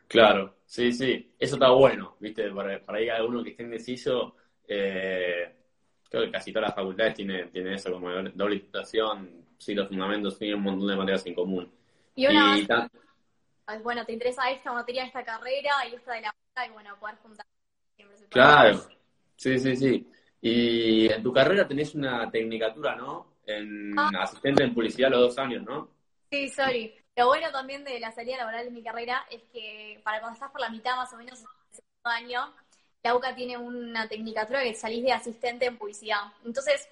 Claro, 0.07 0.57
sí, 0.65 0.91
sí, 0.91 1.35
eso 1.39 1.57
está 1.57 1.69
bueno, 1.71 2.17
¿viste? 2.19 2.51
Para, 2.51 2.83
para 2.83 3.01
ir 3.03 3.11
a 3.11 3.17
alguno 3.17 3.45
que 3.45 3.51
esté 3.51 3.63
indeciso, 3.63 4.37
eh, 4.67 5.55
creo 6.09 6.25
que 6.25 6.31
casi 6.31 6.51
todas 6.51 6.69
las 6.69 6.75
facultades 6.75 7.13
tienen, 7.13 7.51
tiene 7.51 7.75
eso 7.75 7.93
como 7.93 8.11
doble 8.11 8.61
titulación, 8.61 9.48
sí, 9.59 9.75
los 9.75 9.89
fundamentos, 9.89 10.39
tienen 10.39 10.57
un 10.57 10.65
montón 10.65 10.89
de 10.89 10.97
materias 10.97 11.27
en 11.27 11.35
común. 11.35 11.73
Y 12.15 12.27
una 12.27 12.57
bueno, 13.83 14.05
te 14.05 14.13
interesa 14.13 14.51
esta 14.51 14.73
materia, 14.73 15.05
esta 15.05 15.23
carrera 15.23 15.71
y 15.91 15.95
esta 15.95 16.15
de 16.15 16.23
la 16.23 16.35
y 16.67 16.71
bueno, 16.71 16.97
poder 16.99 17.17
juntar. 17.17 17.47
Claro, 18.31 18.81
sí, 19.37 19.59
sí, 19.59 19.77
sí. 19.77 20.11
Y 20.41 21.13
en 21.13 21.23
tu 21.23 21.33
carrera 21.33 21.67
tenés 21.69 21.95
una 21.95 22.31
tecnicatura, 22.31 22.97
¿no? 22.97 23.35
En 23.47 23.99
ah. 23.99 24.11
asistente 24.21 24.65
en 24.65 24.75
publicidad 24.75 25.11
los 25.11 25.21
dos 25.21 25.39
años, 25.39 25.63
¿no? 25.65 25.91
Sí, 26.31 26.49
sorry. 26.49 26.95
Lo 27.17 27.27
bueno 27.27 27.51
también 27.51 27.85
de 27.85 27.99
la 27.99 28.13
salida 28.13 28.39
laboral 28.39 28.65
de 28.65 28.71
mi 28.71 28.83
carrera 28.83 29.27
es 29.31 29.43
que 29.53 30.01
para 30.05 30.21
cuando 30.21 30.35
estás 30.35 30.51
por 30.51 30.61
la 30.61 30.71
mitad 30.71 30.97
más 30.97 31.13
o 31.13 31.17
menos 31.17 31.41
del 31.41 31.49
segundo 31.71 32.05
año, 32.05 32.55
la 33.03 33.17
UCA 33.17 33.35
tiene 33.35 33.57
una 33.57 34.09
tecnicatura 34.09 34.63
que 34.63 34.75
salís 34.75 35.03
de 35.03 35.13
asistente 35.13 35.67
en 35.67 35.79
publicidad. 35.79 36.21
Entonces, 36.45 36.89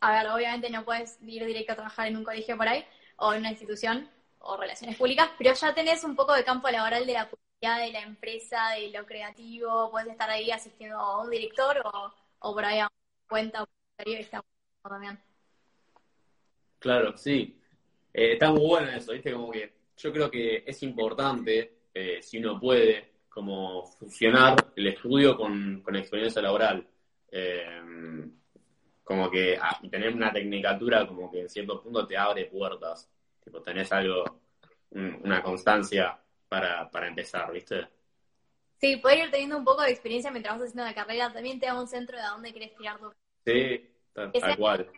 a 0.00 0.12
ver, 0.12 0.30
obviamente 0.30 0.70
no 0.70 0.84
puedes 0.84 1.18
ir 1.22 1.44
directo 1.44 1.72
a 1.72 1.76
trabajar 1.76 2.06
en 2.06 2.16
un 2.16 2.24
colegio 2.24 2.56
por 2.56 2.68
ahí, 2.68 2.84
o 3.16 3.32
en 3.32 3.40
una 3.40 3.50
institución, 3.50 4.08
o 4.40 4.56
relaciones 4.56 4.96
públicas, 4.96 5.30
pero 5.36 5.52
ya 5.54 5.74
tenés 5.74 6.04
un 6.04 6.14
poco 6.14 6.34
de 6.34 6.44
campo 6.44 6.68
laboral 6.70 7.06
de 7.06 7.12
la 7.12 7.28
publicidad, 7.28 7.80
de 7.84 7.92
la 7.92 8.00
empresa, 8.00 8.70
de 8.76 8.90
lo 8.90 9.04
creativo, 9.04 9.90
puedes 9.90 10.08
estar 10.08 10.30
ahí 10.30 10.50
asistiendo 10.50 10.98
a 10.98 11.22
un 11.22 11.30
director 11.30 11.82
o, 11.84 12.52
por 12.52 12.64
ahí 12.64 12.78
a 12.78 12.88
cuenta 13.28 13.62
o 13.62 13.68
está 13.98 14.42
también. 14.82 15.18
Claro, 16.78 17.16
sí. 17.16 17.60
Eh, 18.14 18.34
está 18.34 18.50
muy 18.50 18.64
bueno 18.64 18.90
eso, 18.90 19.12
¿viste? 19.12 19.32
Como 19.32 19.50
que 19.50 19.72
yo 19.96 20.12
creo 20.12 20.30
que 20.30 20.62
es 20.64 20.82
importante, 20.84 21.80
eh, 21.92 22.22
si 22.22 22.38
uno 22.38 22.58
puede, 22.58 23.12
como 23.28 23.84
fusionar 23.84 24.54
el 24.76 24.86
estudio 24.86 25.36
con, 25.36 25.82
con 25.82 25.96
experiencia 25.96 26.40
laboral. 26.40 26.86
Eh, 27.30 27.82
como 29.08 29.30
que 29.30 29.56
ah, 29.58 29.80
tener 29.90 30.12
una 30.12 30.30
tecnicatura 30.30 31.06
como 31.06 31.30
que 31.30 31.40
en 31.40 31.48
cierto 31.48 31.82
punto 31.82 32.06
te 32.06 32.14
abre 32.14 32.44
puertas. 32.44 33.10
Tipo, 33.42 33.62
tenés 33.62 33.90
algo, 33.90 34.22
una 34.90 35.42
constancia 35.42 36.20
para, 36.46 36.90
para 36.90 37.08
empezar, 37.08 37.50
¿viste? 37.50 37.88
Sí, 38.76 38.98
poder 38.98 39.20
ir 39.20 39.30
teniendo 39.30 39.56
un 39.56 39.64
poco 39.64 39.80
de 39.80 39.92
experiencia 39.92 40.30
mientras 40.30 40.56
vas 40.56 40.68
haciendo 40.68 40.84
la 40.84 40.94
carrera 40.94 41.32
también 41.32 41.58
te 41.58 41.64
da 41.64 41.80
un 41.80 41.88
centro 41.88 42.18
de 42.18 42.22
a 42.22 42.32
dónde 42.32 42.52
querés 42.52 42.76
tirar 42.76 42.98
tu 42.98 43.10
Sí, 43.46 43.90
tal, 44.12 44.56
cual. 44.58 44.92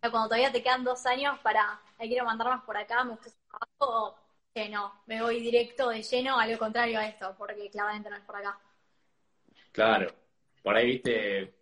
Cuando 0.00 0.28
todavía 0.28 0.50
te 0.50 0.62
quedan 0.62 0.82
dos 0.82 1.04
años 1.04 1.38
para, 1.40 1.82
quiero 1.98 2.24
mandar 2.24 2.48
más 2.48 2.64
por 2.64 2.78
acá, 2.78 3.04
me 3.04 3.10
gusta 3.10 3.28
ese 3.28 3.36
trabajo, 3.78 4.16
que 4.54 4.70
no, 4.70 5.02
me 5.04 5.20
voy 5.20 5.38
directo 5.38 5.90
de 5.90 6.02
lleno 6.02 6.38
a 6.38 6.46
lo 6.46 6.56
contrario 6.58 6.98
a 6.98 7.06
esto, 7.06 7.34
porque 7.36 7.68
claramente 7.68 8.08
no 8.08 8.16
es 8.16 8.22
por 8.22 8.36
acá. 8.36 8.58
Claro, 9.70 10.10
por 10.62 10.76
ahí 10.76 10.86
viste, 10.86 11.59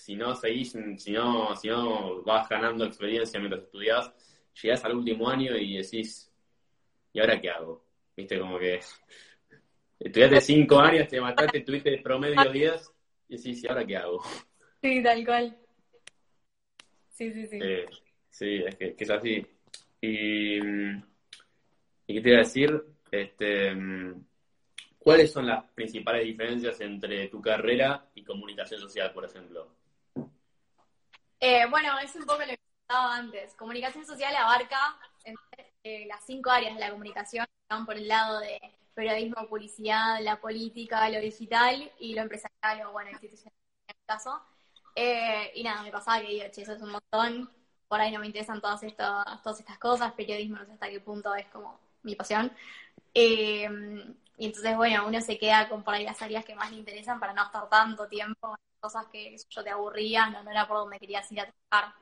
si 0.00 0.16
no 0.16 0.34
seguís, 0.34 0.74
si 0.96 1.12
no, 1.12 1.54
si 1.54 1.68
no 1.68 2.22
vas 2.22 2.48
ganando 2.48 2.84
experiencia 2.84 3.38
mientras 3.38 3.64
estudias, 3.64 4.10
llegás 4.60 4.84
al 4.84 4.96
último 4.96 5.28
año 5.28 5.56
y 5.56 5.76
decís, 5.76 6.32
¿y 7.12 7.20
ahora 7.20 7.40
qué 7.40 7.50
hago? 7.50 7.84
Viste, 8.16 8.38
como 8.38 8.58
que 8.58 8.80
estudiaste 10.00 10.40
cinco 10.40 10.80
años, 10.80 11.06
te 11.08 11.20
mataste, 11.20 11.60
tuviste 11.60 11.98
promedio 11.98 12.50
10 12.52 12.90
y 13.28 13.36
decís, 13.36 13.62
¿y 13.62 13.68
ahora 13.68 13.86
qué 13.86 13.96
hago? 13.96 14.22
Sí, 14.82 15.02
tal 15.02 15.24
cual. 15.24 15.58
Sí, 17.10 17.30
sí, 17.32 17.46
sí. 17.46 17.58
Eh, 17.62 17.86
sí, 18.30 18.62
es 18.66 18.76
que, 18.76 18.94
que, 18.94 19.04
es 19.04 19.10
así. 19.10 19.46
Y, 20.00 20.58
¿y 20.58 22.14
qué 22.14 22.20
te 22.22 22.28
iba 22.30 22.36
a 22.36 22.38
decir? 22.38 22.82
Este, 23.10 23.76
¿Cuáles 24.98 25.30
son 25.30 25.46
las 25.46 25.64
principales 25.72 26.24
diferencias 26.24 26.80
entre 26.80 27.28
tu 27.28 27.42
carrera 27.42 28.10
y 28.14 28.22
comunicación 28.22 28.80
social, 28.80 29.12
por 29.12 29.26
ejemplo? 29.26 29.79
Eh, 31.40 31.66
bueno, 31.70 31.98
es 31.98 32.14
un 32.16 32.24
poco 32.24 32.40
lo 32.40 32.48
que 32.48 32.60
estaba 32.82 33.16
antes. 33.16 33.54
Comunicación 33.54 34.04
social 34.04 34.34
abarca 34.36 34.98
eh, 35.82 36.06
las 36.06 36.24
cinco 36.24 36.50
áreas 36.50 36.74
de 36.74 36.80
la 36.80 36.90
comunicación, 36.90 37.46
van 37.68 37.86
por 37.86 37.96
el 37.96 38.06
lado 38.08 38.40
de 38.40 38.60
periodismo, 38.94 39.48
publicidad, 39.48 40.20
la 40.22 40.40
política, 40.40 41.08
lo 41.08 41.20
digital 41.20 41.90
y 41.98 42.14
lo 42.14 42.22
empresarial 42.22 42.86
o, 42.86 42.92
bueno, 42.92 43.10
institucional 43.10 43.54
en 43.86 43.94
este 43.94 44.06
caso. 44.06 44.42
Eh, 44.94 45.52
y 45.54 45.62
nada, 45.62 45.82
me 45.82 45.90
pasaba 45.90 46.20
que 46.20 46.28
digo, 46.28 46.44
che, 46.52 46.62
eso 46.62 46.74
es 46.74 46.82
un 46.82 46.90
montón, 46.92 47.50
por 47.88 48.00
ahí 48.00 48.12
no 48.12 48.20
me 48.20 48.26
interesan 48.26 48.60
todas 48.60 48.82
estas, 48.82 49.24
todas 49.42 49.60
estas 49.60 49.78
cosas, 49.78 50.12
periodismo 50.12 50.58
no 50.58 50.66
sé 50.66 50.72
hasta 50.72 50.90
qué 50.90 51.00
punto 51.00 51.34
es 51.34 51.46
como 51.48 51.80
mi 52.02 52.14
pasión. 52.16 52.52
Eh, 53.14 53.68
y 54.36 54.46
entonces, 54.46 54.76
bueno, 54.76 55.06
uno 55.06 55.20
se 55.20 55.38
queda 55.38 55.68
con 55.68 55.82
por 55.84 55.94
ahí 55.94 56.04
las 56.04 56.20
áreas 56.22 56.44
que 56.44 56.54
más 56.54 56.70
le 56.70 56.78
interesan 56.78 57.20
para 57.20 57.32
no 57.32 57.44
estar 57.44 57.68
tanto 57.68 58.08
tiempo 58.08 58.56
cosas 58.80 59.06
que 59.12 59.36
yo 59.48 59.62
te 59.62 59.70
aburría, 59.70 60.28
no, 60.30 60.42
no 60.42 60.50
era 60.50 60.66
por 60.66 60.78
donde 60.78 60.98
querías 60.98 61.30
ir 61.32 61.40
a 61.40 61.52
trabajar. 61.68 61.94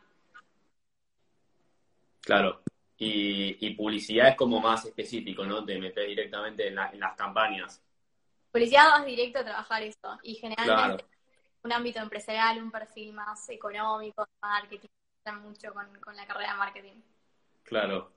Claro, 2.20 2.62
y, 2.96 3.66
y, 3.66 3.74
publicidad 3.74 4.28
es 4.28 4.36
como 4.36 4.60
más 4.60 4.84
específico, 4.84 5.44
¿no? 5.44 5.64
Te 5.64 5.78
metes 5.78 6.06
directamente 6.06 6.68
en, 6.68 6.74
la, 6.74 6.90
en, 6.90 7.00
las 7.00 7.16
campañas. 7.16 7.82
Publicidad 8.50 8.90
vas 8.90 9.06
directo 9.06 9.38
a 9.38 9.44
trabajar 9.44 9.82
eso, 9.82 10.18
y 10.22 10.34
generalmente 10.34 11.04
un 11.62 11.72
ámbito 11.72 12.00
empresarial, 12.00 12.62
un 12.62 12.70
perfil 12.70 13.12
más 13.12 13.48
económico, 13.48 14.26
marketing, 14.40 14.88
mucho 15.42 15.72
con, 15.74 15.86
con 16.00 16.16
la 16.16 16.26
carrera 16.26 16.52
de 16.52 16.58
marketing. 16.58 17.02
Claro. 17.62 18.12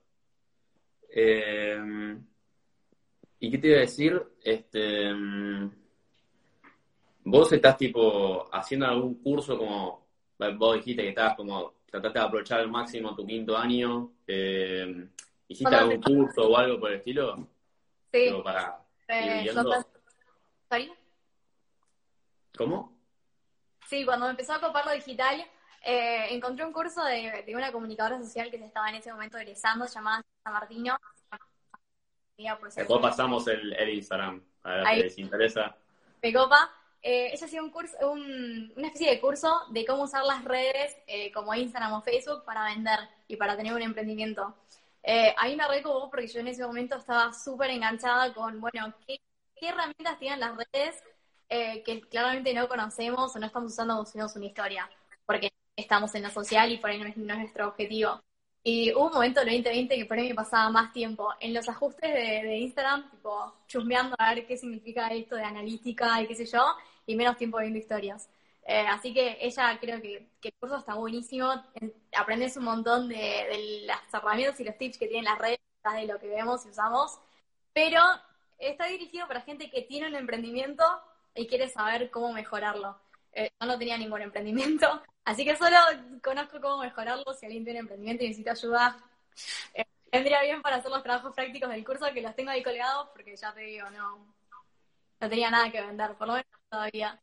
Eh, 1.10 2.18
¿Y 3.40 3.52
qué 3.52 3.58
te 3.58 3.68
iba 3.68 3.78
a 3.78 3.82
decir? 3.82 4.22
Este, 4.44 5.12
vos 7.32 7.52
estás 7.54 7.78
tipo 7.78 8.54
haciendo 8.54 8.86
algún 8.86 9.16
curso 9.24 9.58
como, 9.58 10.08
vos 10.58 10.76
dijiste 10.76 11.04
que 11.04 11.10
estabas 11.10 11.36
como, 11.36 11.76
trataste 11.86 12.20
de 12.20 12.26
aprovechar 12.26 12.60
al 12.60 12.70
máximo 12.70 13.16
tu 13.16 13.26
quinto 13.26 13.58
año, 13.58 14.12
eh, 14.28 15.08
¿hiciste 15.48 15.76
algún 15.76 16.02
curso 16.02 16.50
o 16.50 16.58
algo 16.58 16.80
por 16.80 16.92
el 16.92 16.98
estilo? 16.98 17.48
Sí. 18.12 18.30
para 18.44 18.84
eh, 19.08 19.50
¿Cómo? 22.58 22.98
Sí, 23.88 24.06
cuando 24.06 24.26
me 24.26 24.32
empezó 24.32 24.54
a 24.54 24.62
copar 24.62 24.86
lo 24.86 24.92
digital, 24.92 25.46
eh, 25.86 26.28
encontré 26.32 26.66
un 26.66 26.74
curso 26.74 27.04
de, 27.06 27.44
de, 27.46 27.56
una 27.56 27.72
comunicadora 27.72 28.20
social 28.20 28.52
que 28.52 28.58
se 28.58 28.66
estaba 28.66 28.90
en 28.90 28.96
ese 28.96 29.12
momento 29.12 29.38
egresando, 29.38 29.86
llamada 29.86 30.22
San 30.44 30.54
Martino, 30.54 30.98
Después 32.76 33.02
pasamos 33.02 33.48
el, 33.48 33.74
el, 33.74 33.90
Instagram, 33.90 34.42
a 34.64 34.72
ver 34.72 34.88
si 34.88 35.02
les 35.04 35.18
interesa. 35.20 35.76
Me 36.24 36.34
copa. 36.34 36.72
Eh, 37.04 37.32
ella 37.34 37.46
hacía 37.46 37.64
un 37.64 37.72
curso, 37.72 37.96
un, 38.12 38.72
una 38.76 38.88
especie 38.88 39.10
de 39.10 39.20
curso 39.20 39.52
de 39.70 39.86
cómo 39.86 40.04
usar 40.04 40.24
las 40.24 40.44
redes 40.44 40.96
eh, 41.08 41.32
como 41.32 41.54
Instagram 41.54 41.94
o 41.94 42.02
Facebook 42.02 42.44
para 42.46 42.66
vender 42.66 43.00
y 43.28 43.36
para 43.38 43.58
tener 43.58 43.74
un 43.74 43.82
emprendimiento. 43.82 44.56
Eh, 45.04 45.34
ahí 45.38 45.56
me 45.56 45.64
vos 45.82 46.10
porque 46.10 46.28
yo 46.28 46.40
en 46.40 46.48
ese 46.48 46.66
momento 46.66 46.96
estaba 46.98 47.34
súper 47.34 47.72
enganchada 47.72 48.34
con, 48.34 48.62
bueno, 48.62 48.94
¿qué, 49.08 49.20
¿qué, 49.56 49.70
herramientas 49.70 50.20
tienen 50.20 50.40
las 50.40 50.56
redes 50.56 51.04
eh, 51.50 51.82
que 51.84 52.02
claramente 52.02 52.54
no 52.54 52.68
conocemos 52.68 53.36
o 53.36 53.40
no 53.40 53.48
estamos 53.48 53.72
usando 53.72 53.96
como 53.96 54.06
si 54.06 54.18
no 54.18 54.28
una 54.36 54.46
historia? 54.46 54.90
Porque 55.26 55.52
estamos 55.76 56.14
en 56.16 56.24
lo 56.24 56.30
social 56.30 56.72
y 56.72 56.78
por 56.78 56.92
ahí 56.92 57.00
no 57.00 57.08
es, 57.08 57.18
nuestro 57.18 57.70
objetivo. 57.70 58.22
Y 58.64 58.94
hubo 58.94 59.08
un 59.08 59.14
momento 59.14 59.42
en 59.42 59.50
el 59.50 59.64
2020 59.64 59.96
que 59.98 60.06
por 60.06 60.20
ahí 60.20 60.30
me 60.30 60.36
pasaba 60.36 60.70
más 60.70 60.94
tiempo 60.94 61.30
en 61.40 61.54
los 61.54 61.68
ajustes 61.68 62.14
de, 62.14 62.44
de, 62.44 62.58
Instagram, 62.60 63.10
tipo 63.10 63.56
chusmeando 63.68 64.16
a 64.20 64.36
ver 64.36 64.46
qué 64.46 64.56
significa 64.56 65.08
esto 65.08 65.36
de 65.36 65.44
analítica 65.44 66.22
y 66.22 66.28
qué 66.28 66.36
sé 66.36 66.46
yo, 66.46 66.64
y 67.12 67.16
menos 67.16 67.38
tiempo 67.38 67.60
viendo 67.60 67.78
historias. 67.78 68.30
Eh, 68.66 68.86
así 68.88 69.14
que 69.14 69.38
ella 69.42 69.78
creo 69.80 70.02
que, 70.02 70.30
el 70.42 70.54
curso 70.60 70.78
está 70.78 70.94
buenísimo, 70.96 71.52
aprendes 72.16 72.58
un 72.58 72.64
montón 72.64 73.10
de, 73.10 73.16
de, 73.16 73.82
las 73.86 74.02
herramientas 74.14 74.60
y 74.60 74.64
los 74.64 74.78
tips 74.78 74.98
que 74.98 75.08
tienen 75.08 75.26
las 75.26 75.40
redes, 75.40 75.60
de 75.84 76.06
lo 76.06 76.20
que 76.20 76.28
vemos 76.28 76.64
y 76.66 76.70
usamos, 76.70 77.20
pero 77.74 78.00
está 78.60 78.86
dirigido 78.86 79.28
para 79.28 79.42
gente 79.42 79.72
que 79.72 79.82
tiene 79.82 80.08
un 80.08 80.16
emprendimiento 80.16 80.84
y 81.34 81.48
quiere 81.48 81.70
saber 81.70 82.12
cómo 82.12 82.32
mejorarlo. 82.32 83.00
Eh, 83.34 83.50
yo 83.60 83.66
no 83.66 83.80
tenía 83.80 83.98
ningún 83.98 84.22
emprendimiento, 84.22 85.02
así 85.26 85.44
que 85.44 85.56
solo 85.56 85.78
conozco 86.24 86.62
cómo 86.62 86.78
mejorarlo. 86.78 87.34
Si 87.34 87.46
alguien 87.46 87.64
tiene 87.64 87.80
emprendimiento 87.80 88.24
y 88.24 88.28
necesita 88.28 88.52
ayuda, 88.52 88.98
eh, 89.74 89.86
vendría 90.12 90.42
bien 90.44 90.62
para 90.62 90.78
hacer 90.78 90.92
los 90.92 91.04
trabajos 91.04 91.34
prácticos 91.34 91.70
del 91.70 91.84
curso, 91.84 92.06
que 92.14 92.22
los 92.22 92.36
tengo 92.36 92.52
ahí 92.52 92.62
colgados, 92.62 93.10
porque 93.10 93.36
ya 93.36 93.54
te 93.54 93.62
digo, 93.62 93.90
no, 93.90 94.20
no 95.20 95.30
tenía 95.30 95.50
nada 95.50 95.72
que 95.72 95.82
vender, 95.82 96.14
por 96.14 96.28
lo 96.28 96.34
menos 96.34 96.61
todavía. 96.72 97.22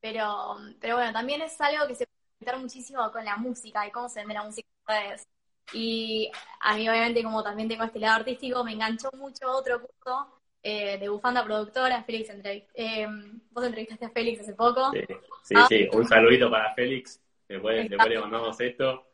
Pero, 0.00 0.56
pero 0.80 0.96
bueno, 0.96 1.12
también 1.12 1.42
es 1.42 1.60
algo 1.60 1.86
que 1.86 1.94
se 1.94 2.06
puede 2.06 2.38
conectar 2.38 2.60
muchísimo 2.60 3.12
con 3.12 3.24
la 3.24 3.36
música 3.36 3.86
y 3.86 3.90
cómo 3.90 4.08
se 4.08 4.20
vende 4.20 4.34
la 4.34 4.44
música 4.44 4.68
en 4.68 5.02
redes. 5.02 5.28
Y 5.72 6.30
a 6.60 6.76
mí, 6.76 6.88
obviamente, 6.88 7.22
como 7.22 7.42
también 7.42 7.68
tengo 7.68 7.84
este 7.84 7.98
lado 7.98 8.16
artístico, 8.16 8.64
me 8.64 8.72
enganchó 8.72 9.10
mucho 9.14 9.50
otro 9.50 9.80
curso 9.82 10.38
eh, 10.62 10.98
de 10.98 11.08
bufanda 11.08 11.44
productora, 11.44 12.02
Félix 12.02 12.30
eh, 12.74 13.06
vos 13.50 13.64
entrevistaste 13.64 14.06
a 14.06 14.10
Félix 14.10 14.40
hace 14.40 14.54
poco. 14.54 14.90
Sí, 14.92 15.00
sí, 15.44 15.54
ah. 15.56 15.66
sí. 15.68 15.88
un 15.92 16.06
saludito 16.06 16.50
para 16.50 16.74
Félix, 16.74 17.20
después, 17.46 17.88
después 17.88 18.08
le 18.08 18.20
mandamos 18.20 18.60
esto, 18.60 19.06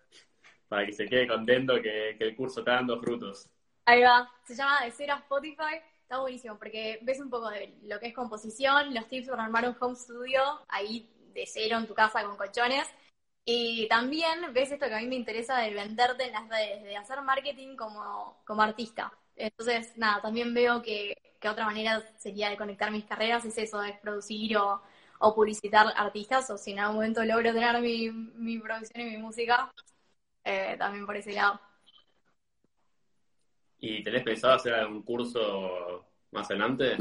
para 0.69 0.87
que 0.87 0.93
se 0.93 1.07
quede 1.07 1.27
contento 1.27 1.75
que, 1.83 2.17
que, 2.19 2.25
el 2.25 2.37
curso 2.37 2.61
está 2.61 2.75
dando 2.75 3.01
frutos. 3.01 3.49
Ahí 3.85 4.03
va, 4.03 4.31
se 4.45 4.55
llama 4.55 4.85
De 4.85 4.91
Cero 4.93 5.15
a 5.15 5.19
Spotify, 5.19 5.81
está 6.05 6.21
buenísimo, 6.21 6.59
porque 6.59 6.99
ves 7.03 7.21
un 7.21 7.31
poco 7.31 7.51
de 7.51 7.75
lo 7.83 7.99
que 7.99 8.09
es 8.09 8.15
composición, 8.15 8.95
los 8.95 9.09
tips 9.09 9.29
para 9.29 9.45
armar 9.45 9.69
un 9.69 9.77
home 9.81 9.97
studio, 9.97 10.43
ahí 10.69 11.11
de 11.33 11.47
cero 11.47 11.79
en 11.79 11.87
tu 11.87 11.95
casa 11.95 12.23
con 12.23 12.37
colchones, 12.37 12.87
y 13.45 13.89
también 13.89 14.53
ves 14.53 14.71
esto 14.73 14.87
que 14.87 14.95
a 14.95 15.01
mí 15.01 15.07
me 15.07 15.17
interesa 15.17 15.59
de 15.59 15.75
venderte 15.75 16.25
en 16.27 16.33
las 16.33 16.49
redes, 16.49 16.83
de 16.83 16.97
hacer 16.97 17.21
marketing 17.23 17.77
como, 17.77 18.43
como 18.47 18.63
artista. 18.63 19.13
Entonces, 19.37 19.97
nada, 19.97 20.23
también 20.23 20.55
veo 20.55 20.83
que, 20.83 21.37
que, 21.41 21.49
otra 21.49 21.67
manera 21.67 22.03
sería 22.19 22.51
de 22.51 22.57
conectar 22.57 22.91
mis 22.91 23.05
carreras 23.05 23.45
es 23.45 23.59
eso, 23.59 23.83
es 23.83 23.99
producir 24.01 24.57
o, 24.59 24.83
o 25.19 25.35
publicitar 25.35 25.87
artistas, 25.97 26.51
o 26.51 26.59
si 26.59 26.73
en 26.73 26.81
algún 26.81 26.97
momento 26.97 27.25
logro 27.25 27.53
tener 27.53 27.81
mi, 27.81 28.11
mi 28.11 28.59
producción 28.59 29.07
y 29.07 29.11
mi 29.11 29.19
música, 29.19 29.73
eh, 30.45 30.77
también 30.79 31.07
por 31.07 31.17
ese 31.17 31.33
lado. 31.33 31.61
¿Y 33.87 34.03
tenés 34.03 34.23
pensado 34.23 34.55
hacer 34.55 34.73
algún 34.73 35.03
curso 35.03 36.07
más 36.31 36.51
adelante? 36.51 36.97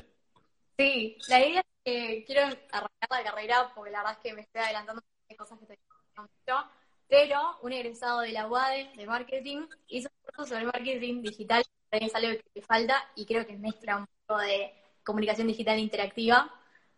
Sí, 0.78 1.18
la 1.30 1.40
idea 1.40 1.62
es 1.62 1.66
que 1.86 2.24
quiero 2.26 2.42
arrancar 2.42 3.10
la 3.10 3.24
carrera 3.24 3.72
porque 3.74 3.92
la 3.92 4.00
verdad 4.00 4.18
es 4.18 4.20
que 4.20 4.34
me 4.34 4.42
estoy 4.42 4.62
adelantando 4.64 5.02
hay 5.30 5.38
cosas 5.38 5.58
que 5.60 5.64
estoy 5.64 5.78
mucho, 6.18 6.70
pero 7.08 7.58
un 7.62 7.72
egresado 7.72 8.20
de 8.20 8.34
la 8.34 8.50
UADE 8.50 8.92
de 8.98 9.06
marketing 9.06 9.66
hizo 9.88 10.10
un 10.10 10.26
curso 10.26 10.54
sobre 10.54 10.66
marketing 10.66 11.22
digital 11.22 11.64
es 11.90 12.16
algo 12.16 12.38
que 12.54 12.62
falta 12.62 13.10
y 13.16 13.26
creo 13.26 13.48
que 13.48 13.56
mezcla 13.56 14.00
un 14.00 14.08
poco 14.26 14.42
de 14.42 14.74
comunicación 15.06 15.48
digital 15.48 15.80
interactiva, 15.80 16.54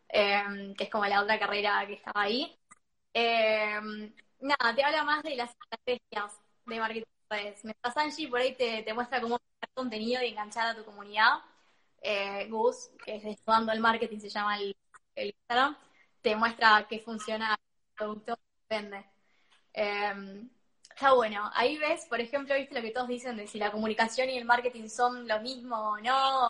eh, 0.10 0.74
que 0.76 0.86
es 0.86 0.90
como 0.90 1.06
la 1.06 1.22
otra 1.22 1.38
carrera 1.38 1.86
que 1.86 1.94
estaba 1.94 2.24
ahí. 2.24 2.58
Eh, 3.14 3.80
nada, 4.40 4.76
te 4.76 4.84
habla 4.84 5.04
más 5.04 5.22
de 5.22 5.36
las 5.36 5.52
estrategias 5.52 6.42
de 6.66 6.80
marketing 6.80 7.06
redes. 7.30 7.64
Mientras 7.64 7.98
Angie 7.98 8.28
por 8.28 8.40
ahí 8.40 8.56
te, 8.56 8.82
te 8.82 8.94
muestra 8.94 9.22
cómo 9.22 9.38
contenido 9.76 10.24
y 10.24 10.28
enganchar 10.30 10.68
a 10.68 10.76
tu 10.76 10.84
comunidad, 10.86 11.40
eh, 12.02 12.48
Gus, 12.50 12.92
que 13.04 13.16
es 13.18 13.26
estudiando 13.26 13.72
el 13.72 13.80
marketing, 13.80 14.20
se 14.20 14.30
llama 14.30 14.58
el, 14.58 14.76
Instagram, 15.16 15.78
te 16.22 16.36
muestra 16.36 16.86
qué 16.90 17.00
funciona 17.00 17.54
el 17.54 17.96
producto 17.96 18.38
vende. 18.70 19.06
Eh, 19.74 20.48
Está 20.96 21.12
bueno. 21.14 21.52
Ahí 21.54 21.78
ves, 21.78 22.06
por 22.06 22.22
ejemplo, 22.22 22.56
viste 22.56 22.74
lo 22.74 22.82
que 22.82 22.92
todos 22.92 23.10
dicen 23.10 23.36
de 23.36 23.48
si 23.48 23.60
la 23.60 23.70
comunicación 23.70 24.30
y 24.30 24.38
el 24.38 24.46
marketing 24.46 24.88
son 24.88 25.28
lo 25.28 25.42
mismo 25.42 25.76
o 25.76 25.98
no, 26.00 26.50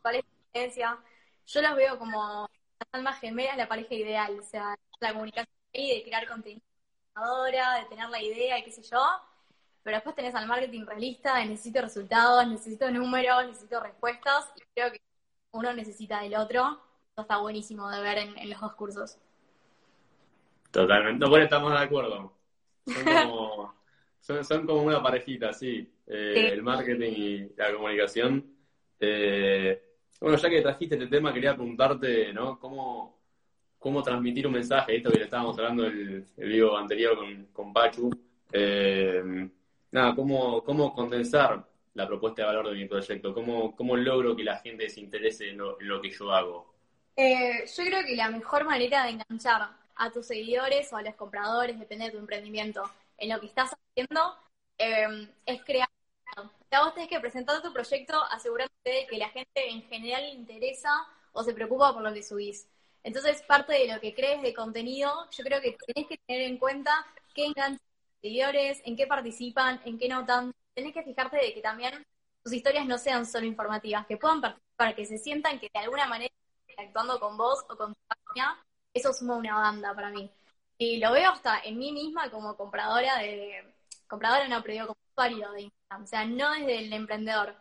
cuál 0.00 0.14
es 0.16 0.24
la 0.24 0.30
diferencia. 0.46 0.98
Yo 1.46 1.60
los 1.60 1.74
veo 1.74 1.98
como 1.98 2.48
las 2.78 2.88
almas 2.92 3.18
gemelas, 3.18 3.56
la 3.56 3.68
pareja 3.68 3.92
ideal. 3.94 4.38
O 4.38 4.42
sea, 4.44 4.76
la 5.00 5.12
comunicación 5.12 5.52
ahí 5.74 5.96
de 5.96 6.04
crear 6.04 6.28
contenido, 6.28 6.62
de 7.44 7.84
tener 7.88 8.08
la 8.10 8.22
idea 8.22 8.58
y 8.58 8.62
qué 8.64 8.70
sé 8.70 8.82
yo. 8.82 9.00
Pero 9.82 9.96
después 9.96 10.14
tenés 10.16 10.34
al 10.34 10.46
marketing 10.46 10.84
realista, 10.86 11.36
de 11.38 11.46
necesito 11.46 11.80
resultados, 11.82 12.46
necesito 12.46 12.90
números, 12.90 13.46
necesito 13.46 13.80
respuestas. 13.80 14.46
Y 14.56 14.62
creo 14.74 14.92
que 14.92 15.00
uno 15.52 15.72
necesita 15.74 16.20
del 16.22 16.36
otro. 16.36 16.80
Eso 17.12 17.22
está 17.22 17.38
buenísimo 17.38 17.90
de 17.90 18.00
ver 18.02 18.18
en, 18.18 18.38
en 18.38 18.50
los 18.50 18.60
dos 18.60 18.74
cursos. 18.74 19.18
Totalmente. 20.70 21.24
No, 21.24 21.28
bueno, 21.30 21.44
estamos 21.44 21.72
de 21.72 21.78
acuerdo. 21.78 22.32
Son 22.84 23.06
como 23.10 23.74
son, 24.20 24.44
son 24.44 24.66
como 24.66 24.82
una 24.82 25.02
parejita, 25.02 25.52
sí. 25.52 25.92
Eh, 26.06 26.34
Sí. 26.34 26.46
El 26.48 26.62
marketing 26.62 27.12
y 27.16 27.38
la 27.56 27.72
comunicación. 27.72 28.44
Eh, 29.00 29.82
bueno, 30.20 30.36
ya 30.36 30.50
que 30.50 30.62
trajiste 30.62 30.96
este 30.96 31.08
tema, 31.08 31.32
quería 31.32 31.54
preguntarte, 31.56 32.32
¿no? 32.32 32.58
¿Cómo, 32.58 33.18
cómo 33.78 34.02
transmitir 34.02 34.46
un 34.46 34.54
mensaje? 34.54 34.96
Esto 34.96 35.10
que 35.10 35.18
le 35.18 35.24
estábamos 35.24 35.58
hablando 35.58 35.86
el, 35.86 36.26
el 36.36 36.48
vivo 36.48 36.76
anterior 36.76 37.16
con, 37.16 37.46
con 37.52 37.72
Pachu. 37.72 38.10
Eh, 38.52 39.50
nada, 39.90 40.14
¿cómo, 40.14 40.62
¿cómo 40.64 40.94
condensar 40.94 41.64
la 41.94 42.06
propuesta 42.06 42.42
de 42.42 42.46
valor 42.46 42.70
de 42.70 42.76
mi 42.76 42.86
proyecto? 42.86 43.34
¿Cómo, 43.34 43.74
cómo 43.76 43.96
logro 43.96 44.36
que 44.36 44.44
la 44.44 44.58
gente 44.58 44.88
se 44.88 45.00
interese 45.00 45.50
en 45.50 45.58
lo, 45.58 46.00
que 46.00 46.10
yo 46.10 46.32
hago? 46.32 46.74
Eh, 47.16 47.64
yo 47.66 47.84
creo 47.84 48.04
que 48.04 48.16
la 48.16 48.30
mejor 48.30 48.64
manera 48.64 49.04
de 49.04 49.10
enganchar 49.10 49.70
a 49.96 50.10
tus 50.10 50.26
seguidores 50.26 50.92
o 50.92 50.96
a 50.96 51.02
los 51.02 51.14
compradores, 51.14 51.78
depende 51.78 52.06
de 52.06 52.12
tu 52.12 52.18
emprendimiento, 52.18 52.82
en 53.18 53.28
lo 53.28 53.40
que 53.40 53.46
estás 53.46 53.70
haciendo, 53.72 54.36
eh, 54.78 55.28
es 55.44 55.62
crear. 55.64 55.88
Sea, 56.70 56.84
vos 56.84 56.94
tenés 56.94 57.08
que 57.08 57.18
presentar 57.18 57.60
tu 57.60 57.72
proyecto 57.72 58.14
asegurándote 58.30 58.90
de 58.90 59.06
que 59.08 59.18
la 59.18 59.28
gente 59.28 59.68
en 59.68 59.82
general 59.82 60.22
le 60.22 60.30
interesa 60.30 60.90
o 61.32 61.42
se 61.42 61.52
preocupa 61.52 61.92
por 61.92 62.02
lo 62.02 62.14
que 62.14 62.22
subís. 62.22 62.68
Entonces, 63.02 63.42
parte 63.42 63.72
de 63.72 63.92
lo 63.92 64.00
que 64.00 64.14
crees 64.14 64.40
de 64.40 64.54
contenido, 64.54 65.28
yo 65.32 65.42
creo 65.42 65.60
que 65.60 65.76
tenés 65.86 66.08
que 66.08 66.18
tener 66.18 66.42
en 66.42 66.58
cuenta 66.58 67.04
qué 67.34 67.46
engancha 67.46 67.82
seguidores, 68.20 68.82
en 68.84 68.96
qué 68.96 69.06
participan, 69.06 69.80
en 69.84 69.98
qué 69.98 70.08
no 70.08 70.24
tanto. 70.26 70.56
Tenés 70.74 70.94
que 70.94 71.02
fijarte 71.02 71.36
de 71.36 71.54
que 71.54 71.60
también 71.60 72.06
tus 72.42 72.52
historias 72.52 72.86
no 72.86 72.98
sean 72.98 73.26
solo 73.26 73.46
informativas, 73.46 74.06
que 74.06 74.16
puedan 74.16 74.40
participar, 74.40 74.94
que 74.94 75.06
se 75.06 75.18
sientan 75.18 75.58
que 75.58 75.70
de 75.72 75.80
alguna 75.80 76.06
manera 76.06 76.32
actuando 76.78 77.20
con 77.20 77.36
vos 77.36 77.64
o 77.68 77.76
con 77.76 77.94
tu 77.94 78.00
página, 78.06 78.58
eso 78.94 79.12
suma 79.12 79.36
una 79.36 79.54
banda 79.54 79.94
para 79.94 80.10
mí. 80.10 80.30
Y 80.78 80.98
lo 80.98 81.12
veo 81.12 81.30
hasta 81.30 81.60
en 81.60 81.78
mí 81.78 81.92
misma 81.92 82.30
como 82.30 82.56
compradora 82.56 83.18
de, 83.18 83.74
compradora 84.08 84.48
no, 84.48 84.62
pero 84.62 84.72
digo 84.74 84.86
como 84.88 85.00
usuario 85.10 85.50
de 85.52 85.62
Instagram, 85.62 86.04
o 86.04 86.06
sea, 86.06 86.24
no 86.24 86.52
desde 86.52 86.78
el 86.78 86.92
emprendedor. 86.92 87.54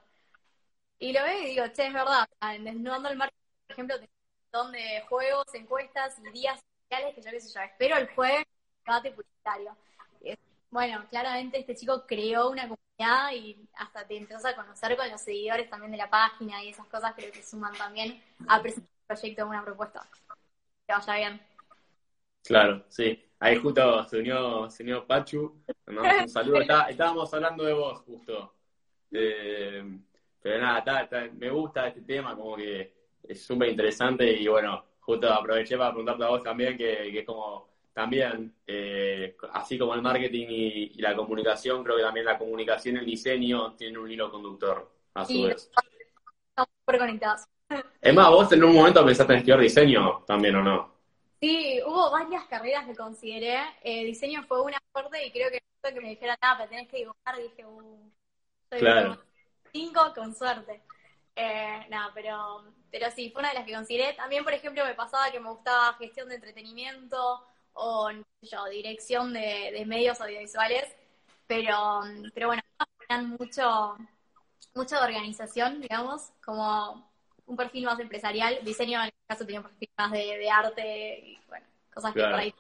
Y 1.00 1.14
lo 1.14 1.24
veo 1.24 1.42
y 1.44 1.46
digo, 1.48 1.68
che, 1.74 1.88
es 1.88 1.94
verdad, 1.94 2.28
Desnudando 2.60 3.10
el 3.10 3.18
Marketing, 3.18 3.40
por 3.68 3.74
ejemplo, 3.74 4.00
tengo 4.00 4.12
un 4.12 4.42
montón 4.44 4.72
de 4.74 5.06
juegos, 5.10 5.46
encuestas 5.54 6.18
y 6.20 6.32
días 6.32 6.60
sociales 6.84 7.16
que 7.16 7.22
yo 7.22 7.32
qué 7.32 7.42
sé 7.42 7.54
yo, 7.54 7.62
espero 7.62 7.98
el 7.98 8.08
jueves 8.16 8.46
debate 8.86 9.12
publicitario. 9.12 9.76
Bueno, 10.72 11.04
claramente 11.10 11.60
este 11.60 11.76
chico 11.76 12.06
creó 12.06 12.50
una 12.50 12.64
comunidad 12.64 13.32
y 13.34 13.58
hasta 13.76 14.06
te 14.08 14.18
empezás 14.18 14.46
a 14.46 14.56
conocer 14.56 14.96
con 14.96 15.10
los 15.10 15.22
seguidores 15.22 15.70
también 15.70 15.92
de 15.92 15.98
la 15.98 16.10
página 16.10 16.64
y 16.64 16.70
esas 16.70 16.88
cosas 16.88 17.14
creo 17.16 17.32
que 17.32 17.42
suman 17.42 17.74
también 17.76 18.22
a 18.48 18.62
presentar 18.62 18.90
un 19.10 19.16
proyecto 19.16 19.48
una 19.48 19.64
propuesta. 19.66 20.02
Que 20.88 20.94
vaya 20.94 21.16
bien. 21.16 21.42
Claro, 22.44 22.86
sí. 22.90 23.24
Ahí 23.40 23.56
justo 23.58 24.04
se 24.06 24.20
unió, 24.20 24.70
se 24.70 24.84
unió 24.84 25.08
Pachu. 25.08 25.64
Un 25.88 26.30
saludo. 26.30 26.62
Está- 26.62 26.90
estábamos 26.90 27.34
hablando 27.34 27.64
de 27.64 27.74
vos, 27.74 28.00
justo. 28.02 28.54
Eh, 29.12 29.84
pero 30.42 30.60
nada, 30.62 30.80
está- 30.80 31.02
está- 31.04 31.30
me 31.34 31.50
gusta 31.50 31.88
este 31.88 32.02
tema, 32.02 32.36
como 32.36 32.56
que 32.56 32.94
es 33.24 33.44
súper 33.46 33.70
interesante. 33.70 34.32
Y 34.34 34.48
bueno, 34.48 34.84
justo 35.00 35.32
aproveché 35.34 35.78
para 35.78 35.92
preguntarte 35.92 36.24
a 36.24 36.30
vos 36.30 36.44
también, 36.44 36.78
que, 36.78 37.10
que 37.12 37.20
es 37.20 37.26
como 37.26 37.69
también, 37.94 38.54
eh, 38.68 39.36
así 39.54 39.78
como 39.78 39.94
el 39.94 40.02
marketing 40.02 40.48
y, 40.50 40.84
y 40.96 41.02
la 41.02 41.16
comunicación, 41.16 41.84
creo 41.84 41.98
que 41.98 42.04
también 42.04 42.26
la 42.26 42.38
comunicación 42.38 42.96
y 42.96 43.00
el 43.00 43.06
diseño 43.06 43.74
tienen 43.76 43.98
un 43.98 44.10
hilo 44.12 44.32
conductor, 44.32 44.90
a 45.14 45.26
su 45.26 45.34
Sí. 45.34 45.46
vez. 45.46 45.70
Estamos 46.50 46.70
súper 46.82 47.00
conectados. 47.00 47.42
Es 48.02 48.16
más, 48.16 48.30
vos 48.30 48.52
en 48.52 48.64
un 48.64 48.74
momento 48.74 49.06
pensaste 49.06 49.34
en 49.34 49.40
estudiar 49.40 49.60
diseño 49.60 50.24
también, 50.26 50.56
¿o 50.56 50.64
no? 50.64 50.94
Sí, 51.40 51.80
hubo 51.86 52.12
varias 52.12 52.46
carreras 52.46 52.86
que 52.86 52.96
consideré. 52.96 53.60
Eh, 53.84 54.04
diseño 54.06 54.44
fue 54.44 54.62
una 54.62 54.78
fuerte 54.92 55.26
y 55.26 55.32
creo 55.32 55.50
que 55.52 55.60
que 55.82 56.02
me 56.02 56.10
dijera, 56.10 56.38
nada, 56.42 56.58
pero 56.58 56.70
tenés 56.72 56.90
que 56.90 56.98
dibujar, 56.98 57.38
dije, 57.38 57.66
uh, 57.66 58.12
soy 58.70 58.80
Claro. 58.80 59.18
cinco 59.72 60.14
con 60.14 60.36
suerte. 60.36 60.82
Eh, 61.36 61.86
nada, 61.90 62.12
pero, 62.14 62.66
pero 62.92 63.10
sí, 63.12 63.30
fue 63.32 63.40
una 63.40 63.50
de 63.50 63.56
las 63.56 63.66
que 63.66 63.74
consideré. 63.74 64.14
También, 64.14 64.44
por 64.44 64.54
ejemplo, 64.54 64.84
me 64.84 64.94
pasaba 64.94 65.32
que 65.32 65.40
me 65.40 65.50
gustaba 65.50 65.94
gestión 65.94 66.28
de 66.28 66.36
entretenimiento 66.36 67.46
o, 67.80 68.12
no 68.12 68.24
sé 68.42 68.48
yo, 68.52 68.66
dirección 68.66 69.34
de, 69.34 69.72
de 69.74 69.86
medios 69.86 70.20
audiovisuales, 70.22 70.86
pero, 71.48 72.02
pero 72.34 72.48
bueno, 72.48 72.62
mucho, 73.40 73.98
mucho 74.76 74.96
de 74.96 75.02
organización, 75.02 75.82
digamos, 75.82 76.32
como 76.44 77.10
un 77.46 77.56
perfil 77.58 77.86
más 77.86 78.00
empresarial. 78.00 78.60
Diseño, 78.64 79.00
en 79.00 79.06
el 79.06 79.14
caso, 79.28 79.46
tenía 79.46 79.62
un 79.62 79.68
perfil 79.68 79.90
más 79.98 80.12
de, 80.12 80.38
de 80.38 80.50
arte 80.50 81.20
y, 81.20 81.40
bueno, 81.48 81.66
cosas 81.94 82.14
que 82.14 82.20
Claro. 82.20 82.34
por 82.34 82.40
ahí. 82.42 82.54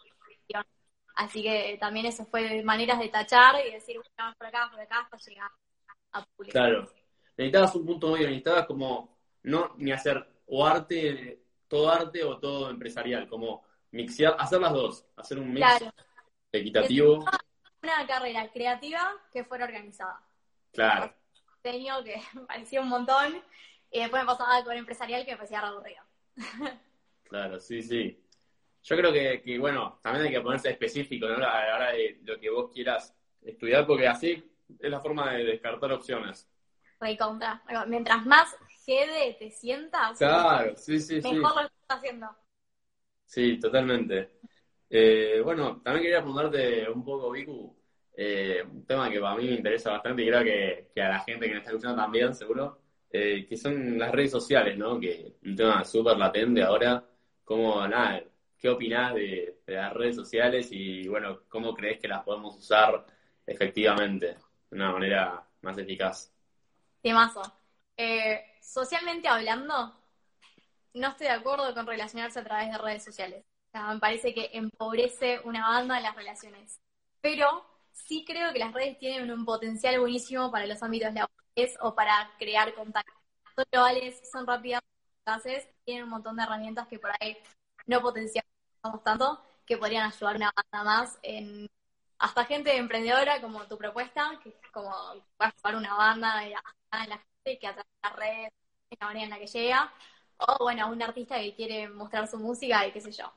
Así 1.15 1.43
que 1.43 1.77
también 1.81 2.05
eso 2.05 2.25
fue 2.25 2.63
maneras 2.63 2.97
de 2.97 3.09
tachar 3.09 3.55
y 3.67 3.71
decir, 3.73 3.97
bueno, 3.97 4.09
vamos 4.17 4.35
por 4.37 4.47
acá, 4.47 4.69
por 4.71 4.79
acá, 4.79 5.01
hasta 5.11 5.29
llegar 5.29 5.51
a 6.13 6.25
publicar. 6.37 6.69
Claro. 6.69 6.89
Necesitabas 7.35 7.75
un 7.75 7.85
punto 7.85 8.11
medio, 8.11 8.27
necesitabas 8.27 8.65
como 8.65 9.17
no 9.43 9.73
ni 9.77 9.91
hacer 9.91 10.25
o 10.47 10.65
arte, 10.65 11.43
todo 11.67 11.91
arte 11.91 12.23
o 12.23 12.39
todo 12.39 12.69
empresarial, 12.69 13.27
como 13.27 13.65
mixear, 13.91 14.35
hacer 14.39 14.59
las 14.61 14.73
dos, 14.73 15.05
hacer 15.17 15.39
un 15.39 15.53
mix 15.53 15.65
Claro, 15.65 15.93
equitativo. 16.51 17.25
una 17.81 18.07
carrera 18.07 18.51
creativa 18.51 19.11
que 19.31 19.43
fuera 19.43 19.65
organizada. 19.65 20.21
Claro, 20.71 21.13
Diseño 21.63 22.03
que 22.03 22.21
parecía 22.47 22.81
un 22.81 22.89
montón 22.89 23.41
y 23.91 23.99
después 23.99 24.21
me 24.23 24.27
pasaba 24.27 24.63
con 24.63 24.75
empresarial 24.77 25.25
que 25.25 25.31
me 25.31 25.37
parecía 25.37 25.61
re 25.61 25.67
aburrido. 25.67 26.03
claro, 27.23 27.59
sí, 27.59 27.81
sí. 27.81 28.23
Yo 28.81 28.95
creo 28.95 29.11
que, 29.11 29.41
que, 29.41 29.59
bueno, 29.59 29.99
también 30.01 30.27
hay 30.27 30.31
que 30.31 30.41
ponerse 30.41 30.69
específico, 30.69 31.27
¿no? 31.27 31.35
A 31.35 31.65
la 31.65 31.75
hora 31.75 31.91
de 31.91 32.19
lo 32.23 32.39
que 32.39 32.49
vos 32.49 32.71
quieras 32.73 33.13
estudiar, 33.41 33.85
porque 33.85 34.07
así 34.07 34.43
es 34.79 34.89
la 34.89 35.01
forma 35.01 35.33
de 35.33 35.43
descartar 35.43 35.91
opciones. 35.91 36.49
Recontra. 36.99 37.61
Mientras 37.87 38.25
más 38.25 38.55
GD 38.85 39.37
te 39.37 39.51
sientas, 39.51 40.17
Claro, 40.17 40.75
sí, 40.77 40.99
sí, 40.99 41.21
sí. 41.21 41.33
mejor 41.33 41.55
lo 41.55 41.61
estás 41.67 41.97
haciendo. 41.97 42.27
Sí, 43.29 43.59
totalmente. 43.59 44.31
Eh, 44.89 45.39
bueno, 45.43 45.81
también 45.83 46.03
quería 46.03 46.21
preguntarte 46.23 46.89
un 46.89 47.03
poco, 47.03 47.29
Vicu, 47.29 47.77
eh, 48.17 48.63
un 48.67 48.83
tema 48.87 49.07
que 49.07 49.19
para 49.19 49.35
mí 49.35 49.45
me 49.45 49.53
interesa 49.53 49.91
bastante 49.91 50.23
y 50.23 50.27
creo 50.29 50.43
que, 50.43 51.01
a 51.01 51.09
la 51.09 51.19
gente 51.19 51.45
que 51.45 51.51
me 51.51 51.59
está 51.59 51.69
escuchando 51.69 52.01
también, 52.01 52.33
seguro, 52.33 52.81
eh, 53.11 53.45
que 53.47 53.55
son 53.55 53.99
las 53.99 54.11
redes 54.11 54.31
sociales, 54.31 54.75
¿no? 54.79 54.99
Que 54.99 55.35
un 55.43 55.55
tema 55.55 55.85
súper 55.85 56.17
latente 56.17 56.63
ahora. 56.63 57.05
¿Cómo, 57.43 57.87
nada, 57.87 58.23
qué 58.57 58.67
opinás 58.67 59.13
de, 59.13 59.59
de 59.63 59.75
las 59.75 59.93
redes 59.93 60.15
sociales 60.15 60.69
y, 60.71 61.07
bueno, 61.07 61.41
cómo 61.49 61.75
crees 61.75 61.99
que 61.99 62.07
las 62.07 62.23
podemos 62.23 62.57
usar 62.57 63.05
efectivamente 63.45 64.37
de 64.71 64.75
una 64.75 64.91
manera 64.91 65.47
más 65.61 65.77
eficaz? 65.77 66.33
Temazo. 66.99 67.43
Eh, 67.95 68.41
socialmente 68.59 69.27
hablando, 69.27 69.98
no 70.93 71.09
estoy 71.09 71.27
de 71.27 71.33
acuerdo 71.33 71.73
con 71.73 71.87
relacionarse 71.87 72.39
a 72.39 72.43
través 72.43 72.71
de 72.71 72.77
redes 72.77 73.03
sociales. 73.03 73.45
O 73.69 73.71
sea, 73.71 73.93
me 73.93 73.99
parece 73.99 74.33
que 74.33 74.49
empobrece 74.53 75.39
una 75.43 75.67
banda 75.67 75.97
en 75.97 76.03
las 76.03 76.15
relaciones. 76.15 76.79
Pero 77.21 77.65
sí 77.91 78.23
creo 78.25 78.51
que 78.53 78.59
las 78.59 78.73
redes 78.73 78.97
tienen 78.97 79.31
un 79.31 79.45
potencial 79.45 79.99
buenísimo 79.99 80.51
para 80.51 80.65
los 80.65 80.81
ámbitos 80.81 81.13
laborales 81.13 81.77
o 81.81 81.93
para 81.95 82.31
crear 82.39 82.73
contactos. 82.73 83.15
Son 83.55 83.65
globales, 83.71 84.21
son 84.31 84.47
rápidas, 84.47 84.81
eficaces, 85.17 85.67
tienen 85.85 86.05
un 86.05 86.09
montón 86.11 86.35
de 86.37 86.43
herramientas 86.43 86.87
que 86.87 86.99
por 86.99 87.11
ahí 87.19 87.37
no 87.85 88.01
potenciamos 88.01 88.49
tanto, 89.03 89.43
que 89.65 89.77
podrían 89.77 90.11
ayudar 90.11 90.35
una 90.35 90.51
banda 90.55 90.83
más 90.83 91.19
en 91.21 91.69
hasta 92.19 92.45
gente 92.45 92.75
emprendedora 92.75 93.41
como 93.41 93.65
tu 93.65 93.77
propuesta, 93.77 94.39
que 94.43 94.49
es 94.49 94.55
como 94.71 94.89
vas 95.37 95.53
a 95.53 95.57
jugar 95.57 95.75
una 95.75 95.95
banda 95.95 96.39
a 96.91 97.07
la 97.07 97.17
gente 97.17 97.59
que 97.59 97.67
a 97.67 97.73
través 97.73 97.91
de 98.01 98.09
las 98.09 98.15
redes 98.15 98.51
es 98.89 98.97
la 98.99 99.07
manera 99.07 99.23
en 99.25 99.29
la 99.29 99.39
que 99.39 99.47
llega, 99.47 99.93
o 100.39 100.57
bueno, 100.63 100.89
un 100.91 101.01
artista 101.01 101.37
que 101.39 101.55
quiere 101.55 101.89
mostrar 101.89 102.27
su 102.27 102.37
música 102.39 102.85
y 102.87 102.91
qué 102.91 103.01
sé 103.01 103.11
yo, 103.11 103.31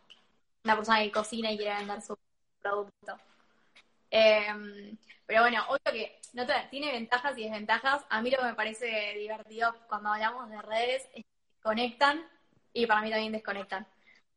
una 0.65 0.77
persona 0.77 1.01
que 1.03 1.13
cocina 1.13 1.53
y 1.53 1.59
quiere 1.59 1.77
vender 1.77 2.03
su 2.03 2.17
producto. 2.63 3.19
Eh, 4.11 4.97
pero 5.27 5.43
bueno, 5.43 5.65
obvio 5.69 5.81
que 5.93 6.21
no 6.35 6.47
te- 6.47 6.69
tiene 6.71 6.93
ventajas 6.93 7.37
y 7.39 7.45
desventajas. 7.45 8.05
A 8.11 8.21
mí 8.23 8.31
lo 8.31 8.39
que 8.39 8.45
me 8.45 8.55
parece 8.55 9.15
divertido 9.19 9.75
cuando 9.89 10.11
hablamos 10.13 10.51
de 10.51 10.61
redes 10.63 11.03
es 11.15 11.25
que 11.25 11.61
conectan 11.63 12.27
y 12.73 12.87
para 12.87 13.03
mí 13.03 13.11
también 13.11 13.33
desconectan. 13.33 13.87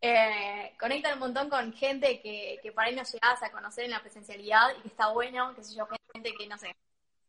Eh, 0.01 0.76
conectan 0.80 1.13
un 1.13 1.20
montón 1.20 1.49
con 1.49 1.74
gente 1.74 2.22
que, 2.22 2.59
que 2.61 2.72
por 2.72 2.84
ahí 2.84 2.95
no 2.95 3.03
llegabas 3.03 3.41
a 3.43 3.51
conocer 3.51 3.86
en 3.86 3.91
la 3.91 4.01
presencialidad 4.01 4.70
y 4.78 4.82
que 4.82 4.88
está 4.89 5.07
bueno, 5.09 5.55
que 5.55 5.63
sé 5.63 5.76
yo, 5.76 5.88
gente 6.13 6.34
que 6.38 6.47
no 6.47 6.57
sé, 6.57 6.76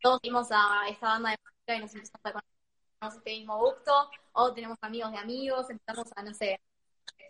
todos 0.01 0.21
fuimos 0.21 0.49
a 0.53 0.89
esta 0.89 1.09
banda 1.09 1.31
de 1.31 1.39
música 1.45 1.77
y 1.77 1.81
nos 1.81 1.95
empezamos 1.95 2.27
a 2.27 2.33
conocer 2.33 3.19
este 3.19 3.31
mismo 3.33 3.59
gusto, 3.59 4.11
o 4.37 4.53
tenemos 4.55 4.79
amigos 4.83 5.13
de 5.13 5.19
amigos, 5.19 5.71
empezamos 5.71 6.11
a, 6.17 6.23
no 6.23 6.35
sé, 6.35 6.61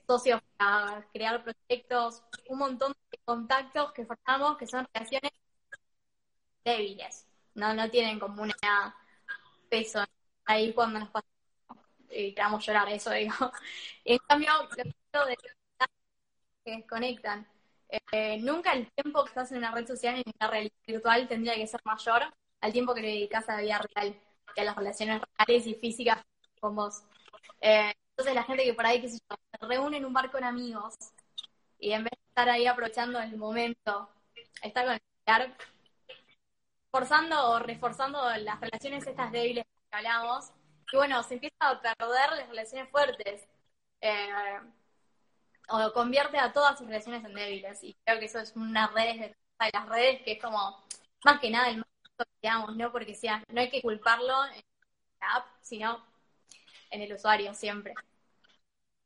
socios 0.06 0.40
a 0.58 1.02
crear 1.12 1.44
proyectos, 1.44 2.22
un 2.48 2.58
montón 2.58 2.94
de 3.10 3.18
contactos 3.24 3.92
que 3.92 4.06
formamos 4.06 4.56
que 4.58 4.66
son 4.66 4.86
relaciones 4.94 5.32
débiles, 6.64 7.26
no, 7.54 7.74
no 7.74 7.90
tienen 7.90 8.18
como 8.18 8.42
una 8.42 8.96
peso 9.70 10.04
ahí 10.44 10.72
cuando 10.72 11.00
nos 11.00 11.10
pasa 11.10 11.26
y 12.10 12.34
queramos 12.34 12.64
llorar, 12.66 12.88
eso 12.90 13.10
digo. 13.12 13.34
En 14.04 14.18
cambio, 14.28 14.50
los 15.12 15.26
de 15.28 15.36
que 16.64 16.72
desconectan. 16.76 17.46
eh, 18.12 18.38
nunca 18.40 18.72
el 18.72 18.90
tiempo 18.92 19.22
que 19.24 19.28
estás 19.30 19.52
en 19.52 19.58
una 19.58 19.72
red 19.72 19.86
social, 19.86 20.16
en 20.16 20.24
una 20.40 20.50
realidad 20.50 20.74
virtual, 20.86 21.28
tendría 21.28 21.54
que 21.54 21.66
ser 21.66 21.80
mayor 21.84 22.22
al 22.60 22.72
tiempo 22.72 22.94
que 22.94 23.02
le 23.02 23.08
dedicas 23.08 23.48
a 23.48 23.56
la 23.56 23.62
vida 23.62 23.80
real, 23.94 24.20
que 24.54 24.60
a 24.62 24.64
las 24.64 24.76
relaciones 24.76 25.22
reales 25.38 25.66
y 25.66 25.74
físicas 25.74 26.22
con 26.66 26.76
vos. 26.76 27.02
Eh, 27.60 27.92
entonces 28.10 28.34
la 28.34 28.42
gente 28.44 28.64
que 28.64 28.74
por 28.74 28.86
ahí, 28.86 29.00
qué 29.00 29.08
sé 29.08 29.18
yo, 29.30 29.36
se 29.60 29.66
reúne 29.66 29.98
en 29.98 30.04
un 30.04 30.12
bar 30.12 30.30
con 30.30 30.44
amigos 30.44 30.94
y 31.78 31.92
en 31.92 32.04
vez 32.04 32.10
de 32.10 32.28
estar 32.28 32.48
ahí 32.48 32.66
aprovechando 32.66 33.20
el 33.20 33.36
momento, 33.36 34.10
está 34.62 34.84
con 34.84 34.94
el 34.94 35.00
celular, 35.24 35.56
forzando 36.90 37.50
o 37.50 37.58
reforzando 37.60 38.18
las 38.38 38.60
relaciones 38.60 39.06
estas 39.06 39.30
débiles 39.32 39.64
que 39.64 39.96
hablamos, 39.96 40.50
y 40.92 40.96
bueno, 40.96 41.22
se 41.22 41.34
empieza 41.34 41.56
a 41.60 41.80
perder 41.80 42.30
las 42.36 42.48
relaciones 42.48 42.90
fuertes. 42.90 43.48
Eh, 44.00 44.60
o 45.68 45.92
convierte 45.92 46.38
a 46.38 46.52
todas 46.52 46.78
sus 46.78 46.86
relaciones 46.86 47.24
en 47.24 47.34
débiles. 47.34 47.82
Y 47.82 47.96
creo 48.04 48.18
que 48.18 48.26
eso 48.26 48.38
es 48.38 48.54
una 48.56 48.88
red 48.88 49.20
de, 49.20 49.36
las 49.72 49.88
redes 49.88 50.22
que 50.22 50.32
es 50.32 50.42
como, 50.42 50.84
más 51.24 51.40
que 51.40 51.50
nada, 51.50 51.68
el 51.68 51.78
más 51.78 51.86
digamos, 52.42 52.76
¿no? 52.76 52.92
Porque 52.92 53.14
sea, 53.14 53.42
no 53.48 53.60
hay 53.60 53.70
que 53.70 53.82
culparlo 53.82 54.44
en 54.46 54.62
la 55.20 55.34
app, 55.34 55.46
sino 55.60 56.04
en 56.90 57.02
el 57.02 57.12
usuario 57.12 57.52
siempre. 57.54 57.94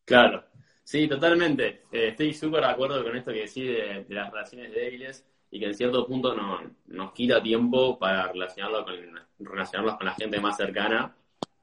Claro, 0.05 0.45
sí, 0.83 1.09
totalmente. 1.09 1.83
Eh, 1.93 2.09
estoy 2.09 2.35
súper 2.35 2.63
de 2.63 2.67
acuerdo 2.67 3.03
con 3.03 3.17
esto 3.17 3.33
que 3.33 3.41
decís 3.41 3.67
de, 3.67 4.07
las 4.09 4.31
relaciones 4.31 4.73
débiles 4.73 5.27
y 5.51 5.59
que 5.59 5.67
en 5.67 5.75
cierto 5.75 6.07
punto 6.07 6.35
no, 6.35 6.61
nos 6.87 7.13
quita 7.13 7.43
tiempo 7.43 7.99
para 7.99 8.29
relacionarlo 8.29 8.85
con, 8.85 8.95
relacionarlos 9.39 9.97
con 9.97 10.07
la 10.07 10.15
gente 10.15 10.41
más 10.41 10.57
cercana, 10.57 11.15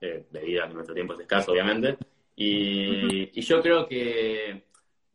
eh, 0.02 0.26
debido 0.30 0.64
a 0.64 0.68
que 0.68 0.74
nuestro 0.74 0.94
tiempo 0.94 1.14
es 1.14 1.22
escaso, 1.22 1.52
obviamente. 1.52 1.98
Y, 2.36 3.42
yo 3.42 3.62
creo 3.62 3.88
que 3.88 4.68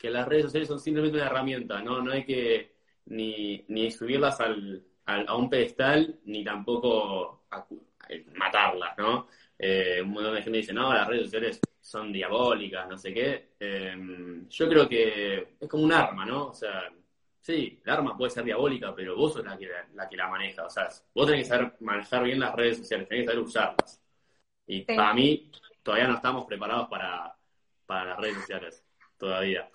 que 0.03 0.11
las 0.11 0.26
redes 0.26 0.46
sociales 0.46 0.68
son 0.68 0.80
simplemente 0.80 1.16
una 1.16 1.26
herramienta, 1.26 1.80
¿no? 1.80 2.03
No 2.03 2.11
hay 2.11 2.24
que 2.24 2.74
ni, 3.07 3.64
ni 3.68 3.88
subirlas 3.92 4.40
al, 4.40 4.84
a 5.07 5.36
un 5.36 5.48
pedestal, 5.48 6.18
ni 6.24 6.42
tampoco 6.42 7.44
matarlas, 8.34 8.98
¿no? 8.98 9.28
Eh, 9.64 10.02
un 10.02 10.10
montón 10.10 10.34
de 10.34 10.42
gente 10.42 10.58
dice, 10.58 10.72
no, 10.72 10.92
las 10.92 11.06
redes 11.06 11.22
sociales 11.22 11.60
son 11.80 12.12
diabólicas, 12.12 12.88
no 12.88 12.98
sé 12.98 13.14
qué. 13.14 13.50
Em, 13.60 14.48
yo 14.48 14.68
creo 14.68 14.88
que 14.88 15.54
es 15.60 15.68
como 15.68 15.84
un 15.84 15.92
arma, 15.92 16.26
¿no? 16.26 16.48
O 16.48 16.54
sea, 16.54 16.90
sí, 17.40 17.80
el 17.84 17.92
arma 17.92 18.16
puede 18.16 18.32
ser 18.32 18.42
diabólica, 18.42 18.92
pero 18.92 19.14
vos 19.14 19.34
sos 19.34 19.44
la 19.44 19.56
que 19.56 19.68
la, 19.94 20.08
que 20.08 20.16
la 20.16 20.26
maneja. 20.26 20.66
O 20.66 20.70
sea, 20.70 20.88
vos 21.14 21.26
tenés 21.26 21.42
que 21.42 21.54
saber 21.54 21.76
manejar 21.78 22.24
bien 22.24 22.40
las 22.40 22.56
redes 22.56 22.78
sociales, 22.78 23.08
tenés 23.08 23.22
que 23.22 23.30
saber 23.30 23.44
usarlas. 23.44 24.02
Y 24.66 24.80
para 24.80 25.14
mí, 25.14 25.52
todavía 25.84 26.08
no 26.08 26.16
estamos 26.16 26.44
preparados 26.44 26.88
para, 26.88 27.32
para 27.86 28.04
las 28.06 28.18
redes 28.18 28.38
sociales, 28.38 28.84
todavía. 29.16 29.70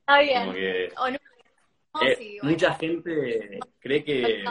Está 0.00 0.20
bien. 0.20 0.52
Eh, 0.56 2.38
mucha 2.42 2.74
gente 2.76 3.60
cree 3.78 4.02
que. 4.02 4.42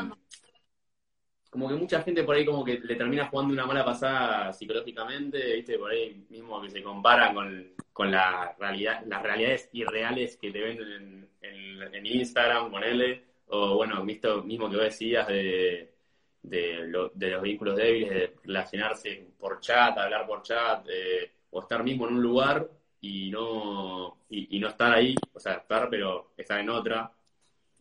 Como 1.52 1.68
que 1.68 1.76
mucha 1.76 2.02
gente 2.02 2.24
por 2.24 2.36
ahí 2.36 2.46
como 2.46 2.64
que 2.64 2.80
le 2.80 2.96
termina 2.96 3.28
jugando 3.28 3.54
una 3.54 3.66
mala 3.66 3.86
pasada 3.86 4.54
psicológicamente, 4.54 5.56
viste, 5.56 5.78
por 5.78 5.92
ahí 5.92 6.26
mismo 6.30 6.62
que 6.62 6.70
se 6.70 6.82
comparan 6.82 7.36
con, 7.36 7.74
con 7.94 8.10
la 8.10 8.56
realidad, 8.58 9.04
las 9.06 9.22
realidades 9.22 9.70
irreales 9.74 10.38
que 10.38 10.50
te 10.50 10.62
venden 10.62 11.30
en, 11.42 11.94
en, 11.94 12.06
Instagram, 12.06 12.72
con 12.72 12.84
él, 12.84 13.22
o 13.48 13.76
bueno, 13.76 14.04
visto 14.06 14.42
mismo 14.44 14.70
que 14.70 14.78
vos 14.78 14.86
decías 14.86 15.28
de, 15.28 15.94
de, 16.42 17.10
de, 17.14 17.30
los 17.32 17.42
vínculos 17.42 17.76
débiles, 17.76 18.10
de 18.10 18.34
relacionarse 18.44 19.28
por 19.38 19.60
chat, 19.60 19.98
hablar 19.98 20.26
por 20.26 20.42
chat, 20.44 20.88
eh, 20.90 21.32
o 21.52 21.62
estar 21.62 21.84
mismo 21.84 22.08
en 22.08 22.16
un 22.16 22.22
lugar 22.24 22.68
y 23.02 23.30
no, 23.30 24.20
y, 24.30 24.60
no 24.60 24.70
estar 24.70 24.94
ahí, 24.94 25.16
o 25.34 25.40
sea, 25.40 25.54
estar 25.56 25.90
pero 25.90 26.32
estar 26.38 26.60
en 26.60 26.70
otra, 26.70 27.12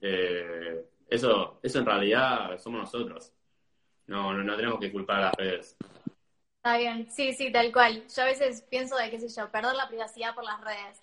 eh, 0.03 0.85
eso, 1.09 1.61
eso 1.63 1.79
en 1.79 1.87
realidad 1.87 2.59
somos 2.59 2.81
nosotros. 2.81 3.33
No, 4.11 4.33
no, 4.35 4.57
tenemos 4.57 4.81
que 4.81 4.91
culpar 4.91 5.19
a 5.19 5.21
las 5.27 5.35
redes. 5.35 5.77
Está 6.57 6.77
bien, 6.79 7.09
sí, 7.09 7.33
sí, 7.33 7.53
tal 7.53 7.73
cual. 7.73 8.05
Yo 8.09 8.23
a 8.23 8.27
veces 8.27 8.63
pienso 8.63 8.97
de, 8.97 9.09
qué 9.09 9.21
sé 9.21 9.29
yo, 9.29 9.49
perder 9.53 9.77
la 9.77 9.87
privacidad 9.87 10.35
por 10.35 10.43
las 10.43 10.61
redes. 10.61 11.01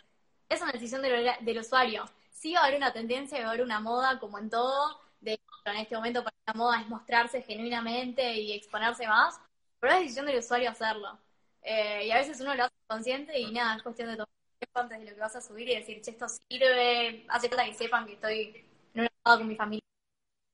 Es 0.49 0.62
una 0.62 0.74
decisión 0.74 1.01
del, 1.01 1.32
del 1.39 1.58
usuario. 1.58 2.03
Sí 2.30 2.53
va 2.53 2.60
a 2.60 2.64
haber 2.66 2.76
una 2.76 2.91
tendencia, 2.91 3.39
va 3.39 3.45
a 3.45 3.49
haber 3.51 3.64
una 3.64 3.80
moda, 3.80 4.20
como 4.20 4.38
en 4.39 4.49
todo, 4.49 4.99
de 5.22 5.39
en 5.64 5.78
este 5.78 5.95
momento 5.95 6.22
para 6.22 6.36
la 6.47 6.53
moda 6.53 6.82
es 6.82 6.89
mostrarse 6.89 7.41
genuinamente 7.41 8.34
y 8.34 8.51
exponerse 8.51 9.08
más, 9.08 9.39
pero 9.80 9.93
es 9.93 10.01
decisión 10.01 10.26
del 10.26 10.39
usuario 10.39 10.70
hacerlo. 10.70 11.18
Eh, 11.62 12.08
y 12.08 12.12
a 12.12 12.18
veces 12.18 12.41
uno 12.41 12.55
lo 12.55 12.66
hace 12.66 12.76
consciente 12.88 13.39
y 13.39 13.51
nada, 13.53 13.78
es 13.78 13.84
cuestión 13.84 14.10
de 14.10 14.16
tomar 14.18 14.30
tiempo 14.60 14.80
antes 14.80 14.99
de 14.99 15.05
lo 15.05 15.12
que 15.14 15.22
vas 15.22 15.36
a 15.38 15.41
subir 15.41 15.70
y 15.70 15.76
decir, 15.76 16.01
che, 16.01 16.12
esto 16.12 16.28
sirve, 16.28 17.26
hace 17.30 17.47
falta 17.47 17.64
que 17.66 17.74
sepan 17.74 18.05
que 18.05 18.14
estoy 18.14 18.66
en 18.93 19.01
un 19.01 19.05
estado 19.05 19.38
con 19.39 19.47
mi 19.47 19.55
familia 19.55 19.82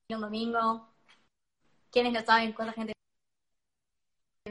un 0.10 0.22
domingo. 0.22 0.93
¿Quiénes 1.94 2.12
lo 2.12 2.20
saben? 2.22 2.52
¿Cuánta 2.52 2.74
gente 2.74 2.94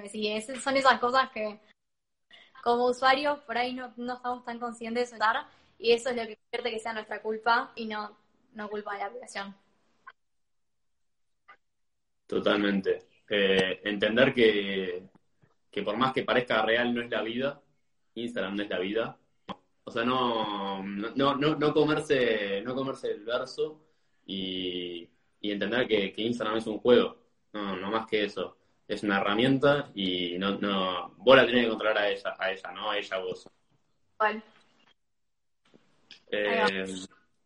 me 0.01 0.09
sigue? 0.09 0.41
son 0.41 0.77
esas 0.79 0.99
cosas 0.99 1.31
que 1.31 1.61
como 2.63 2.87
usuarios 2.87 3.39
por 3.41 3.59
ahí 3.59 3.75
no, 3.75 3.93
estamos 4.15 4.45
tan 4.45 4.59
conscientes 4.59 5.11
de 5.11 5.17
eso 5.17 5.47
y 5.79 5.93
eso 5.93 6.11
es 6.11 6.17
lo 6.17 6.23
que 6.23 6.39
convierte 6.39 6.71
que 6.71 6.81
sea 6.81 6.95
nuestra 6.95 7.21
culpa 7.21 7.73
y 7.75 7.85
no, 7.85 8.17
no 8.55 8.71
culpa 8.71 8.95
de 8.95 9.01
la 9.01 9.07
aplicación. 9.07 9.55
Totalmente. 12.27 13.09
Eh, 13.29 13.81
entender 13.85 14.33
que 14.33 15.11
que 15.73 15.83
por 15.83 15.97
más 15.97 16.13
que 16.13 16.23
parezca 16.23 16.63
real 16.63 16.95
no 16.95 17.01
es 17.01 17.11
la 17.11 17.23
vida, 17.23 17.63
Instagram 18.15 18.57
no 18.57 18.63
es 18.63 18.69
la 18.69 18.79
vida. 18.79 19.19
O 19.85 19.91
sea, 19.91 20.05
no, 20.05 20.85
no, 20.85 21.35
no, 21.35 21.57
no 21.57 21.75
comerse, 21.75 22.61
no 22.63 22.75
comerse 22.75 23.11
el 23.11 23.25
verso 23.25 23.81
y, 24.27 25.09
entender 25.41 25.89
que, 25.89 26.15
Instagram 26.17 26.59
es 26.59 26.67
un 26.67 26.79
juego. 26.79 27.17
No, 27.53 27.77
no 27.77 27.91
más 27.91 28.07
que 28.07 28.25
eso. 28.25 28.57
Es 28.89 29.03
una 29.03 29.21
herramienta 29.21 29.91
y 29.95 30.39
no, 30.39 30.59
no, 30.59 31.15
vos 31.19 31.37
la 31.37 31.47
tenés 31.47 31.65
que 31.65 31.71
controlar 31.71 31.99
a 31.99 32.09
ella, 32.09 32.35
a 32.39 32.51
ella, 32.51 32.73
no 32.73 32.91
a 32.91 32.99
ella 32.99 33.19
vos. 33.19 33.49
¿Cuál? 34.17 34.43
Eh, 36.31 36.85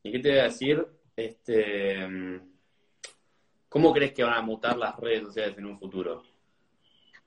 ¿Y 0.03 0.13
qué 0.13 0.19
te 0.19 0.31
voy 0.31 0.39
a 0.39 0.45
decir? 0.45 0.87
Este, 1.17 2.09
¿Cómo 3.69 3.93
crees 3.93 4.13
que 4.13 4.25
van 4.25 4.35
a 4.35 4.43
mutar 4.43 4.77
las 4.77 4.97
redes 4.97 5.25
sociales 5.25 5.59
en 5.59 5.67
un 5.67 5.79
futuro? 5.79 6.23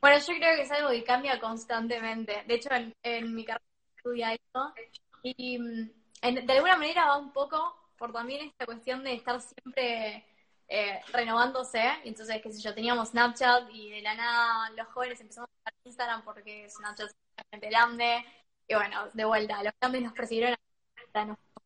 Bueno, 0.01 0.17
yo 0.17 0.33
creo 0.35 0.55
que 0.55 0.61
es 0.61 0.71
algo 0.71 0.89
que 0.89 1.03
cambia 1.03 1.39
constantemente. 1.39 2.43
De 2.47 2.55
hecho, 2.55 2.69
en, 3.03 3.35
mi 3.35 3.43
carrera 3.43 3.65
estudia 3.95 4.33
eso. 4.33 4.73
Y 5.21 5.59
mm, 5.59 5.89
de 6.21 6.53
alguna 6.53 6.77
manera 6.77 7.05
va 7.05 7.17
un 7.17 7.33
poco 7.33 7.91
por 7.97 8.13
también 8.13 8.47
esta 8.47 8.65
cuestión 8.65 9.03
de 9.03 9.13
estar 9.13 9.41
siempre 9.41 10.25
eh, 10.69 11.01
renovándose. 11.11 11.81
Entonces, 12.03 12.41
qué 12.41 12.53
sé 12.53 12.61
yo, 12.61 12.73
teníamos 12.73 13.09
Snapchat 13.09 13.69
y 13.71 13.89
de 13.89 14.01
la 14.01 14.13
nada 14.13 14.69
los 14.71 14.87
jóvenes 14.89 15.19
empezamos 15.19 15.49
a 15.49 15.69
usar 15.69 15.73
Instagram 15.83 16.23
porque 16.23 16.69
Snapchat 16.69 17.09
es 17.51 17.61
grande. 17.61 18.23
Y 18.67 18.75
bueno, 18.75 19.07
de 19.13 19.25
vuelta, 19.25 19.63
los 19.63 19.73
grandes 19.81 20.03
nos 20.03 20.13
persiguieron 20.13 20.55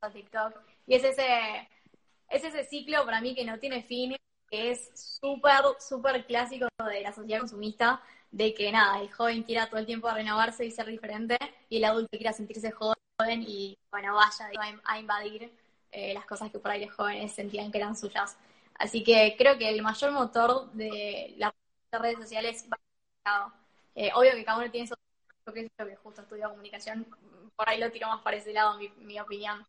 a 0.01 0.09
TikTok. 0.09 0.53
Y 0.87 0.95
es 0.95 1.03
ese, 1.03 1.69
es 2.29 2.43
ese 2.43 2.63
ciclo 2.63 3.05
para 3.05 3.21
mí 3.21 3.35
que 3.35 3.45
no 3.45 3.59
tiene 3.59 3.83
fin, 3.83 4.15
que 4.49 4.71
es 4.71 4.91
súper, 5.19 5.61
súper 5.79 6.25
clásico 6.25 6.67
de 6.89 7.01
la 7.01 7.13
sociedad 7.13 7.39
consumista, 7.39 8.01
de 8.31 8.53
que 8.53 8.71
nada, 8.71 9.01
el 9.01 9.11
joven 9.11 9.43
quiera 9.43 9.67
todo 9.67 9.79
el 9.79 9.85
tiempo 9.85 10.09
renovarse 10.09 10.65
y 10.65 10.71
ser 10.71 10.87
diferente, 10.87 11.37
y 11.69 11.77
el 11.77 11.85
adulto 11.85 12.17
quiera 12.17 12.33
sentirse 12.33 12.71
joven 12.71 12.97
y, 13.45 13.77
bueno, 13.91 14.15
vaya 14.15 14.49
a 14.85 14.99
invadir 14.99 15.51
eh, 15.91 16.13
las 16.13 16.25
cosas 16.25 16.51
que 16.51 16.59
por 16.59 16.71
ahí 16.71 16.85
los 16.85 16.95
jóvenes 16.95 17.31
sentían 17.31 17.71
que 17.71 17.77
eran 17.77 17.95
suyas. 17.95 18.37
Así 18.76 19.03
que 19.03 19.36
creo 19.38 19.57
que 19.57 19.69
el 19.69 19.82
mayor 19.82 20.11
motor 20.11 20.71
de 20.74 21.34
las 21.38 21.53
redes 21.91 22.17
sociales 22.17 22.67
va 22.71 22.78
eh, 23.95 24.11
obvio 24.15 24.32
que 24.34 24.43
cada 24.43 24.57
uno 24.59 24.71
tiene 24.71 24.88
su 24.88 24.95
que 25.53 25.59
es 25.59 25.71
lo 25.78 25.86
que 25.86 25.95
justo 25.97 26.21
estudio 26.21 26.49
comunicación, 26.49 27.05
por 27.55 27.69
ahí 27.69 27.80
lo 27.80 27.91
tiro 27.91 28.07
más 28.07 28.21
para 28.21 28.38
ese 28.38 28.53
lado, 28.53 28.80
mi, 28.80 29.19
opinión. 29.19 29.65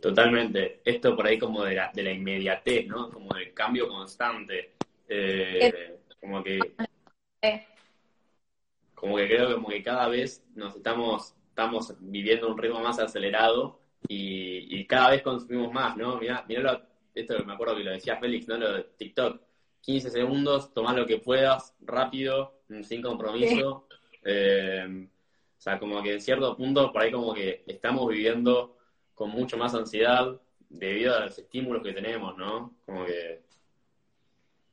Totalmente. 0.00 0.80
Esto 0.84 1.14
por 1.14 1.26
ahí 1.26 1.38
como 1.38 1.62
de 1.62 1.74
la, 1.74 1.90
de 1.92 2.02
la 2.02 2.10
inmediatez, 2.10 2.86
¿no? 2.86 3.10
Como 3.10 3.34
del 3.34 3.52
cambio 3.52 3.86
constante. 3.86 4.72
Eh, 5.08 5.98
como 6.20 6.42
que. 6.42 6.58
Como 8.94 9.16
que 9.16 9.26
creo 9.28 9.48
que 9.48 9.54
como 9.54 9.68
que 9.68 9.82
cada 9.82 10.08
vez 10.08 10.42
nos 10.54 10.76
estamos, 10.76 11.34
estamos 11.48 11.94
viviendo 12.00 12.48
un 12.48 12.58
ritmo 12.58 12.80
más 12.80 12.98
acelerado 12.98 13.79
y, 14.08 14.84
cada 14.86 15.10
vez 15.10 15.22
consumimos 15.22 15.72
más, 15.72 15.96
¿no? 15.96 16.16
Mirá, 16.18 16.44
mirá 16.48 16.84
esto 17.14 17.44
me 17.44 17.52
acuerdo 17.52 17.76
que 17.76 17.84
lo 17.84 17.92
decía 17.92 18.16
Félix, 18.16 18.48
¿no? 18.48 18.56
Lo 18.56 18.72
de 18.72 18.82
TikTok. 18.96 19.40
15 19.82 20.10
segundos, 20.10 20.74
tomar 20.74 20.96
lo 20.96 21.06
que 21.06 21.18
puedas, 21.18 21.74
rápido, 21.80 22.60
sin 22.82 23.00
compromiso. 23.00 23.86
Eh, 24.24 25.06
o 25.58 25.60
sea, 25.60 25.78
como 25.78 26.02
que 26.02 26.14
en 26.14 26.20
cierto 26.20 26.56
punto, 26.56 26.92
por 26.92 27.02
ahí 27.02 27.10
como 27.10 27.32
que 27.32 27.62
estamos 27.66 28.08
viviendo 28.08 28.76
con 29.14 29.30
mucho 29.30 29.56
más 29.56 29.74
ansiedad 29.74 30.38
debido 30.68 31.16
a 31.16 31.26
los 31.26 31.38
estímulos 31.38 31.82
que 31.82 31.92
tenemos, 31.92 32.36
¿no? 32.36 32.74
Como 32.84 33.06
que 33.06 33.42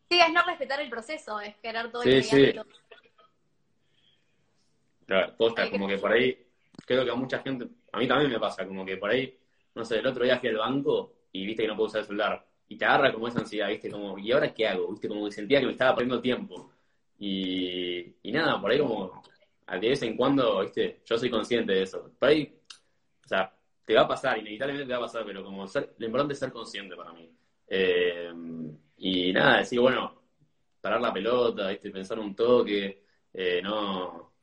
Sí, 0.09 0.19
es 0.19 0.31
no 0.31 0.41
respetar 0.45 0.79
el 0.79 0.89
proceso, 0.89 1.39
es 1.41 1.55
querer 1.57 1.91
todo 1.91 2.01
sí, 2.03 2.23
sí. 2.23 2.53
Claro, 5.05 5.35
posta, 5.37 5.69
como 5.69 5.87
que 5.87 5.97
por 5.97 6.11
ahí, 6.11 6.45
creo 6.85 7.03
que 7.03 7.11
a 7.11 7.15
mucha 7.15 7.39
gente, 7.39 7.67
a 7.97 7.99
mí 7.99 8.07
también 8.07 8.31
me 8.31 8.39
pasa, 8.39 8.65
como 8.65 8.85
que 8.85 8.97
por 8.97 9.09
ahí 9.09 9.37
no 9.77 9.85
sé, 9.85 9.99
el 9.99 10.07
otro 10.07 10.23
día 10.23 10.39
fui 10.39 10.49
al 10.49 10.57
banco 10.57 11.13
y 11.31 11.45
viste 11.45 11.63
que 11.63 11.67
no 11.67 11.75
puedo 11.75 11.87
usar 11.87 12.01
el 12.01 12.07
celular. 12.07 12.45
Y 12.67 12.77
te 12.77 12.85
agarra 12.85 13.13
como 13.13 13.27
esa 13.27 13.39
ansiedad, 13.39 13.69
viste, 13.69 13.89
como, 13.91 14.17
¿y 14.17 14.31
ahora 14.31 14.53
qué 14.53 14.67
hago? 14.67 14.91
Viste, 14.91 15.07
como 15.07 15.25
que 15.25 15.31
sentía 15.31 15.59
que 15.59 15.67
me 15.67 15.71
estaba 15.73 15.95
perdiendo 15.95 16.21
tiempo. 16.21 16.71
Y, 17.19 18.15
y 18.23 18.31
nada, 18.31 18.59
por 18.59 18.71
ahí 18.71 18.79
como, 18.79 19.21
de 19.71 19.89
vez 19.89 20.01
en 20.01 20.17
cuando, 20.17 20.61
viste, 20.61 21.01
yo 21.05 21.17
soy 21.17 21.29
consciente 21.29 21.73
de 21.73 21.83
eso. 21.83 22.11
Por 22.19 22.29
ahí, 22.29 22.59
o 23.23 23.27
sea, 23.27 23.53
te 23.85 23.93
va 23.93 24.01
a 24.01 24.07
pasar, 24.07 24.37
inevitablemente 24.39 24.87
te 24.87 24.93
va 24.93 24.99
a 24.99 25.07
pasar, 25.07 25.23
pero 25.25 25.43
como 25.43 25.67
ser, 25.67 25.93
lo 25.97 26.05
importante 26.05 26.33
es 26.33 26.39
ser 26.39 26.51
consciente 26.51 26.95
para 26.95 27.13
mí. 27.13 27.31
Eh, 27.67 28.33
y 28.97 29.31
nada, 29.31 29.59
decir, 29.59 29.79
bueno, 29.79 30.23
parar 30.81 30.99
la 31.01 31.13
pelota, 31.13 31.69
¿viste? 31.69 31.91
pensar 31.91 32.19
un 32.19 32.35
toque, 32.35 33.03
eh, 33.33 33.61
no, 33.61 34.33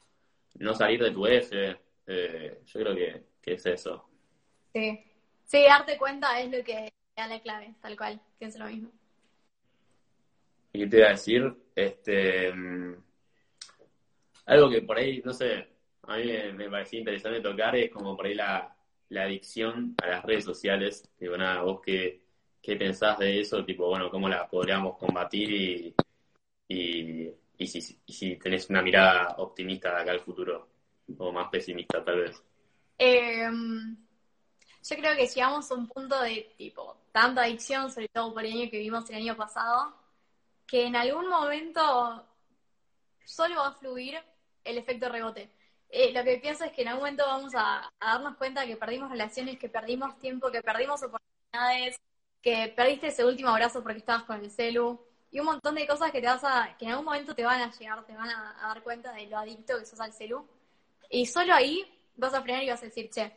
no 0.60 0.74
salir 0.74 1.02
de 1.02 1.10
tu 1.10 1.26
eje. 1.26 1.76
Eh, 2.06 2.60
yo 2.64 2.80
creo 2.80 2.94
que, 2.94 3.33
que, 3.44 3.54
es 3.54 3.66
eso. 3.66 4.08
Sí. 4.72 5.04
sí, 5.44 5.64
darte 5.64 5.96
cuenta 5.98 6.40
es 6.40 6.50
lo 6.50 6.64
que 6.64 6.92
da 7.16 7.26
la 7.28 7.40
clave, 7.40 7.74
tal 7.80 7.96
cual, 7.96 8.20
pienso 8.38 8.58
lo 8.58 8.66
mismo. 8.66 8.90
¿Y 10.72 10.80
qué 10.80 10.86
te 10.86 10.96
iba 10.98 11.06
a 11.06 11.10
decir? 11.10 11.54
Este, 11.74 12.52
mm, 12.52 12.96
algo 14.46 14.70
que 14.70 14.82
por 14.82 14.98
ahí, 14.98 15.22
no 15.24 15.32
sé, 15.32 15.68
a 16.02 16.16
mí 16.16 16.24
me, 16.54 16.68
parecía 16.68 16.98
interesante 16.98 17.40
tocar 17.40 17.76
es 17.76 17.90
como 17.90 18.16
por 18.16 18.26
ahí 18.26 18.34
la, 18.34 18.74
la 19.08 19.22
adicción 19.22 19.94
a 20.02 20.08
las 20.08 20.24
redes 20.24 20.44
sociales. 20.44 21.08
Digo, 21.18 21.36
nada, 21.36 21.62
vos 21.62 21.80
qué, 21.80 22.20
qué 22.60 22.76
pensás 22.76 23.18
de 23.18 23.40
eso, 23.40 23.64
tipo, 23.64 23.88
bueno, 23.88 24.10
cómo 24.10 24.28
la 24.28 24.48
podríamos 24.48 24.98
combatir 24.98 25.50
y, 25.50 25.94
y, 26.68 27.30
y, 27.58 27.66
si, 27.66 27.80
si 27.80 28.36
tenés 28.36 28.68
una 28.70 28.82
mirada 28.82 29.36
optimista 29.38 29.94
de 29.94 30.02
acá 30.02 30.10
al 30.12 30.20
futuro 30.20 30.68
o 31.18 31.32
más 31.32 31.48
pesimista 31.48 32.04
tal 32.04 32.20
vez. 32.20 32.42
Em, 32.98 33.96
yo 34.88 34.96
creo 34.96 35.16
que 35.16 35.26
llegamos 35.26 35.70
a 35.70 35.74
un 35.74 35.88
punto 35.88 36.20
de 36.20 36.54
tipo, 36.56 36.96
tanta 37.12 37.42
adicción, 37.42 37.90
sobre 37.90 38.08
todo 38.08 38.32
por 38.32 38.44
el 38.44 38.52
año 38.52 38.70
que 38.70 38.78
vivimos 38.78 39.08
el 39.10 39.16
año 39.16 39.36
pasado, 39.36 39.94
que 40.66 40.86
en 40.86 40.96
algún 40.96 41.28
momento 41.28 42.26
solo 43.24 43.56
va 43.56 43.68
a 43.68 43.72
fluir 43.74 44.18
el 44.64 44.78
efecto 44.78 45.08
rebote. 45.08 45.50
Eh, 45.88 46.12
lo 46.12 46.24
que 46.24 46.38
pienso 46.38 46.64
es 46.64 46.72
que 46.72 46.82
en 46.82 46.88
algún 46.88 47.02
momento 47.02 47.24
vamos 47.26 47.52
a, 47.56 47.88
darnos 48.00 48.36
cuenta 48.36 48.66
que 48.66 48.76
perdimos 48.76 49.10
relaciones, 49.10 49.58
que 49.58 49.68
perdimos 49.68 50.18
tiempo, 50.18 50.50
que 50.50 50.62
perdimos 50.62 51.02
oportunidades, 51.02 52.00
que 52.42 52.72
perdiste 52.74 53.08
ese 53.08 53.24
último 53.24 53.50
abrazo 53.50 53.82
porque 53.82 53.98
estabas 53.98 54.24
con 54.24 54.42
el 54.42 54.50
celu 54.50 55.00
y 55.30 55.40
un 55.40 55.46
montón 55.46 55.74
de 55.76 55.86
cosas 55.86 56.10
que 56.10 56.20
te 56.20 56.26
vas 56.26 56.44
a, 56.44 56.76
que 56.78 56.84
en 56.84 56.92
algún 56.92 57.06
momento 57.06 57.34
te 57.34 57.44
van 57.44 57.60
a 57.60 57.70
llegar, 57.70 58.04
te 58.06 58.14
van 58.16 58.28
a, 58.28 58.56
dar 58.60 58.82
cuenta 58.82 59.12
de 59.12 59.26
lo 59.26 59.38
adicto 59.38 59.78
que 59.78 59.86
sos 59.86 60.00
al 60.00 60.12
celu. 60.12 60.46
Y 61.10 61.26
solo 61.26 61.54
ahí 61.54 61.84
vas 62.16 62.34
a 62.34 62.42
frenar 62.42 62.62
y 62.62 62.70
vas 62.70 62.82
a 62.82 62.86
decir, 62.86 63.10
che, 63.10 63.32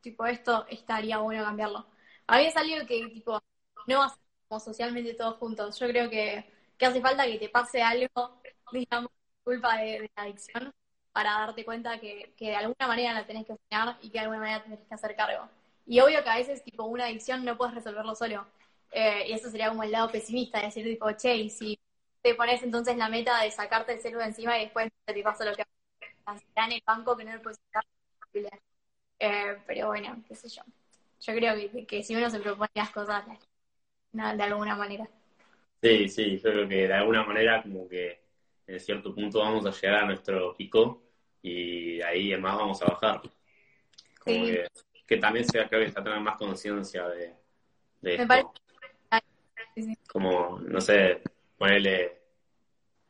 tipo, 0.00 0.26
esto 0.26 0.66
estaría 0.68 1.18
bueno 1.18 1.44
cambiarlo. 1.44 1.86
A 2.26 2.38
mí 2.38 2.46
es 2.46 2.56
algo 2.56 2.86
que, 2.86 3.06
tipo, 3.08 3.40
no 3.86 4.14
como 4.48 4.60
socialmente 4.60 5.14
todos 5.14 5.36
juntos. 5.38 5.78
Yo 5.78 5.88
creo 5.88 6.10
que, 6.10 6.44
que 6.78 6.86
hace 6.86 7.00
falta 7.00 7.24
que 7.26 7.38
te 7.38 7.48
pase 7.48 7.82
algo, 7.82 8.42
digamos, 8.72 9.10
culpa 9.44 9.76
de, 9.78 10.10
la 10.16 10.22
adicción, 10.24 10.72
para 11.12 11.32
darte 11.32 11.64
cuenta 11.64 11.98
que, 12.00 12.34
que, 12.36 12.50
de 12.50 12.56
alguna 12.56 12.86
manera 12.86 13.12
la 13.12 13.26
tenés 13.26 13.46
que 13.46 13.56
frenar 13.56 13.98
y 14.02 14.08
que 14.10 14.18
de 14.18 14.20
alguna 14.20 14.40
manera 14.40 14.62
tenés 14.62 14.80
que 14.80 14.94
hacer 14.94 15.16
cargo. 15.16 15.48
Y 15.86 16.00
obvio 16.00 16.22
que 16.22 16.30
a 16.30 16.36
veces, 16.36 16.62
tipo, 16.64 16.84
una 16.84 17.04
adicción 17.06 17.44
no 17.44 17.56
puedes 17.56 17.74
resolverlo 17.74 18.14
solo. 18.14 18.46
Eh, 18.92 19.26
y 19.28 19.32
eso 19.32 19.50
sería 19.50 19.68
como 19.68 19.82
el 19.82 19.90
lado 19.90 20.10
pesimista, 20.10 20.60
decir, 20.60 20.84
tipo, 20.84 21.10
che, 21.12 21.36
y 21.36 21.50
si 21.50 21.78
te 22.22 22.34
pones 22.34 22.62
entonces 22.62 22.96
la 22.96 23.08
meta 23.08 23.42
de 23.42 23.50
sacarte 23.50 23.94
el 23.94 24.00
celular 24.00 24.28
encima 24.28 24.58
y 24.58 24.64
después 24.64 24.90
te 25.04 25.22
pasa 25.22 25.44
lo 25.44 25.54
que 25.54 25.64
en 26.54 26.72
el 26.72 26.82
banco 26.86 27.16
que 27.16 27.24
no 27.24 27.34
lo 27.34 27.42
puedes 27.42 27.58
sacar. 27.66 27.84
Eh, 28.34 29.56
pero 29.66 29.88
bueno, 29.88 30.22
qué 30.26 30.34
sé 30.34 30.48
yo. 30.48 30.62
Yo 31.20 31.34
creo 31.34 31.54
que, 31.54 31.86
que 31.86 32.02
si 32.02 32.16
uno 32.16 32.28
se 32.28 32.40
propone 32.40 32.70
las 32.74 32.90
cosas 32.90 33.24
de 34.12 34.42
alguna 34.42 34.76
manera. 34.76 35.08
Sí, 35.80 36.08
sí, 36.08 36.38
yo 36.38 36.50
creo 36.50 36.68
que 36.68 36.88
de 36.88 36.94
alguna 36.94 37.24
manera 37.24 37.62
como 37.62 37.88
que 37.88 38.20
en 38.66 38.80
cierto 38.80 39.14
punto 39.14 39.40
vamos 39.40 39.64
a 39.66 39.70
llegar 39.70 40.04
a 40.04 40.06
nuestro 40.06 40.54
pico 40.56 41.02
y 41.42 42.00
ahí 42.02 42.36
más 42.36 42.56
vamos 42.56 42.82
a 42.82 42.86
bajar. 42.86 43.22
Como 44.18 44.44
que, 45.06 45.16
también 45.18 45.44
se 45.44 45.68
creo 45.68 45.84
que 45.84 45.90
se 45.90 46.02
tener 46.02 46.20
más 46.20 46.36
conciencia 46.36 47.06
de, 47.08 47.34
de 48.00 48.14
esto. 48.14 48.52
Como, 50.08 50.58
no 50.60 50.80
sé, 50.80 51.22
ponerle, 51.56 52.20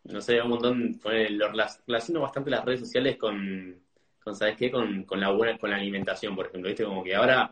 no 0.04 0.20
sé, 0.20 0.40
un 0.40 0.50
montón, 0.50 0.98
ponerle, 0.98 1.36
lo 1.36 1.48
relaciono 1.50 2.20
bastante 2.20 2.50
las 2.50 2.64
redes 2.64 2.80
sociales 2.80 3.16
con, 3.16 3.81
con 4.22 4.34
¿sabes 4.34 4.56
qué? 4.56 4.70
Con, 4.70 5.04
con, 5.04 5.20
la 5.20 5.30
buena, 5.30 5.58
con 5.58 5.70
la 5.70 5.76
alimentación, 5.76 6.34
por 6.36 6.46
ejemplo, 6.46 6.68
viste, 6.68 6.84
como 6.84 7.02
que 7.02 7.14
ahora, 7.14 7.50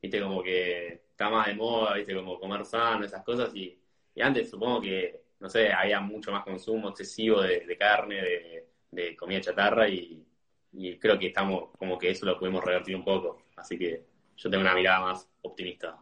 viste, 0.00 0.20
como 0.20 0.42
que 0.42 1.02
está 1.10 1.30
más 1.30 1.46
de 1.46 1.54
moda, 1.54 1.94
viste, 1.94 2.14
como 2.14 2.38
comer 2.38 2.64
sano, 2.64 3.04
esas 3.04 3.22
cosas, 3.24 3.54
y, 3.54 3.78
y 4.14 4.22
antes 4.22 4.50
supongo 4.50 4.80
que, 4.80 5.22
no 5.40 5.48
sé, 5.48 5.72
había 5.72 6.00
mucho 6.00 6.32
más 6.32 6.44
consumo 6.44 6.90
excesivo 6.90 7.42
de, 7.42 7.76
carne, 7.78 8.16
de, 8.16 8.68
de, 8.90 9.16
comida 9.16 9.40
chatarra, 9.40 9.88
y, 9.88 10.24
y 10.72 10.98
creo 10.98 11.18
que 11.18 11.28
estamos, 11.28 11.70
como 11.78 11.98
que 11.98 12.10
eso 12.10 12.26
lo 12.26 12.38
pudimos 12.38 12.64
revertir 12.64 12.96
un 12.96 13.04
poco, 13.04 13.44
así 13.56 13.78
que 13.78 14.04
yo 14.36 14.50
tengo 14.50 14.62
una 14.62 14.74
mirada 14.74 15.00
más 15.00 15.28
optimista. 15.42 15.98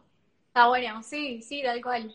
Está 0.47 0.67
bueno, 0.67 1.01
sí, 1.01 1.41
sí, 1.41 1.61
tal 1.63 1.81
cual. 1.81 2.13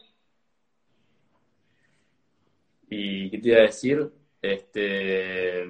¿Y 2.89 3.31
qué 3.31 3.39
te 3.39 3.49
iba 3.49 3.59
a 3.59 3.63
decir? 3.63 4.13
Este. 4.43 5.65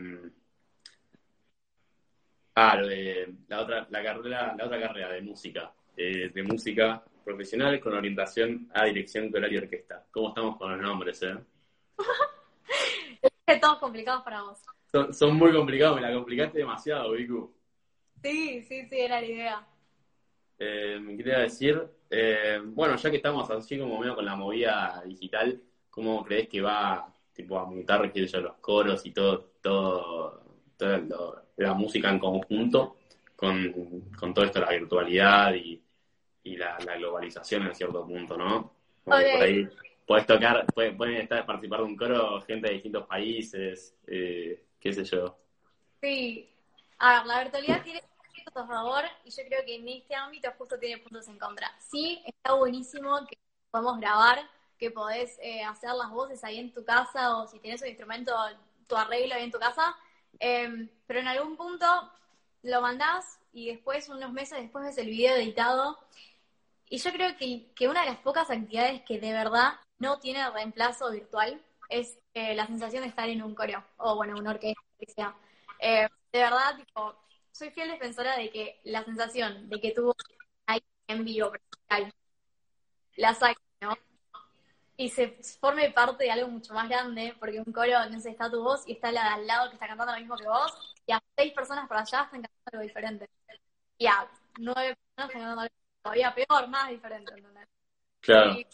Ah, 2.58 2.80
la 3.48 3.60
otra, 3.60 3.86
la 3.90 4.02
carrera, 4.02 4.54
la 4.56 4.64
otra 4.64 4.80
carrera 4.80 5.12
de 5.12 5.20
música, 5.20 5.70
eh, 5.94 6.30
de 6.32 6.42
música 6.42 7.04
profesional 7.22 7.78
con 7.80 7.92
orientación 7.92 8.70
a 8.72 8.86
dirección 8.86 9.30
coral 9.30 9.52
y 9.52 9.58
orquesta. 9.58 10.06
¿Cómo 10.10 10.28
estamos 10.28 10.56
con 10.56 10.72
los 10.72 10.80
nombres, 10.80 11.22
eh? 11.22 11.36
es 13.46 13.60
todos 13.60 13.78
complicados 13.78 14.22
para 14.22 14.40
vos. 14.40 14.58
Son, 15.14 15.36
muy 15.36 15.52
complicados, 15.52 15.96
me 15.96 16.02
la 16.02 16.14
complicaste 16.14 16.58
demasiado, 16.58 17.12
Vicu. 17.12 17.54
Sí, 18.22 18.62
sí, 18.62 18.86
sí, 18.88 19.00
era 19.00 19.20
la 19.20 19.26
idea. 19.26 19.66
Eh, 20.58 20.98
me 20.98 21.14
quería 21.14 21.40
decir, 21.40 21.86
eh, 22.08 22.58
bueno, 22.64 22.96
ya 22.96 23.10
que 23.10 23.16
estamos 23.16 23.50
así 23.50 23.78
como 23.78 23.98
medio 23.98 24.14
con 24.14 24.24
la 24.24 24.34
movida 24.34 25.02
digital, 25.04 25.60
¿cómo 25.90 26.24
crees 26.24 26.48
que 26.48 26.62
va 26.62 27.12
tipo, 27.34 27.58
a 27.58 27.66
mutar 27.66 28.10
qué 28.10 28.26
yo, 28.26 28.40
los 28.40 28.54
coros 28.54 29.04
y 29.04 29.10
todo, 29.10 29.52
todo, 29.60 30.42
la 31.56 31.74
música 31.74 32.10
en 32.10 32.18
conjunto 32.18 32.96
con, 33.34 34.10
con 34.18 34.34
todo 34.34 34.44
esto, 34.44 34.60
la 34.60 34.70
virtualidad 34.70 35.54
y, 35.54 35.82
y 36.44 36.56
la, 36.56 36.76
globalización 36.76 37.66
en 37.66 37.74
cierto 37.74 38.06
punto, 38.06 38.36
¿no? 38.36 38.72
por 39.04 39.14
ahí 39.14 39.68
puedes 40.06 40.26
tocar, 40.26 40.64
pueden, 40.74 41.16
estar 41.16 41.44
participar 41.44 41.80
de 41.80 41.84
un 41.84 41.96
coro 41.96 42.40
gente 42.42 42.68
de 42.68 42.74
distintos 42.74 43.06
países, 43.06 43.96
eh, 44.06 44.64
qué 44.80 44.92
sé 44.92 45.04
yo. 45.04 45.36
Sí, 46.00 46.48
a 46.98 47.18
ver, 47.18 47.26
la 47.26 47.42
virtualidad 47.42 47.82
tiene 47.82 48.00
puntos 48.00 48.56
a 48.56 48.66
favor 48.66 49.04
y 49.24 49.30
yo 49.30 49.42
creo 49.48 49.64
que 49.64 49.74
en 49.74 49.88
este 49.88 50.14
ámbito 50.14 50.50
justo 50.56 50.78
tiene 50.78 50.98
puntos 50.98 51.26
en 51.28 51.38
contra. 51.38 51.72
Sí, 51.78 52.22
está 52.24 52.54
buenísimo 52.54 53.26
que 53.26 53.36
podamos 53.70 53.98
grabar 54.00 54.38
que 54.78 54.90
podés 54.90 55.38
eh, 55.40 55.62
hacer 55.62 55.90
las 55.94 56.10
voces 56.10 56.42
ahí 56.44 56.58
en 56.58 56.72
tu 56.72 56.84
casa 56.84 57.36
o 57.36 57.46
si 57.46 57.58
tienes 57.58 57.82
un 57.82 57.88
instrumento, 57.88 58.32
tu 58.86 58.96
arreglo 58.96 59.34
ahí 59.34 59.44
en 59.44 59.50
tu 59.50 59.58
casa, 59.58 59.96
em, 60.40 60.88
pero 61.06 61.20
en 61.20 61.28
algún 61.28 61.56
punto 61.56 61.86
lo 62.62 62.80
mandás 62.80 63.38
y 63.52 63.68
después, 63.68 64.08
unos 64.08 64.32
meses 64.32 64.60
después, 64.60 64.84
ves 64.84 64.98
el 64.98 65.08
video 65.08 65.36
editado. 65.36 65.98
Y 66.88 66.98
yo 66.98 67.12
creo 67.12 67.36
que, 67.36 67.72
que 67.74 67.88
una 67.88 68.02
de 68.02 68.06
las 68.08 68.18
pocas 68.18 68.50
actividades 68.50 69.02
que 69.02 69.18
de 69.18 69.32
verdad 69.32 69.74
no 69.98 70.18
tiene 70.20 70.48
reemplazo 70.50 71.10
virtual 71.10 71.60
es 71.88 72.18
eh, 72.34 72.54
la 72.54 72.66
sensación 72.66 73.02
de 73.02 73.08
estar 73.08 73.28
en 73.28 73.42
un 73.42 73.54
coro 73.54 73.84
o, 73.96 74.16
bueno, 74.16 74.36
una 74.38 74.50
orquesta, 74.50 74.82
que 74.98 75.06
sea. 75.06 75.34
Eh, 75.80 76.08
de 76.32 76.38
verdad, 76.38 76.76
tipo, 76.76 77.16
soy 77.52 77.70
fiel 77.70 77.90
defensora 77.90 78.36
de 78.36 78.50
que 78.50 78.80
la 78.84 79.04
sensación 79.04 79.68
de 79.70 79.80
que 79.80 79.92
tú 79.92 80.12
ahí 80.66 80.80
en 81.08 81.24
vivo, 81.24 81.52
la 83.16 83.34
sacas, 83.34 83.56
¿no? 83.56 83.65
Y 84.96 85.10
se 85.10 85.28
forme 85.60 85.90
parte 85.90 86.24
de 86.24 86.30
algo 86.30 86.48
mucho 86.48 86.72
más 86.72 86.88
grande, 86.88 87.34
porque 87.38 87.60
un 87.60 87.72
coro, 87.72 88.08
no 88.10 88.20
sé, 88.20 88.30
está 88.30 88.50
tu 88.50 88.62
voz 88.62 88.86
y 88.86 88.92
está 88.92 89.12
la 89.12 89.22
de 89.24 89.28
al 89.28 89.46
lado 89.46 89.68
que 89.68 89.74
está 89.74 89.86
cantando 89.86 90.12
lo 90.12 90.18
mismo 90.18 90.36
que 90.36 90.48
vos, 90.48 90.94
y 91.06 91.12
a 91.12 91.22
seis 91.36 91.52
personas 91.52 91.86
por 91.86 91.98
allá 91.98 92.22
están 92.22 92.42
cantando 92.42 92.70
algo 92.72 92.82
diferente. 92.82 93.28
Y 93.98 94.06
a 94.06 94.28
nueve 94.58 94.96
personas 94.96 95.06
están 95.08 95.28
cantando 95.28 95.60
algo 95.62 95.74
todavía 96.02 96.34
peor, 96.34 96.68
más 96.68 96.88
diferente, 96.88 97.32
¿entendés? 97.34 97.68
Claro. 98.20 98.52
Y, 98.52 98.66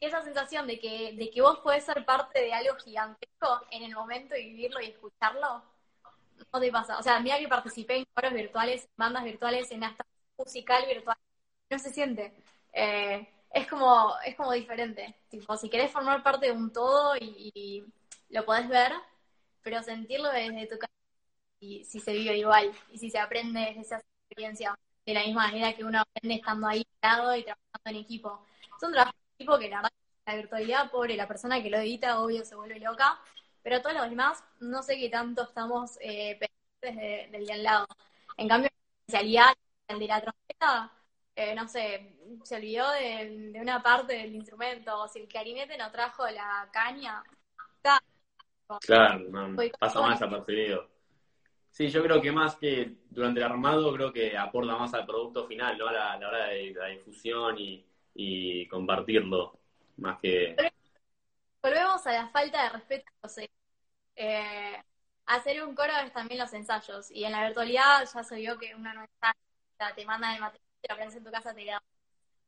esa 0.00 0.20
sensación 0.24 0.66
de 0.66 0.80
que, 0.80 1.14
de 1.16 1.30
que 1.30 1.40
vos 1.40 1.60
podés 1.60 1.84
ser 1.84 2.04
parte 2.04 2.40
de 2.40 2.52
algo 2.52 2.74
gigantesco 2.74 3.60
en 3.70 3.84
el 3.84 3.94
momento 3.94 4.34
y 4.34 4.46
vivirlo 4.46 4.80
y 4.80 4.86
escucharlo, 4.86 5.62
no 6.52 6.60
te 6.60 6.72
pasa. 6.72 6.98
O 6.98 7.02
sea, 7.04 7.20
mira 7.20 7.38
que 7.38 7.46
participé 7.46 7.98
en 7.98 8.04
coros 8.12 8.32
virtuales, 8.32 8.88
bandas 8.96 9.22
virtuales, 9.22 9.70
en 9.70 9.84
hasta 9.84 10.04
musical 10.36 10.84
virtual, 10.88 11.16
no 11.70 11.78
se 11.78 11.90
siente. 11.90 12.34
Eh, 12.72 13.32
es 13.52 13.66
como, 13.68 14.14
es 14.24 14.36
como 14.36 14.52
diferente. 14.52 15.14
Tipo, 15.30 15.56
si 15.56 15.68
querés 15.70 15.90
formar 15.90 16.22
parte 16.22 16.46
de 16.46 16.52
un 16.52 16.72
todo 16.72 17.16
y, 17.16 17.84
lo 18.30 18.44
podés 18.46 18.68
ver, 18.68 18.92
pero 19.62 19.82
sentirlo 19.82 20.30
desde 20.30 20.66
tu 20.66 20.78
casa 20.78 20.92
y 21.60 21.84
si 21.84 22.00
se 22.00 22.12
vive 22.14 22.38
igual 22.38 22.72
y 22.90 22.98
si 22.98 23.10
se 23.10 23.18
aprende 23.18 23.60
desde 23.60 23.80
esa 23.82 24.02
experiencia. 24.28 24.74
de 25.06 25.14
la 25.14 25.24
misma 25.24 25.48
manera 25.48 25.74
que 25.74 25.84
uno 25.84 26.00
aprende 26.00 26.36
estando 26.36 26.66
ahí 26.68 26.86
lado 27.02 27.36
y 27.36 27.44
trabajando 27.44 27.90
en 27.90 27.96
equipo. 27.96 28.44
Es 28.76 28.82
un 28.82 28.92
trabajo 28.92 29.16
en 29.16 29.34
equipo 29.36 29.58
que 29.58 29.68
la 29.68 29.76
verdad 29.82 29.92
la 30.26 30.36
virtualidad, 30.36 30.90
pobre, 30.90 31.16
la 31.16 31.28
persona 31.28 31.62
que 31.62 31.70
lo 31.70 31.78
edita, 31.78 32.20
obvio, 32.20 32.44
se 32.44 32.54
vuelve 32.54 32.78
loca, 32.78 33.18
pero 33.62 33.80
todos 33.82 33.96
los 33.96 34.08
demás, 34.10 34.42
no 34.60 34.82
sé 34.82 34.96
qué 34.98 35.08
tanto 35.08 35.42
estamos 35.42 35.98
eh, 36.00 36.38
pendientes 36.80 37.32
del 37.32 37.46
de 37.46 37.52
al 37.52 37.62
lado. 37.62 37.86
En 38.36 38.48
cambio, 38.48 38.70
la 38.70 39.00
especialidad, 39.00 39.54
el 39.88 39.98
de 39.98 40.06
la 40.06 40.20
trompeta, 40.22 40.92
eh, 41.34 41.54
no 41.54 41.66
sé, 41.68 42.16
se 42.44 42.56
olvidó 42.56 42.90
de, 42.92 43.52
una 43.60 43.82
parte 43.82 44.14
del 44.14 44.34
instrumento, 44.34 45.02
o 45.02 45.08
si 45.08 45.20
el 45.20 45.28
clarinete 45.28 45.76
no 45.76 45.90
trajo 45.90 46.28
la 46.28 46.68
caña, 46.72 47.22
está. 47.76 48.02
Claro, 48.80 49.18
no, 49.28 49.56
pasa 49.78 50.00
más 50.00 50.18
desapercibido. 50.18 50.88
Sí, 51.70 51.88
yo 51.88 52.02
creo 52.02 52.20
que 52.20 52.32
más 52.32 52.56
que 52.56 52.96
durante 53.08 53.40
el 53.40 53.46
armado, 53.46 53.92
creo 53.94 54.12
que 54.12 54.36
aporta 54.36 54.76
más 54.76 54.92
al 54.94 55.06
producto 55.06 55.46
final, 55.46 55.78
¿no? 55.78 55.88
A 55.88 55.92
la, 56.18 56.28
hora 56.28 56.46
de 56.48 56.72
la 56.72 56.86
difusión 56.88 57.58
y, 57.58 57.84
y 58.14 58.66
compartirlo, 58.68 59.58
más 59.96 60.18
que... 60.20 60.54
Volvemos 61.62 62.06
a 62.06 62.12
la 62.12 62.28
falta 62.28 62.64
de 62.64 62.68
respeto 62.70 63.12
eh, 64.16 64.82
hacer 65.26 65.62
un 65.64 65.74
coro 65.74 65.92
es 66.04 66.12
también 66.12 66.40
los 66.40 66.52
ensayos, 66.52 67.10
y 67.10 67.24
en 67.24 67.32
la 67.32 67.44
virtualidad 67.46 68.08
ya 68.12 68.24
se 68.24 68.36
vio 68.36 68.58
que 68.58 68.74
uno 68.74 68.92
no 68.92 69.04
está, 69.04 69.34
te 69.94 70.04
manda 70.04 70.34
el 70.34 70.40
material, 70.40 70.62
te 70.62 70.71
lo 70.88 70.94
aprendes 70.94 71.16
en 71.16 71.24
tu 71.24 71.30
casa, 71.30 71.54
te 71.54 71.64
da. 71.64 71.82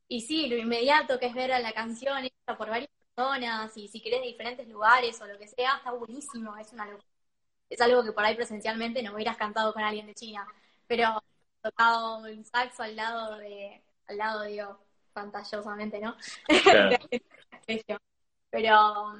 Y 0.08 0.20
sí, 0.22 0.48
lo 0.48 0.56
inmediato 0.56 1.18
que 1.18 1.26
es 1.26 1.34
ver 1.34 1.52
a 1.52 1.60
la 1.60 1.72
canción 1.72 2.24
hecha 2.24 2.56
por 2.58 2.68
varias 2.68 2.90
personas, 3.14 3.76
y 3.76 3.88
si 3.88 4.00
querés 4.00 4.20
de 4.20 4.28
diferentes 4.28 4.68
lugares 4.68 5.20
o 5.20 5.26
lo 5.26 5.38
que 5.38 5.48
sea, 5.48 5.76
está 5.76 5.92
buenísimo, 5.92 6.56
es 6.56 6.72
una 6.72 6.86
locura 6.86 7.14
es 7.70 7.80
algo 7.80 8.04
que 8.04 8.12
por 8.12 8.24
ahí 8.24 8.34
presencialmente 8.36 9.02
no 9.02 9.14
hubieras 9.14 9.36
cantado 9.36 9.72
con 9.72 9.82
alguien 9.82 10.06
de 10.06 10.14
China, 10.14 10.46
pero 10.86 11.22
tocado 11.62 12.18
un 12.18 12.44
saxo 12.44 12.82
al 12.82 12.96
lado 12.96 13.38
de, 13.38 13.82
al 14.06 14.16
lado 14.16 14.42
digo, 14.44 14.78
fantasiosamente, 15.12 16.00
¿no? 16.00 16.16
pero, 18.50 19.14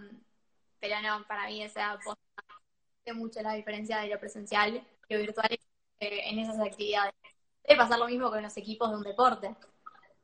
pero 0.81 1.01
no, 1.03 1.25
para 1.27 1.47
mí 1.47 1.63
esa 1.63 1.93
hace 1.93 3.13
mucho 3.15 3.41
la 3.43 3.55
diferencia 3.55 3.99
de 3.99 4.09
lo 4.09 4.21
presencial 4.21 4.87
y 5.09 5.15
lo 5.15 5.21
virtual 5.21 5.49
eh, 6.01 6.21
en 6.25 6.39
esas 6.39 6.59
actividades. 6.61 7.15
Debe 7.67 7.79
pasar 7.79 7.99
lo 7.99 8.07
mismo 8.07 8.31
con 8.31 8.43
los 8.43 8.57
equipos 8.57 8.91
de 8.91 8.97
un 8.97 9.03
deporte. 9.03 9.55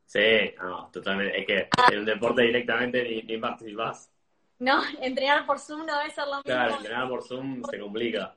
Sí, 0.04 0.54
no, 0.58 0.90
totalmente. 0.92 1.40
Es 1.40 1.46
que 1.46 1.68
en 1.92 1.98
un 2.00 2.04
deporte 2.04 2.42
directamente 2.42 3.02
ni, 3.02 3.22
ni 3.22 3.38
participás. 3.38 4.10
No, 4.58 4.82
entrenar 5.00 5.46
por 5.46 5.58
Zoom 5.58 5.86
no 5.86 5.98
debe 5.98 6.10
ser 6.10 6.24
lo 6.24 6.36
mismo. 6.36 6.42
Claro, 6.44 6.76
entrenar 6.76 7.08
por 7.08 7.22
Zoom 7.22 7.62
se 7.64 7.78
complica. 7.78 8.36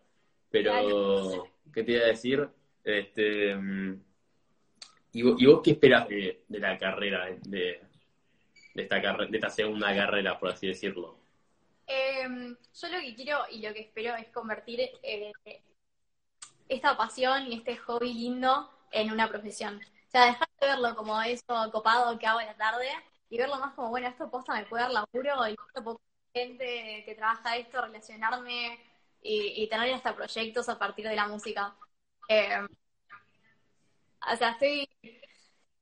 Pero, 0.50 1.50
¿qué 1.74 1.84
te 1.84 1.92
iba 1.94 2.04
a 2.04 2.08
decir? 2.08 2.48
Este, 2.84 3.58
¿y, 5.14 5.22
vos, 5.24 5.62
qué 5.64 5.72
esperas 5.72 6.08
de, 6.08 6.44
la 6.50 6.78
carrera, 6.78 7.26
de, 7.42 7.82
esta 8.76 9.00
de 9.00 9.38
esta 9.38 9.50
segunda 9.50 9.96
carrera, 9.96 10.40
por 10.40 10.50
así 10.50 10.68
decirlo? 10.68 11.18
Em, 11.88 12.56
yo 12.56 12.88
lo 12.88 13.00
que 13.00 13.16
quiero 13.16 13.40
y 13.52 13.66
lo 13.66 13.74
que 13.74 13.82
espero 13.82 14.16
es 14.16 14.28
convertir 14.28 14.82
eh, 15.02 15.32
esta 16.70 16.96
pasión 16.96 17.52
y 17.52 17.56
este 17.56 17.76
hobby 17.78 18.14
lindo 18.14 18.70
en 18.94 19.12
una 19.12 19.28
profesión. 19.28 19.78
O 20.08 20.12
sea, 20.12 20.26
dejar 20.26 20.48
de 20.62 20.68
verlo 20.68 20.96
como 20.96 21.22
eso 21.22 21.72
copado 21.72 22.18
que 22.20 22.28
hago 22.28 22.40
en 22.42 22.48
la 22.48 22.56
tarde 22.56 22.88
y 23.30 23.38
verlo 23.38 23.58
más 23.60 23.74
como, 23.74 23.90
bueno, 23.90 24.08
esto 24.08 24.30
posta 24.30 24.54
me 24.54 24.66
puede 24.66 24.84
dar 24.84 24.92
laburo 24.92 25.48
y 25.48 25.54
esto 25.54 25.84
puedo 25.84 26.02
gente 26.34 27.04
que 27.06 27.16
trabaja 27.16 27.58
esto, 27.58 27.82
relacionarme 27.82 28.80
y, 29.22 29.68
tener 29.70 29.94
hasta 29.94 30.16
proyectos 30.16 30.68
a 30.70 30.78
partir 30.80 31.08
de 31.08 31.16
la 31.16 31.28
música. 31.28 31.76
Eh, 32.30 32.60
o 34.32 34.36
sea, 34.38 34.52
estoy. 34.52 34.90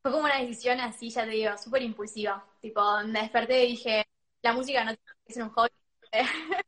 Fue 0.01 0.11
como 0.11 0.25
una 0.25 0.37
decisión 0.39 0.79
así, 0.79 1.09
ya 1.09 1.23
te 1.25 1.31
digo, 1.31 1.57
súper 1.57 1.81
impulsiva. 1.83 2.43
Tipo, 2.59 2.81
me 3.05 3.21
desperté 3.21 3.65
y 3.65 3.71
dije, 3.71 4.05
la 4.41 4.53
música 4.53 4.83
no 4.83 4.95
tiene 4.95 5.11
que 5.25 5.33
ser 5.33 5.43
un 5.43 5.49
hobby. 5.51 5.69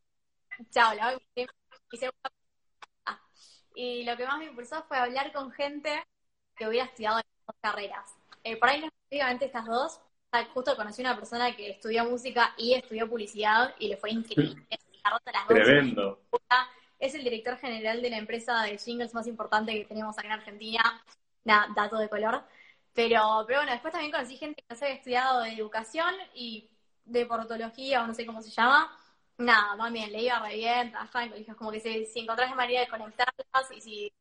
Chao, 0.71 0.93
la 0.95 1.13
voy 1.13 1.45
a 1.45 3.21
Y 3.75 4.03
lo 4.03 4.15
que 4.17 4.25
más 4.25 4.37
me 4.39 4.45
impulsó 4.45 4.83
fue 4.83 4.97
hablar 4.97 5.31
con 5.33 5.51
gente 5.51 6.03
que 6.55 6.67
hubiera 6.67 6.85
estudiado 6.85 7.17
las 7.17 7.25
dos 7.47 7.55
carreras. 7.61 8.15
Eh, 8.43 8.57
por 8.57 8.69
ahí 8.69 8.81
no 8.81 8.87
específicamente 8.87 9.45
estas 9.45 9.65
dos, 9.65 9.99
justo 10.53 10.75
conocí 10.75 11.01
a 11.03 11.09
una 11.09 11.15
persona 11.15 11.55
que 11.55 11.71
estudió 11.71 12.05
música 12.05 12.53
y 12.57 12.73
estudió 12.73 13.07
publicidad 13.09 13.73
y 13.79 13.87
le 13.87 13.97
fue 13.97 14.11
increíble. 14.11 14.65
Tremendo. 15.47 16.19
Es 16.97 17.13
el 17.15 17.23
director 17.23 17.57
general 17.57 18.01
de 18.01 18.09
la 18.09 18.17
empresa 18.17 18.61
de 18.63 18.77
jingles 18.77 19.13
más 19.13 19.27
importante 19.27 19.73
que 19.73 19.85
tenemos 19.85 20.17
acá 20.17 20.27
en 20.27 20.33
Argentina. 20.33 21.03
Nada, 21.43 21.67
dato 21.75 21.97
de 21.97 22.07
color. 22.07 22.43
Pero, 22.93 23.43
pero 23.45 23.59
bueno, 23.59 23.71
después 23.71 23.91
también 23.91 24.11
conocí 24.11 24.37
gente 24.37 24.61
que 24.61 24.67
no 24.69 24.75
se 24.75 24.85
había 24.85 24.95
estudiado 24.95 25.41
de 25.41 25.53
educación 25.53 26.13
y 26.33 26.69
de 27.03 27.25
portología 27.25 28.03
o 28.03 28.07
no 28.07 28.13
sé 28.13 28.25
cómo 28.25 28.41
se 28.41 28.51
llama. 28.51 28.97
Nada, 29.37 29.75
también 29.77 30.11
le 30.11 30.21
iba 30.21 30.39
re 30.39 30.55
bien, 30.55 30.91
trabajaba 30.91 31.25
en 31.25 31.31
colegios, 31.31 31.57
como 31.57 31.71
que 31.71 31.79
si, 31.79 32.05
si 32.05 32.19
encontrás 32.19 32.49
la 32.49 32.55
manera 32.55 32.81
de 32.81 32.87
conectarlas 32.87 33.71
y 33.75 33.81
si 33.81 34.13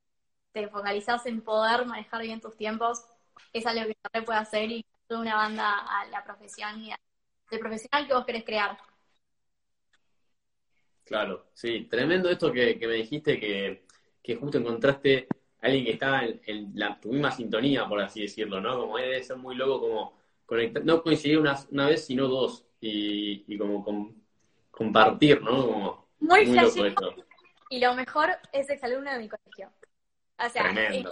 te 0.52 0.68
focalizás 0.68 1.26
en 1.26 1.40
poder 1.40 1.86
manejar 1.86 2.22
bien 2.22 2.40
tus 2.40 2.56
tiempos, 2.56 3.04
es 3.52 3.66
algo 3.66 3.86
que 3.86 3.96
se 4.12 4.22
puede 4.22 4.38
hacer 4.38 4.70
y 4.70 4.84
una 5.10 5.36
banda 5.36 5.78
a 5.78 6.06
la 6.06 6.24
profesión 6.24 6.80
y 6.80 6.90
al 6.90 7.58
profesional 7.58 8.06
que 8.06 8.14
vos 8.14 8.24
querés 8.24 8.44
crear. 8.44 8.78
Claro, 11.04 11.46
sí, 11.52 11.86
tremendo 11.90 12.30
esto 12.30 12.52
que, 12.52 12.78
me 12.80 12.94
dijiste 12.94 13.38
que, 13.38 14.36
justo 14.36 14.58
encontraste 14.58 15.26
a 15.60 15.66
alguien 15.66 15.84
que 15.84 15.92
está 15.92 16.24
en, 16.24 16.72
la, 16.74 16.98
tu 16.98 17.10
misma 17.10 17.30
sintonía, 17.30 17.86
por 17.86 18.00
así 18.00 18.22
decirlo, 18.22 18.60
¿no? 18.60 18.78
Como 18.80 18.96
debe 18.98 19.22
ser 19.22 19.36
muy 19.36 19.54
loco 19.54 19.80
como 19.80 20.18
conectar, 20.46 20.84
no 20.84 21.02
coincidir 21.02 21.38
una, 21.38 21.58
una 21.70 21.88
vez, 21.88 22.06
sino 22.06 22.28
dos, 22.28 22.64
y, 22.80 23.58
como 23.58 24.14
compartir, 24.70 25.42
¿no? 25.42 25.66
Como, 25.66 26.08
muy, 26.20 26.46
loco 26.46 27.14
Y 27.68 27.80
lo 27.80 27.94
mejor 27.94 28.30
es 28.52 28.70
exalumno 28.70 29.12
de 29.12 29.18
mi 29.18 29.28
colegio. 29.28 29.70
O 30.44 30.50
sea, 30.50 30.70
es 30.70 31.04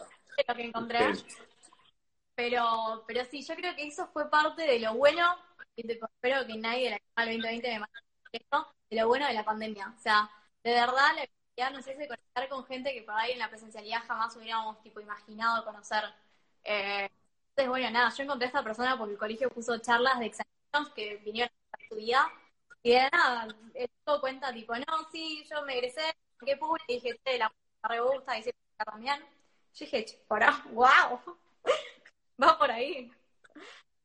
lo 0.49 0.55
que 0.55 0.64
encontré. 0.64 1.12
Pero, 2.35 3.05
pero 3.07 3.24
sí, 3.26 3.43
yo 3.43 3.55
creo 3.55 3.74
que 3.76 3.87
eso 3.87 4.09
fue 4.12 4.31
parte 4.31 4.62
de 4.62 4.78
lo 4.81 4.95
bueno, 4.95 5.37
y 5.76 5.91
espero 5.91 6.47
que 6.47 6.57
nadie 6.57 6.85
de 6.85 6.91
la 6.91 7.24
2020 7.24 7.68
me 7.68 7.78
mande 7.81 7.99
esto, 8.33 8.74
de 8.89 8.97
lo 8.97 9.09
bueno 9.09 9.26
de 9.26 9.35
la 9.35 9.45
pandemia. 9.45 9.95
O 9.97 10.01
sea, 10.01 10.31
de 10.64 10.72
verdad 10.72 11.14
la 11.16 11.28
verdad 11.57 11.76
nos 11.76 11.87
hace 11.87 12.09
conectar 12.09 12.49
con 12.49 12.64
gente 12.64 12.95
que 12.95 13.03
por 13.03 13.14
ahí 13.14 13.33
en 13.33 13.41
la 13.41 13.51
presencialidad 13.51 14.05
jamás 14.07 14.35
hubiéramos 14.37 14.81
tipo 14.83 15.01
imaginado 15.01 15.64
conocer. 15.64 16.05
Eh, 16.64 17.11
entonces, 17.51 17.68
bueno, 17.68 17.91
nada, 17.91 18.11
yo 18.16 18.22
encontré 18.22 18.47
a 18.47 18.49
esta 18.49 18.62
persona 18.62 18.97
porque 18.97 19.12
el 19.12 19.18
colegio 19.18 19.51
puso 19.51 19.76
charlas 19.78 20.18
de 20.18 20.26
exámenes 20.26 20.95
que 20.95 21.16
vinieron 21.18 21.53
a 21.72 21.89
su 21.89 21.97
vida 21.97 22.33
y 22.83 22.93
de 22.93 23.09
nada, 23.12 23.49
todo 24.05 24.20
cuenta 24.20 24.53
tipo, 24.53 24.74
no, 24.74 25.11
sí, 25.12 25.45
yo 25.51 25.62
me 25.64 25.74
egresé, 25.74 26.16
qué 26.45 26.57
público, 26.57 26.85
y 26.89 26.95
dije, 26.95 27.20
che, 27.24 27.39
la 27.39 27.53
re 27.83 28.01
gusta, 28.01 28.39
y 28.39 28.43
también. 28.85 29.16
Yo 29.74 29.85
dije, 29.87 30.07
para, 30.26 30.64
wow, 30.72 31.20
va 32.43 32.59
por 32.59 32.70
ahí. 32.70 33.11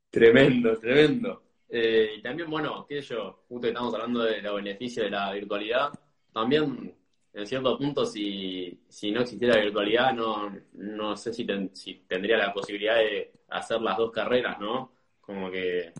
Tremendo, 0.09 0.77
tremendo. 0.77 1.43
Eh, 1.69 2.15
y 2.17 2.21
también, 2.21 2.49
bueno, 2.49 2.85
qué 2.87 3.01
sé 3.01 3.15
yo, 3.15 3.43
justo 3.49 3.67
estamos 3.67 3.93
hablando 3.93 4.23
de 4.23 4.41
los 4.41 4.55
beneficios 4.55 5.05
de 5.05 5.11
la 5.11 5.31
virtualidad, 5.33 5.91
también 6.31 6.95
en 7.33 7.45
cierto 7.45 7.77
punto 7.77 8.05
si, 8.05 8.81
si 8.87 9.11
no 9.11 9.21
existiera 9.21 9.55
la 9.55 9.63
virtualidad 9.63 10.13
no, 10.13 10.55
no 10.73 11.17
sé 11.17 11.33
si, 11.33 11.45
si 11.73 11.95
tendría 12.07 12.37
la 12.37 12.53
posibilidad 12.53 12.95
de 12.95 13.33
hacer 13.49 13.81
las 13.81 13.97
dos 13.97 14.11
carreras, 14.11 14.57
¿no? 14.59 14.93
Como 15.19 15.51
que... 15.51 15.91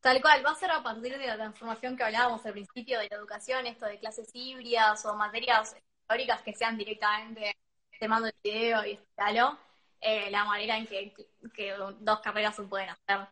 Tal 0.00 0.22
cual, 0.22 0.46
va 0.46 0.50
a 0.52 0.54
ser 0.54 0.70
a 0.70 0.82
partir 0.82 1.18
de 1.18 1.26
la 1.26 1.34
transformación 1.34 1.96
que 1.96 2.04
hablábamos 2.04 2.46
al 2.46 2.52
principio 2.52 3.00
de 3.00 3.08
la 3.10 3.16
educación, 3.16 3.66
esto 3.66 3.86
de 3.86 3.98
clases 3.98 4.30
híbridas 4.32 5.04
o 5.04 5.16
materias 5.16 5.74
teóricas 6.08 6.42
que 6.42 6.54
sean 6.54 6.76
directamente 6.78 7.54
te 7.98 8.08
mando 8.08 8.28
el 8.28 8.34
video 8.42 8.84
y 8.86 8.92
escalo 8.92 9.58
eh, 10.00 10.30
la 10.30 10.44
manera 10.44 10.78
en 10.78 10.86
que, 10.86 11.12
dos 12.00 12.20
carreras 12.20 12.54
se 12.54 12.62
pueden 12.62 12.90
hacer. 12.90 13.26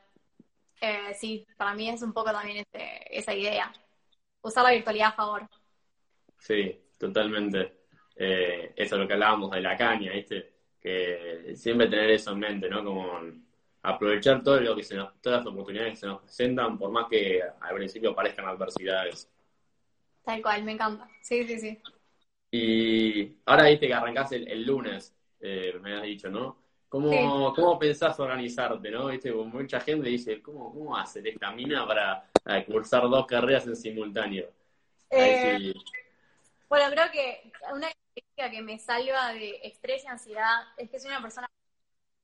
Eh, 0.80 1.14
sí, 1.14 1.46
para 1.56 1.74
mí 1.74 1.88
es 1.88 2.02
un 2.02 2.12
poco 2.12 2.32
también 2.32 2.58
este, 2.58 3.16
esa 3.16 3.32
idea. 3.32 3.72
Usar 4.42 4.64
la 4.64 4.72
virtualidad 4.72 5.08
a 5.08 5.12
favor. 5.12 5.48
Sí, 6.38 6.90
totalmente. 6.98 7.84
Eh, 8.16 8.72
eso 8.74 8.96
es 8.96 9.00
lo 9.00 9.06
que 9.06 9.14
hablábamos 9.14 9.50
de 9.52 9.60
la 9.60 9.76
caña, 9.76 10.12
¿viste? 10.12 10.54
Que 10.80 11.52
siempre 11.54 11.88
tener 11.88 12.10
eso 12.10 12.32
en 12.32 12.40
mente, 12.40 12.68
¿no? 12.68 12.84
Como 12.84 13.20
aprovechar 13.82 14.42
todo 14.42 14.60
lo 14.60 14.74
que 14.74 14.82
se 14.82 14.96
nos, 14.96 15.20
todas 15.20 15.44
las 15.44 15.46
oportunidades 15.46 15.92
que 15.92 15.96
se 16.00 16.06
nos 16.06 16.22
presentan, 16.22 16.76
por 16.76 16.90
más 16.90 17.06
que 17.08 17.42
al 17.60 17.74
principio 17.76 18.14
parezcan 18.14 18.46
adversidades. 18.46 19.30
Tal 20.24 20.42
cual, 20.42 20.64
me 20.64 20.72
encanta. 20.72 21.08
Sí, 21.22 21.46
sí, 21.46 21.60
sí. 21.60 21.78
Y 22.56 23.36
ahora 23.46 23.64
viste 23.64 23.86
que 23.86 23.94
arrancás 23.94 24.32
el 24.32 24.64
lunes. 24.64 25.16
Eh, 25.40 25.78
me 25.80 25.94
has 25.94 26.02
dicho, 26.02 26.28
¿no? 26.28 26.56
¿Cómo, 26.88 27.52
¿Cómo 27.54 27.78
pensás 27.78 28.18
organizarte, 28.18 28.90
no? 28.90 29.06
¿Viste? 29.06 29.32
Mucha 29.32 29.80
gente 29.80 30.08
dice, 30.08 30.40
¿cómo, 30.40 30.72
cómo 30.72 30.96
hacer 30.96 31.26
esta 31.26 31.50
mina 31.52 31.86
para, 31.86 32.30
cursar 32.64 33.02
dos 33.02 33.26
carreras 33.26 33.66
en 33.66 33.76
simultáneo? 33.76 34.48
Eh, 35.10 35.74
bueno, 36.68 36.90
creo 36.90 37.10
que 37.12 37.52
una 37.72 37.88
música 38.14 38.50
que 38.50 38.62
me 38.62 38.78
salva 38.78 39.32
de 39.32 39.60
estrés 39.62 40.04
y 40.04 40.06
ansiedad 40.06 40.62
es 40.76 40.90
que 40.90 40.98
soy 40.98 41.10
una 41.10 41.20
persona 41.20 41.48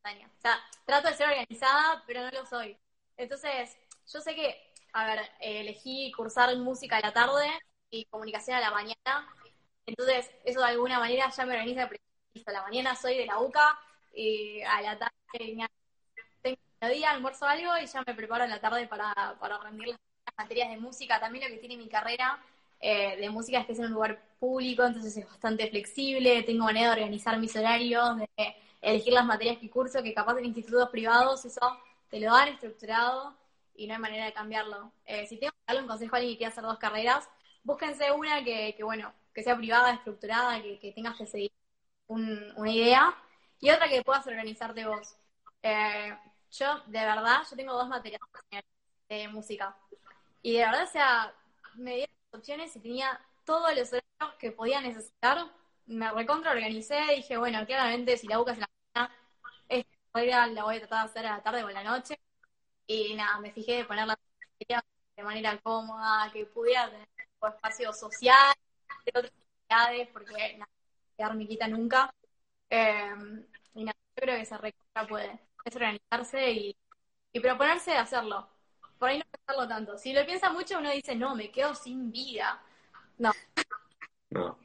o 0.05 0.41
sea, 0.41 0.59
trato 0.85 1.09
de 1.09 1.15
ser 1.15 1.29
organizada, 1.29 2.03
pero 2.07 2.23
no 2.23 2.31
lo 2.31 2.47
soy. 2.47 2.77
Entonces, 3.17 3.77
yo 4.13 4.21
sé 4.21 4.35
que, 4.35 4.73
a 4.95 5.07
ver, 5.07 5.21
elegí 5.39 6.11
cursar 6.13 6.57
música 6.57 6.97
a 6.97 7.01
la 7.01 7.13
tarde 7.13 7.47
y 7.91 8.05
comunicación 8.07 8.57
a 8.57 8.61
la 8.61 8.73
mañana. 8.73 9.29
Entonces, 9.87 10.31
eso 10.45 10.61
de 10.61 10.67
alguna 10.67 10.99
manera 10.99 11.31
ya 11.31 11.47
me 11.47 11.55
organiza. 11.55 11.91
A 12.47 12.53
la 12.53 12.63
mañana 12.63 12.97
soy 12.97 13.19
de 13.19 13.27
la 13.27 13.41
UCA 13.41 13.79
y 14.15 14.63
a 14.63 14.81
la 14.81 14.99
tarde 14.99 15.11
tengo 16.43 16.59
día, 16.95 17.11
almuerzo 17.11 17.47
algo 17.47 17.71
y 17.83 17.87
ya 17.87 18.03
me 18.07 18.15
preparo 18.15 18.45
en 18.45 18.51
la 18.51 18.61
tarde 18.61 18.87
para, 18.87 19.37
para 19.39 19.59
rendir 19.59 19.89
las 19.89 19.99
materias 20.37 20.71
de 20.71 20.79
música. 20.79 21.21
También 21.21 21.45
lo 21.45 21.51
que 21.51 21.61
tiene 21.61 21.77
mi 21.77 21.89
carrera 21.89 22.43
eh, 22.81 23.17
de 23.17 23.31
música 23.31 23.61
es 23.61 23.67
que 23.67 23.73
es 23.73 23.79
en 23.79 23.87
un 23.87 23.93
lugar 23.93 24.21
público, 24.41 24.85
entonces 24.85 25.17
es 25.17 25.27
bastante 25.27 25.69
flexible, 25.69 26.43
tengo 26.43 26.65
manera 26.65 26.89
de 26.89 26.93
organizar 26.95 27.39
mis 27.39 27.55
horarios, 27.55 28.19
de 28.19 28.29
elegir 28.81 29.13
las 29.13 29.25
materias 29.25 29.59
que 29.59 29.71
curso, 29.71 30.03
que 30.03 30.13
capaz 30.13 30.37
en 30.39 30.47
institutos 30.47 30.89
privados 30.91 31.45
eso 31.45 31.61
te 32.11 32.19
lo 32.19 32.33
dan 32.33 32.49
estructurado 32.49 33.35
y 33.77 33.87
no 33.87 33.95
hay 33.95 34.01
manera 34.01 34.25
de 34.27 34.33
cambiarlo. 34.33 34.93
Eh, 35.07 35.27
si 35.27 35.37
tengo 35.39 35.53
que 35.53 35.59
darle 35.67 35.83
un 35.83 35.89
consejo 35.89 36.17
a 36.17 36.19
alguien 36.19 36.35
que 36.35 36.39
quiera 36.39 36.51
hacer 36.51 36.65
dos 36.65 36.79
carreras, 36.79 37.29
búsquense 37.63 38.11
una 38.11 38.43
que, 38.43 38.77
bueno, 38.83 39.13
que 39.35 39.43
sea 39.43 39.57
privada, 39.57 39.93
estructurada, 39.93 40.61
que, 40.63 40.93
tengas 40.95 41.17
que 41.17 41.27
seguir 41.27 41.53
una 42.09 42.71
idea, 42.71 43.15
y 43.61 43.71
otra 43.71 43.89
que 43.89 44.03
puedas 44.03 44.27
organizarte 44.27 44.87
vos. 44.87 45.17
Eh, 45.63 46.17
yo, 46.51 46.81
de 46.87 47.01
verdad, 47.01 47.43
yo 47.49 47.57
tengo 47.57 47.73
dos 47.75 47.89
materias 47.89 48.21
de 49.09 49.29
música. 49.29 49.77
Y 50.43 50.55
de 50.55 50.65
verdad, 50.65 50.85
o 50.85 50.87
sea, 50.87 51.35
me 51.75 51.97
dieron 51.97 52.17
opciones 52.33 52.75
y 52.77 52.81
tenía 52.81 53.21
todos 53.45 53.75
los 53.75 53.89
horarios 53.89 54.39
que 54.39 54.53
podía 54.53 54.81
necesitar 54.81 55.47
me 55.87 56.11
recontra 56.13 56.53
organicé, 56.53 57.01
dije, 57.17 57.37
bueno, 57.37 57.65
claramente 57.67 58.17
si 58.17 58.29
la 58.29 58.39
buscas 58.39 58.57
en 58.57 58.61
la 58.63 58.71
mañana, 58.95 59.15
esta 59.69 60.47
la 60.47 60.65
voy 60.65 60.77
a 60.77 60.79
tratar 60.81 61.05
de 61.05 61.11
hacer 61.11 61.27
a 61.27 61.37
la 61.37 61.43
tarde 61.43 61.65
o 61.65 61.69
a 61.69 61.73
la 61.73 61.85
noche. 61.85 62.19
Y 62.87 63.15
nada, 63.15 63.41
me 63.41 63.53
fijé 63.53 63.79
de 63.79 63.85
ponerla 63.85 64.19
de 65.17 65.23
manera 65.23 65.59
cómoda, 65.61 66.31
que 66.33 66.47
pudiera 66.47 66.91
tener 66.91 67.09
un 67.41 67.49
espacio 67.51 67.93
social, 67.93 68.55
de 69.05 69.13
otras 69.15 69.33
actividades, 69.33 70.09
porque 70.13 70.57
nada, 70.59 70.71
quedar 71.17 71.35
mi 71.37 71.47
quita 71.47 71.69
nunca. 71.69 72.15
Em, 72.71 73.47
y 73.75 73.85
nada, 73.85 73.97
yo 74.17 74.23
creo 74.23 74.39
que 74.39 74.45
se 74.47 74.59
recontra 74.59 75.07
puede. 75.09 75.41
Es 75.65 75.77
organizarse 75.77 76.51
y, 76.53 76.77
y 77.33 77.41
proponerse 77.41 77.93
de 77.93 77.99
hacerlo. 77.99 78.49
Por 78.99 79.09
ahí 79.09 79.19
no 79.19 79.25
pensarlo 79.31 79.69
tanto. 79.69 79.99
Si 79.99 80.13
lo 80.13 80.25
piensa 80.27 80.53
mucho, 80.53 80.79
uno 80.79 80.91
dice, 80.91 81.15
no, 81.15 81.35
me 81.35 81.51
quedo 81.51 81.75
sin 81.75 82.11
vida. 82.13 82.63
No. 83.19 83.33
No. 84.31 84.59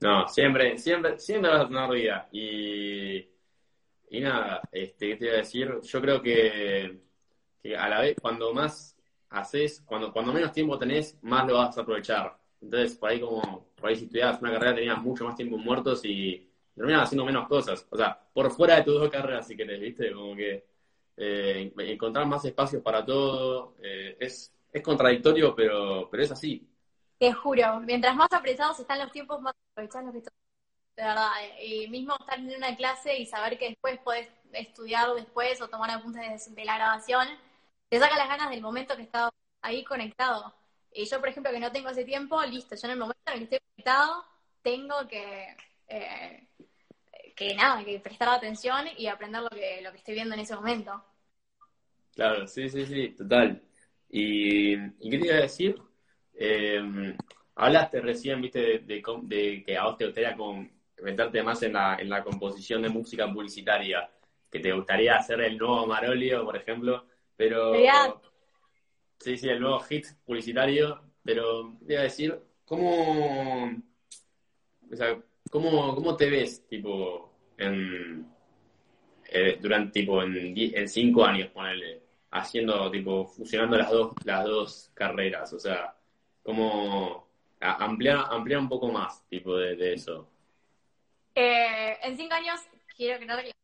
No, 0.00 0.28
siempre, 0.28 0.78
siempre, 0.78 1.18
siempre 1.18 1.50
vas 1.50 1.62
a 1.62 1.68
tener 1.68 1.90
vida. 1.90 2.28
Y, 2.32 3.18
y 4.10 4.20
nada, 4.20 4.62
este, 4.72 5.08
¿qué 5.08 5.16
te 5.16 5.24
iba 5.26 5.34
a 5.34 5.38
decir? 5.38 5.80
Yo 5.82 6.00
creo 6.00 6.22
que, 6.22 7.00
que 7.62 7.76
a 7.76 7.88
la 7.88 8.00
vez, 8.00 8.16
cuando 8.20 8.52
más 8.54 8.96
haces, 9.30 9.82
cuando, 9.84 10.12
cuando 10.12 10.32
menos 10.32 10.52
tiempo 10.52 10.78
tenés, 10.78 11.18
más 11.22 11.46
lo 11.46 11.54
vas 11.58 11.76
a 11.76 11.82
aprovechar. 11.82 12.38
Entonces, 12.60 12.96
por 12.96 13.10
ahí 13.10 13.20
como, 13.20 13.66
por 13.76 13.88
ahí 13.88 13.96
si 13.96 14.04
estudiabas 14.04 14.40
una 14.40 14.52
carrera 14.52 14.74
tenías 14.74 14.98
mucho 14.98 15.24
más 15.24 15.36
tiempo 15.36 15.58
muertos 15.58 16.04
y 16.04 16.48
terminabas 16.74 17.06
haciendo 17.06 17.24
menos 17.24 17.48
cosas. 17.48 17.86
O 17.90 17.96
sea, 17.96 18.18
por 18.32 18.50
fuera 18.50 18.76
de 18.76 18.84
tus 18.84 18.94
dos 19.00 19.10
carreras, 19.10 19.46
si 19.46 19.56
querés, 19.56 19.80
¿viste? 19.80 20.12
Como 20.12 20.34
que 20.34 20.64
eh, 21.16 21.72
encontrar 21.78 22.26
más 22.26 22.44
espacios 22.44 22.82
para 22.82 23.04
todo 23.04 23.74
eh, 23.82 24.16
es, 24.20 24.54
contradictorio, 24.82 25.54
pero, 25.56 26.08
pero 26.10 26.22
es 26.22 26.30
así. 26.30 26.68
Te 27.18 27.32
juro, 27.32 27.80
mientras 27.80 28.14
más 28.14 28.32
apretados 28.32 28.78
están 28.78 29.00
los 29.00 29.10
tiempos, 29.10 29.40
más 29.40 29.54
aprovechás 29.72 30.04
los 30.04 30.14
De 30.14 30.22
verdad, 30.96 31.30
y 31.60 31.88
mismo 31.88 32.14
estar 32.20 32.38
en 32.38 32.54
una 32.54 32.76
clase 32.76 33.18
y 33.18 33.26
saber 33.26 33.58
que 33.58 33.70
después 33.70 33.98
podés 33.98 34.28
estudiar 34.52 35.12
después 35.14 35.60
o 35.60 35.68
tomar 35.68 35.90
apuntes 35.90 36.54
de, 36.54 36.64
la 36.64 36.76
grabación, 36.76 37.26
te 37.88 37.98
saca 37.98 38.16
las 38.16 38.28
ganas 38.28 38.50
del 38.50 38.62
momento 38.62 38.94
que 38.94 39.02
estás 39.02 39.30
ahí 39.62 39.84
conectado. 39.84 40.54
Y 40.92 41.04
yo, 41.04 41.20
por 41.20 41.28
ejemplo, 41.28 41.52
que 41.52 41.60
no 41.60 41.72
tengo 41.72 41.90
ese 41.90 42.04
tiempo, 42.04 42.42
listo, 42.44 42.74
yo 42.74 42.86
en 42.86 42.92
el 42.92 42.98
momento 42.98 43.20
en 43.26 43.32
el 43.32 43.38
que 43.38 43.56
estoy 43.56 43.68
conectado, 43.74 44.24
tengo 44.62 45.08
que, 45.08 45.56
eh, 45.88 46.46
que 47.36 47.54
nada, 47.54 47.84
que 47.84 48.00
prestar 48.00 48.28
atención 48.30 48.86
y 48.96 49.06
aprender 49.06 49.42
lo 49.42 49.50
que, 49.50 49.80
lo 49.82 49.92
que 49.92 49.98
estoy 49.98 50.14
viendo 50.14 50.34
en 50.34 50.40
ese 50.40 50.54
momento. 50.54 51.04
Claro, 52.14 52.46
sí, 52.46 52.68
sí, 52.68 52.84
sí, 52.86 53.10
total. 53.10 53.62
¿Y, 54.08 54.74
¿y 54.74 55.10
qué 55.10 55.18
te 55.18 55.26
iba 55.26 55.36
a 55.36 55.42
decir? 55.42 55.80
Eh, 56.34 57.14
hablaste 57.54 58.00
recién, 58.00 58.40
viste, 58.40 58.78
de, 58.80 59.64
que 59.64 59.76
a 59.76 59.84
vos 59.84 59.96
te 59.96 60.06
gustaría 60.06 60.36
con, 60.36 60.70
meterte 61.02 61.42
más 61.42 61.62
en 61.62 61.74
la, 61.74 61.96
en 61.96 62.08
la 62.08 62.22
composición 62.22 62.82
de 62.82 62.88
música 62.88 63.30
publicitaria, 63.32 64.08
que 64.50 64.60
te 64.60 64.72
gustaría 64.72 65.16
hacer 65.16 65.40
el 65.40 65.58
nuevo 65.58 65.86
Marolio, 65.86 66.44
por 66.44 66.56
ejemplo, 66.56 67.06
pero... 67.36 67.72
Sí, 69.18 69.36
sí, 69.36 69.48
el 69.48 69.60
nuevo 69.60 69.80
hit 69.80 70.06
publicitario, 70.24 71.02
pero 71.24 71.72
voy 71.80 71.94
a 71.96 72.02
decir, 72.02 72.38
¿cómo, 72.64 73.64
o 74.90 74.96
sea, 74.96 75.18
¿cómo, 75.50 75.94
cómo 75.94 76.16
te 76.16 76.30
ves, 76.30 76.66
tipo, 76.68 77.32
en, 77.56 78.26
eh, 79.30 79.58
durante, 79.60 80.00
tipo, 80.00 80.22
en, 80.22 80.54
en 80.56 80.88
cinco 80.88 81.24
años, 81.24 81.50
ponele, 81.50 82.02
haciendo, 82.30 82.90
tipo, 82.90 83.26
fusionando 83.26 83.76
las 83.76 83.90
dos, 83.90 84.12
las 84.24 84.44
dos 84.44 84.90
carreras? 84.94 85.52
O 85.52 85.58
sea, 85.58 85.94
como 86.42 87.28
ampliar, 87.60 88.24
ampliar 88.30 88.60
un 88.60 88.68
poco 88.68 88.88
más, 88.88 89.26
tipo, 89.28 89.56
de, 89.56 89.94
eso. 89.94 90.28
Eh, 91.34 91.96
en 92.02 92.16
cinco 92.16 92.34
años 92.34 92.60
quiero 92.96 93.18
crear 93.18 93.54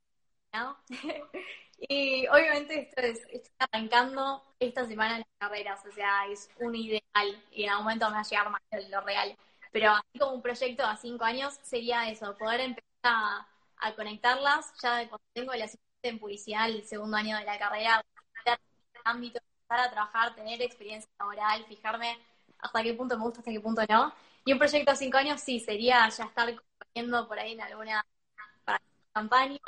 ¿no? 0.52 0.76
y 1.78 2.26
obviamente 2.28 2.80
esto 2.80 3.00
es, 3.00 3.20
estoy 3.30 3.52
arrancando 3.58 4.42
esta 4.58 4.86
semana 4.86 5.16
en 5.16 5.18
las 5.20 5.28
carreras, 5.38 5.84
o 5.86 5.92
sea, 5.92 6.26
es 6.26 6.48
un 6.60 6.74
ideal 6.74 7.44
y 7.50 7.64
en 7.64 7.70
algún 7.70 7.84
momento 7.84 8.06
me 8.08 8.14
va 8.14 8.20
a 8.20 8.24
llegar 8.24 8.50
más 8.50 8.62
de 8.70 8.88
lo 8.88 9.00
real. 9.00 9.36
Pero 9.72 9.90
así 9.92 10.18
como 10.18 10.34
un 10.34 10.42
proyecto 10.42 10.84
a 10.84 10.96
cinco 10.96 11.24
años 11.24 11.54
sería 11.62 12.08
eso, 12.08 12.36
poder 12.38 12.60
empezar 12.60 12.86
a, 13.02 13.48
conectarlas 13.96 14.72
ya 14.80 15.06
cuando 15.08 15.26
tengo 15.34 15.52
la 15.52 15.66
asistencia 15.66 16.10
en 16.10 16.18
publicidad 16.18 16.70
el 16.70 16.84
segundo 16.84 17.16
año 17.16 17.36
de 17.36 17.44
la 17.44 17.58
carrera, 17.58 18.02
ámbito, 19.04 19.38
empezar 19.62 19.88
a 19.88 19.90
trabajar, 19.90 20.34
tener 20.34 20.62
experiencia 20.62 21.10
laboral, 21.18 21.64
fijarme 21.66 22.18
hasta 22.58 22.82
qué 22.82 22.94
punto 22.94 23.18
me 23.18 23.24
gusta, 23.24 23.40
hasta 23.40 23.50
qué 23.50 23.60
punto 23.60 23.82
no. 23.88 24.14
Y 24.44 24.52
un 24.52 24.58
proyecto 24.58 24.90
a 24.92 24.96
cinco 24.96 25.18
años 25.18 25.40
sí, 25.40 25.60
sería 25.60 26.08
ya 26.08 26.24
estar 26.24 26.54
componiendo 26.54 27.28
por 27.28 27.38
ahí 27.38 27.52
en 27.52 27.60
alguna 27.60 28.04
campaña, 29.12 29.58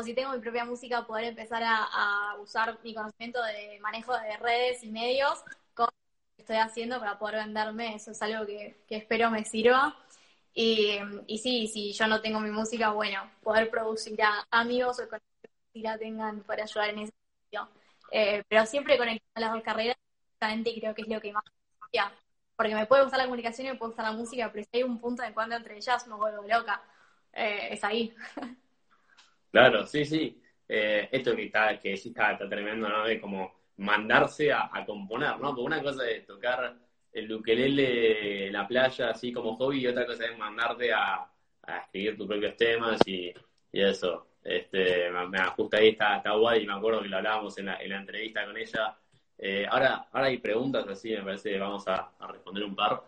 o 0.00 0.02
si 0.02 0.14
tengo 0.14 0.32
mi 0.32 0.40
propia 0.40 0.64
música, 0.64 1.06
poder 1.06 1.24
empezar 1.26 1.62
a, 1.64 2.36
usar 2.40 2.78
mi 2.82 2.94
conocimiento 2.94 3.42
de 3.42 3.78
manejo 3.80 4.12
de 4.14 4.36
redes 4.38 4.82
y 4.82 4.88
medios, 4.90 5.42
con 5.74 5.86
lo 5.86 5.92
que 6.36 6.42
estoy 6.42 6.56
haciendo 6.56 6.98
para 6.98 7.18
poder 7.18 7.36
venderme, 7.36 7.94
eso 7.94 8.12
es 8.12 8.22
algo 8.22 8.46
que, 8.46 8.82
espero 8.88 9.30
me 9.30 9.44
sirva. 9.44 9.96
Y, 10.54 10.98
y, 11.26 11.38
sí, 11.38 11.68
si 11.68 11.92
yo 11.92 12.06
no 12.06 12.20
tengo 12.20 12.40
mi 12.40 12.50
música, 12.50 12.90
bueno, 12.90 13.30
poder 13.42 13.70
producir 13.70 14.20
a 14.22 14.46
amigos 14.50 14.98
o 14.98 15.08
conocidos 15.08 15.50
que 15.72 15.80
la 15.80 15.98
tengan 15.98 16.42
para 16.42 16.64
ayudar 16.64 16.90
en 16.90 16.98
ese 17.00 17.12
sentido. 17.42 17.68
Eh, 18.10 18.42
pero 18.48 18.66
siempre 18.66 18.98
conectando 18.98 19.40
las 19.40 19.52
dos 19.52 19.62
carreras, 19.62 19.96
justamente 20.32 20.74
creo 20.74 20.94
que 20.94 21.02
es 21.02 21.08
lo 21.08 21.20
que 21.20 21.32
más 21.32 21.44
me 21.92 22.00
porque 22.56 22.74
me 22.74 22.86
puede 22.86 23.02
gustar 23.02 23.18
la 23.18 23.24
comunicación 23.24 23.66
y 23.66 23.70
me 23.70 23.76
puede 23.76 23.90
gustar 23.90 24.04
la 24.04 24.12
música, 24.12 24.50
pero 24.52 24.64
si 24.64 24.70
hay 24.76 24.82
un 24.82 25.00
punto 25.00 25.22
de 25.22 25.28
encuentro 25.28 25.56
entre 25.56 25.76
ellas, 25.78 26.06
me 26.06 26.14
vuelvo 26.14 26.42
loca. 26.46 26.82
Eh, 27.32 27.68
es 27.72 27.84
ahí. 27.84 28.14
Claro, 29.50 29.86
sí, 29.86 30.04
sí. 30.04 30.40
Eh, 30.68 31.08
esto 31.10 31.34
que 31.34 31.44
está, 31.44 31.78
que 31.78 31.96
sí 31.96 32.10
está, 32.10 32.36
tremendo, 32.48 32.88
¿no? 32.88 33.04
De 33.04 33.20
como 33.20 33.52
mandarse 33.78 34.52
a, 34.52 34.70
componer, 34.86 35.38
¿no? 35.38 35.48
Porque 35.48 35.62
una 35.62 35.82
cosa 35.82 36.08
es 36.08 36.26
tocar 36.26 36.76
el 37.12 37.32
ukelele 37.32 38.46
en 38.46 38.52
la 38.52 38.66
playa 38.68 39.10
así 39.10 39.32
como 39.32 39.56
hobby 39.56 39.80
y 39.80 39.86
otra 39.88 40.06
cosa 40.06 40.26
es 40.26 40.38
mandarte 40.38 40.92
a, 40.92 41.26
escribir 41.84 42.16
tus 42.16 42.26
propios 42.26 42.56
temas 42.56 43.00
y, 43.06 43.32
eso. 43.72 44.26
Este, 44.42 45.10
me, 45.10 45.38
justo 45.56 45.76
ahí 45.76 45.90
está, 45.90 46.16
está 46.16 46.32
guay 46.32 46.62
y 46.62 46.66
me 46.66 46.72
acuerdo 46.72 47.02
que 47.02 47.08
lo 47.08 47.18
hablábamos 47.18 47.56
en 47.58 47.66
la, 47.66 47.76
en 47.76 47.90
la 47.90 47.96
entrevista 47.98 48.44
con 48.46 48.56
ella 48.56 48.96
eh, 49.42 49.66
ahora, 49.70 50.06
ahora 50.12 50.26
hay 50.26 50.36
preguntas 50.36 50.86
así, 50.86 51.10
me 51.12 51.22
parece 51.22 51.52
que 51.52 51.58
vamos 51.58 51.88
a, 51.88 52.12
responder 52.28 52.64
un 52.64 52.76
par. 52.76 53.02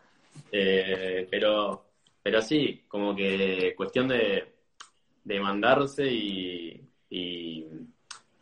Eh, 0.51 1.29
pero, 1.31 1.85
pero 2.23 2.41
sí, 2.41 2.85
como 2.89 3.15
que 3.15 3.75
cuestión 3.77 4.09
de, 4.09 4.52
de 5.25 5.41
mandarse 5.41 6.07
y, 6.07 6.89
y, 7.11 7.67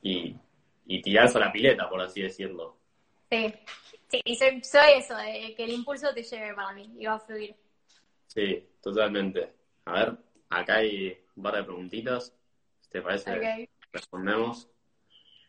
y, 0.03 1.03
tirarse 1.03 1.39
a 1.39 1.43
la 1.43 1.53
pileta, 1.53 1.89
por 1.89 2.01
así 2.01 2.23
decirlo. 2.23 2.77
Sí, 3.31 3.53
sí, 4.09 4.21
y 4.25 4.35
soy, 4.37 4.63
soy 4.63 4.93
eso, 4.97 5.17
de 5.17 5.55
que 5.57 5.65
el 5.65 5.73
impulso 5.73 6.13
te 6.15 6.23
lleve 6.23 6.55
para 6.55 6.73
mí 6.73 6.95
y 6.99 7.07
va 7.07 7.15
a 7.15 7.21
fluir. 7.21 7.55
Sí, 8.27 8.69
totalmente. 8.81 9.53
A 9.85 9.93
ver, 9.93 10.19
acá 10.49 10.77
hay 10.77 11.19
un 11.37 11.43
par 11.43 11.57
de 11.57 11.65
preguntitas. 11.65 12.35
¿Te 12.91 13.03
parece? 13.03 13.69
Respondemos. 13.93 14.69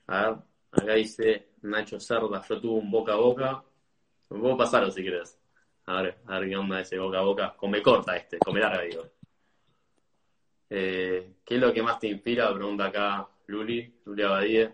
A 0.07 0.29
ver, 0.29 0.37
acá 0.71 0.93
dice 0.93 1.49
Nacho 1.61 1.99
Cerda, 1.99 2.43
yo 2.47 2.61
tuve 2.61 2.79
un 2.79 2.91
boca 2.91 3.13
a 3.13 3.17
boca. 3.17 3.63
Me 4.29 4.39
puedo 4.39 4.57
pasarlo 4.57 4.91
si 4.91 5.01
quieres. 5.01 5.39
A 5.85 6.01
ver, 6.01 6.17
a 6.27 6.39
ver 6.39 6.49
qué 6.49 6.57
onda 6.57 6.79
ese 6.79 6.99
boca 6.99 7.19
a 7.19 7.23
boca. 7.23 7.55
Come 7.57 7.81
corta 7.81 8.15
este, 8.15 8.37
come 8.39 8.59
larga, 8.59 8.81
digo. 8.83 9.03
Eh, 10.73 11.35
¿Qué 11.45 11.55
es 11.55 11.61
lo 11.61 11.73
que 11.73 11.83
más 11.83 11.99
te 11.99 12.07
inspira? 12.07 12.53
Pregunta 12.53 12.85
acá 12.85 13.27
Luli, 13.47 13.93
Luli 14.05 14.23
Abadie. 14.23 14.73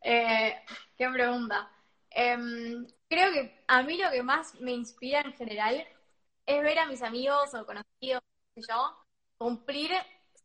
Eh, 0.00 0.54
qué 0.96 1.08
pregunta. 1.10 1.70
Em, 2.10 2.86
creo 3.08 3.32
que 3.32 3.64
a 3.66 3.82
mí 3.82 3.98
lo 3.98 4.10
que 4.10 4.22
más 4.22 4.54
me 4.60 4.72
inspira 4.72 5.20
en 5.20 5.32
general 5.34 5.86
es 6.46 6.62
ver 6.62 6.78
a 6.78 6.86
mis 6.86 7.02
amigos 7.02 7.52
o 7.54 7.66
conocidos, 7.66 8.22
qué 8.54 8.62
sé 8.62 8.68
yo, 8.72 8.96
cumplir 9.36 9.92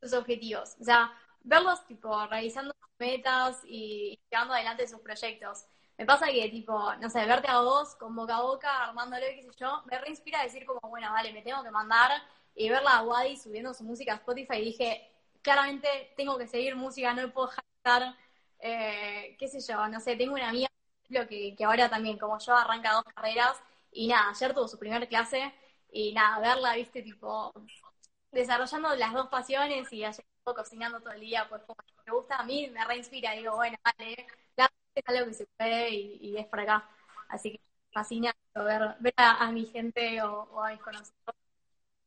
sus 0.02 0.14
objetivos. 0.14 0.76
O 0.82 0.84
sea, 0.84 1.12
verlos 1.42 1.86
tipo 1.88 2.26
realizando 2.28 2.74
sus 2.80 2.90
metas 3.00 3.62
y 3.66 4.20
llevando 4.30 4.54
adelante 4.56 4.88
sus 4.88 5.00
proyectos. 5.02 5.66
Me 5.98 6.06
pasa 6.06 6.28
que, 6.28 6.50
tipo, 6.50 6.96
no 6.96 7.10
sé, 7.10 7.26
verte 7.26 7.48
a 7.48 7.62
vos 7.62 7.96
con 7.96 8.16
boca 8.16 8.38
a 8.38 8.42
boca, 8.42 8.86
armándolo, 8.86 9.26
qué 9.36 9.44
sé 9.44 9.52
yo, 9.58 9.84
me 9.86 9.98
reinspira 10.00 10.42
a 10.42 10.44
decir 10.44 10.66
como, 10.66 10.80
bueno, 10.90 11.12
vale, 11.12 11.32
me 11.32 11.44
tengo 11.44 11.64
que 11.64 11.72
mandar 11.72 12.12
y 12.56 12.70
verla 12.70 12.98
a 12.98 13.04
Wadi 13.04 13.38
subiendo 13.38 13.74
su 13.74 13.84
música 13.84 14.14
a 14.14 14.16
Spotify 14.18 14.58
y 14.58 14.66
dije, 14.66 15.12
claramente 15.42 16.14
tengo 16.18 16.38
que 16.38 16.48
seguir 16.48 16.76
música, 16.76 17.14
no 17.14 17.32
puedo 17.34 17.50
estar, 17.78 18.16
eh, 18.60 19.36
qué 19.40 19.48
sé 19.48 19.60
yo, 19.62 19.88
no 19.88 20.00
sé, 20.00 20.16
tengo 20.16 20.34
una 20.34 20.50
amiga 20.50 20.70
que, 21.10 21.56
que 21.56 21.64
ahora 21.66 21.90
también, 21.90 22.18
como 22.18 22.40
yo, 22.40 22.56
arranca 22.56 22.94
dos 22.94 23.04
carreras 23.16 23.58
y 23.92 24.08
nada, 24.08 24.30
ayer 24.30 24.54
tuvo 24.54 24.68
su 24.68 24.80
primer 24.80 25.08
clase 25.08 25.54
y 25.92 26.14
nada, 26.14 26.40
verla, 26.40 26.76
viste, 26.76 27.02
tipo, 27.04 27.54
desarrollando 28.32 28.96
las 28.96 29.14
dos 29.14 29.28
pasiones 29.30 29.92
y 29.94 30.04
ayer 30.04 30.26
cocinando 30.44 31.00
todo 31.00 31.14
el 31.14 31.22
día, 31.22 31.48
pues 31.50 31.62
como 31.64 31.78
me 32.06 32.14
gusta 32.14 32.38
a 32.38 32.44
mí, 32.44 32.70
me 32.70 32.84
reinspira, 32.86 33.32
digo, 33.34 33.56
bueno, 33.56 33.78
vale, 33.84 34.28
es 34.96 35.04
algo 35.08 35.26
que 35.28 35.34
se 35.34 35.48
puede 35.58 35.90
y, 35.92 36.38
es 36.38 36.46
por 36.48 36.60
acá. 36.60 36.90
Así 37.30 37.52
que 37.52 37.62
fascina 37.92 38.36
ver, 38.56 38.96
ver 39.00 39.14
a, 39.18 39.52
mi 39.52 39.66
gente 39.66 40.22
o, 40.22 40.62
a 40.62 40.72
mis 40.72 40.82
conocidos 40.82 41.36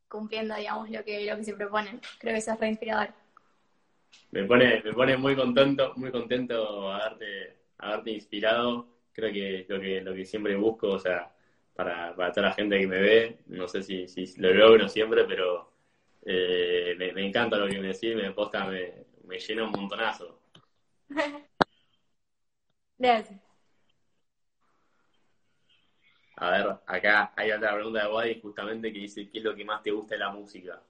cumpliendo, 0.08 0.54
digamos, 0.54 0.90
lo 0.90 1.04
que, 1.04 1.24
lo 1.26 1.36
que 1.36 1.44
se 1.44 1.54
proponen. 1.54 2.00
Creo 2.18 2.34
que 2.34 2.38
eso 2.38 2.52
es 2.52 2.60
re 2.60 2.68
inspirador. 2.68 3.08
Me 4.30 4.44
pone, 4.44 4.82
me 4.82 4.92
pone 4.92 5.16
muy 5.16 5.36
contento, 5.36 5.92
muy 5.96 6.10
contento 6.10 6.90
haberte, 6.92 7.56
haberte 7.78 8.10
inspirado. 8.10 8.86
Creo 9.12 9.32
que 9.32 9.66
lo 9.68 9.80
que, 9.80 10.00
lo 10.00 10.14
que 10.14 10.24
siempre 10.24 10.56
busco, 10.56 10.88
o 10.88 10.98
sea, 10.98 11.32
para, 11.74 12.14
para 12.14 12.32
toda 12.32 12.48
la 12.48 12.54
gente 12.54 12.78
que 12.78 12.86
me 12.86 13.00
ve, 13.00 13.38
no 13.46 13.68
sé 13.68 13.82
si, 13.82 14.08
si 14.08 14.26
lo 14.40 14.52
logro 14.52 14.88
siempre, 14.88 15.24
pero 15.24 15.70
eh, 16.24 16.94
me, 17.14 17.26
encanta 17.26 17.56
lo 17.56 17.68
que 17.68 17.78
me 17.80 17.88
decís, 17.88 18.16
me 18.16 18.32
posta, 18.32 18.66
me, 18.66 19.06
me 19.24 19.38
llena 19.38 19.64
un 19.64 19.72
montonazo. 19.72 20.40
Gracias. 22.98 23.45
A 26.38 26.50
ver, 26.50 26.80
acá 26.86 27.32
hay 27.34 27.50
otra 27.50 27.74
pregunta 27.74 28.02
de 28.02 28.12
Wadi 28.12 28.40
justamente 28.42 28.92
que 28.92 28.98
dice, 28.98 29.30
¿qué 29.30 29.38
es 29.38 29.44
lo 29.44 29.56
que 29.56 29.64
más 29.64 29.82
te 29.82 29.90
gusta 29.90 30.14
de 30.14 30.18
la 30.18 30.30
música? 30.30 30.82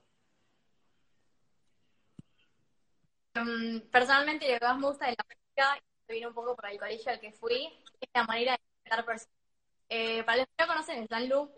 Um, 3.36 3.80
personalmente 3.90 4.53
lo 4.53 4.59
que 4.59 4.64
más 4.64 4.78
me 4.78 4.86
gusta 4.88 5.07
de 5.07 5.16
la 5.16 5.24
música, 5.24 5.78
y 6.09 6.12
viene 6.12 6.26
un 6.26 6.34
poco 6.34 6.57
por 6.57 6.68
el 6.68 6.78
colegio 6.78 7.12
al 7.12 7.20
que 7.20 7.32
fui, 7.32 7.66
es 8.01 8.09
la 8.12 8.24
manera 8.24 8.53
de 8.53 8.59
estar 8.84 9.05
personas. 9.05 9.34
Eh, 9.88 10.24
para 10.24 10.38
los 10.38 10.47
que 10.47 10.64
no 10.64 10.66
conocen, 10.66 11.03
el 11.03 11.09
San 11.09 11.28
Lu 11.28 11.49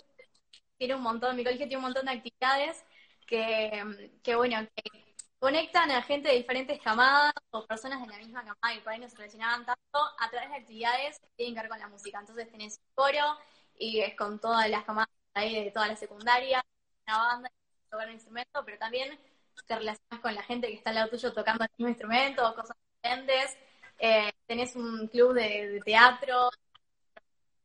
tiene 0.77 0.95
un 0.95 1.03
montón, 1.03 1.35
mi 1.35 1.45
colegio 1.45 1.67
tiene 1.67 1.79
un 1.79 1.85
montón 1.85 2.05
de 2.05 2.13
actividades 2.13 2.85
que, 3.27 4.11
que 4.23 4.37
bueno, 4.37 4.69
que 4.75 5.15
conectan 5.39 5.91
a 5.93 6.03
gente 6.03 6.29
de 6.29 6.37
diferentes 6.37 6.79
camadas 6.83 7.33
o 7.53 7.65
personas 7.67 8.03
de 8.03 8.07
la 8.07 8.19
misma 8.19 8.41
camada 8.45 8.75
y 8.75 8.81
por 8.81 8.93
ahí 8.93 8.99
no 8.99 9.09
se 9.09 9.17
relacionaban 9.17 9.65
tanto 9.65 9.99
a 10.19 10.31
través 10.31 10.51
de 10.51 10.57
actividades 10.57 11.21
que 11.21 11.29
tienen 11.37 11.55
que 11.55 11.61
ver 11.63 11.71
con 11.71 11.79
la 11.79 11.89
música. 11.89 12.19
Entonces 12.19 12.51
tenés 12.51 12.79
un 12.79 12.95
coro 12.95 13.39
y 13.79 14.01
es 14.01 14.15
con 14.17 14.39
todas 14.41 14.69
las 14.69 14.85
camadas 14.85 15.09
ahí 15.35 15.65
de 15.65 15.71
toda 15.71 15.89
la 15.89 15.97
secundaria, 15.97 16.65
una 17.07 17.19
banda, 17.19 17.53
tocar 17.91 18.09
un 18.09 18.15
instrumento, 18.15 18.65
pero 18.65 18.79
también 18.79 19.19
te 19.67 19.77
relacionas 19.77 20.21
con 20.21 20.35
la 20.35 20.43
gente 20.43 20.69
que 20.69 20.75
está 20.75 20.91
al 20.91 20.97
lado 20.97 21.11
tuyo 21.11 21.33
tocando 21.33 21.65
el 21.65 21.71
mismo 21.77 21.89
instrumento, 21.89 22.55
cosas 22.55 22.77
diferentes. 23.03 23.57
Eh, 23.99 24.33
tenés 24.47 24.77
un 24.77 25.09
club 25.09 25.35
de, 25.35 25.81
teatro, 25.85 26.51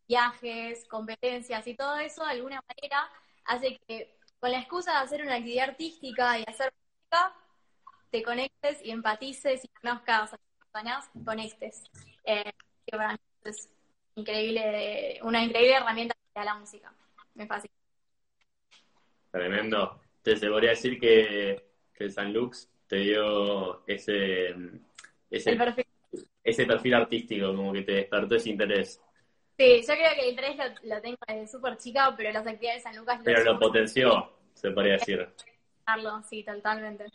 viajes, 0.07 0.85
competencias 0.87 1.65
y 1.67 1.75
todo 1.75 1.97
eso 1.97 2.23
de 2.25 2.31
alguna 2.31 2.63
manera 2.67 3.09
hace 3.45 3.79
que 3.87 4.17
con 4.39 4.51
la 4.51 4.59
excusa 4.59 4.91
de 4.91 4.97
hacer 4.97 5.21
una 5.21 5.35
actividad 5.35 5.69
artística 5.69 6.39
y 6.39 6.43
hacer 6.47 6.73
música, 6.73 7.35
te 8.11 8.23
conectes 8.23 8.83
y 8.83 8.91
empatices 8.91 9.63
y 9.63 9.67
conozcas 9.69 10.33
a 10.33 10.37
las 10.37 10.57
personas, 10.59 11.09
conectes. 11.25 11.83
Eh, 12.25 12.51
que 12.85 12.97
para 12.97 13.13
mí 13.13 13.19
es 13.45 13.69
increíble, 14.15 15.19
una 15.23 15.43
increíble 15.43 15.75
herramienta 15.75 16.15
para 16.33 16.45
la 16.45 16.55
música. 16.55 16.93
Me 17.35 17.47
fascina. 17.47 17.73
Tremendo. 19.31 19.99
Te 20.21 20.37
se 20.37 20.47
podría 20.47 20.71
decir 20.71 20.99
que, 20.99 21.65
que 21.93 22.09
San 22.09 22.31
Lux 22.31 22.69
te 22.87 22.97
dio 22.97 23.85
ese, 23.87 24.55
ese 25.29 25.55
perfil. 25.55 25.85
ese 26.43 26.65
perfil 26.65 26.93
artístico, 26.93 27.55
como 27.55 27.73
que 27.73 27.81
te 27.81 27.93
despertó 27.93 28.35
ese 28.35 28.51
interés. 28.51 29.01
Sí, 29.57 29.81
yo 29.81 29.93
creo 29.93 30.13
que 30.15 30.21
el 30.21 30.29
interés 30.29 30.57
lo, 30.83 31.01
tengo 31.01 31.17
desde 31.27 31.47
súper 31.47 31.77
chica, 31.77 32.13
pero 32.15 32.31
las 32.31 32.45
actividades 32.45 32.83
de 32.83 32.89
San 32.89 32.97
Lucas... 32.99 33.21
Pero 33.23 33.43
lo 33.43 33.59
potenció, 33.59 34.31
se 34.53 34.71
podría 34.71 34.93
decir. 34.93 35.27
Sí, 36.29 36.43
totalmente. 36.43 37.05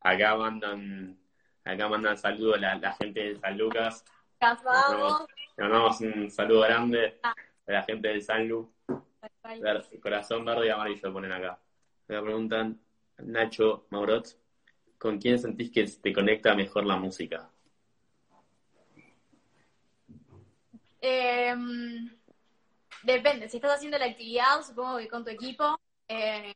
Acá 0.00 0.36
mandan, 0.36 1.18
acá 1.64 1.88
mandan 1.88 2.16
saludos 2.16 2.60
la, 2.60 2.74
la 2.76 2.92
gente 2.94 3.20
de 3.20 3.36
San 3.36 3.56
Lucas. 3.56 4.04
Le 4.40 5.64
mandamos 5.64 6.00
un 6.00 6.30
saludo 6.30 6.60
grande 6.60 7.18
ah. 7.24 7.34
a 7.66 7.72
la 7.72 7.82
gente 7.82 8.08
de 8.08 8.20
San 8.20 8.46
Lu. 8.46 8.72
Corazón 10.00 10.44
verde 10.44 10.66
y 10.66 10.70
amarillo 10.70 11.12
ponen 11.12 11.32
acá. 11.32 11.58
Me 12.06 12.22
preguntan, 12.22 12.80
Nacho 13.18 13.86
Maurot, 13.90 14.28
¿con 14.96 15.18
quién 15.18 15.38
sentís 15.38 15.70
que 15.72 15.84
te 15.84 16.12
conecta 16.12 16.54
mejor 16.54 16.86
la 16.86 16.96
música? 16.96 17.50
Em, 21.00 22.08
depende, 23.02 23.48
si 23.48 23.56
estás 23.56 23.76
haciendo 23.76 23.98
la 23.98 24.06
actividad, 24.06 24.62
supongo 24.62 24.98
que 24.98 25.08
con 25.08 25.24
tu 25.24 25.30
equipo 25.30 25.78
eh, 26.06 26.54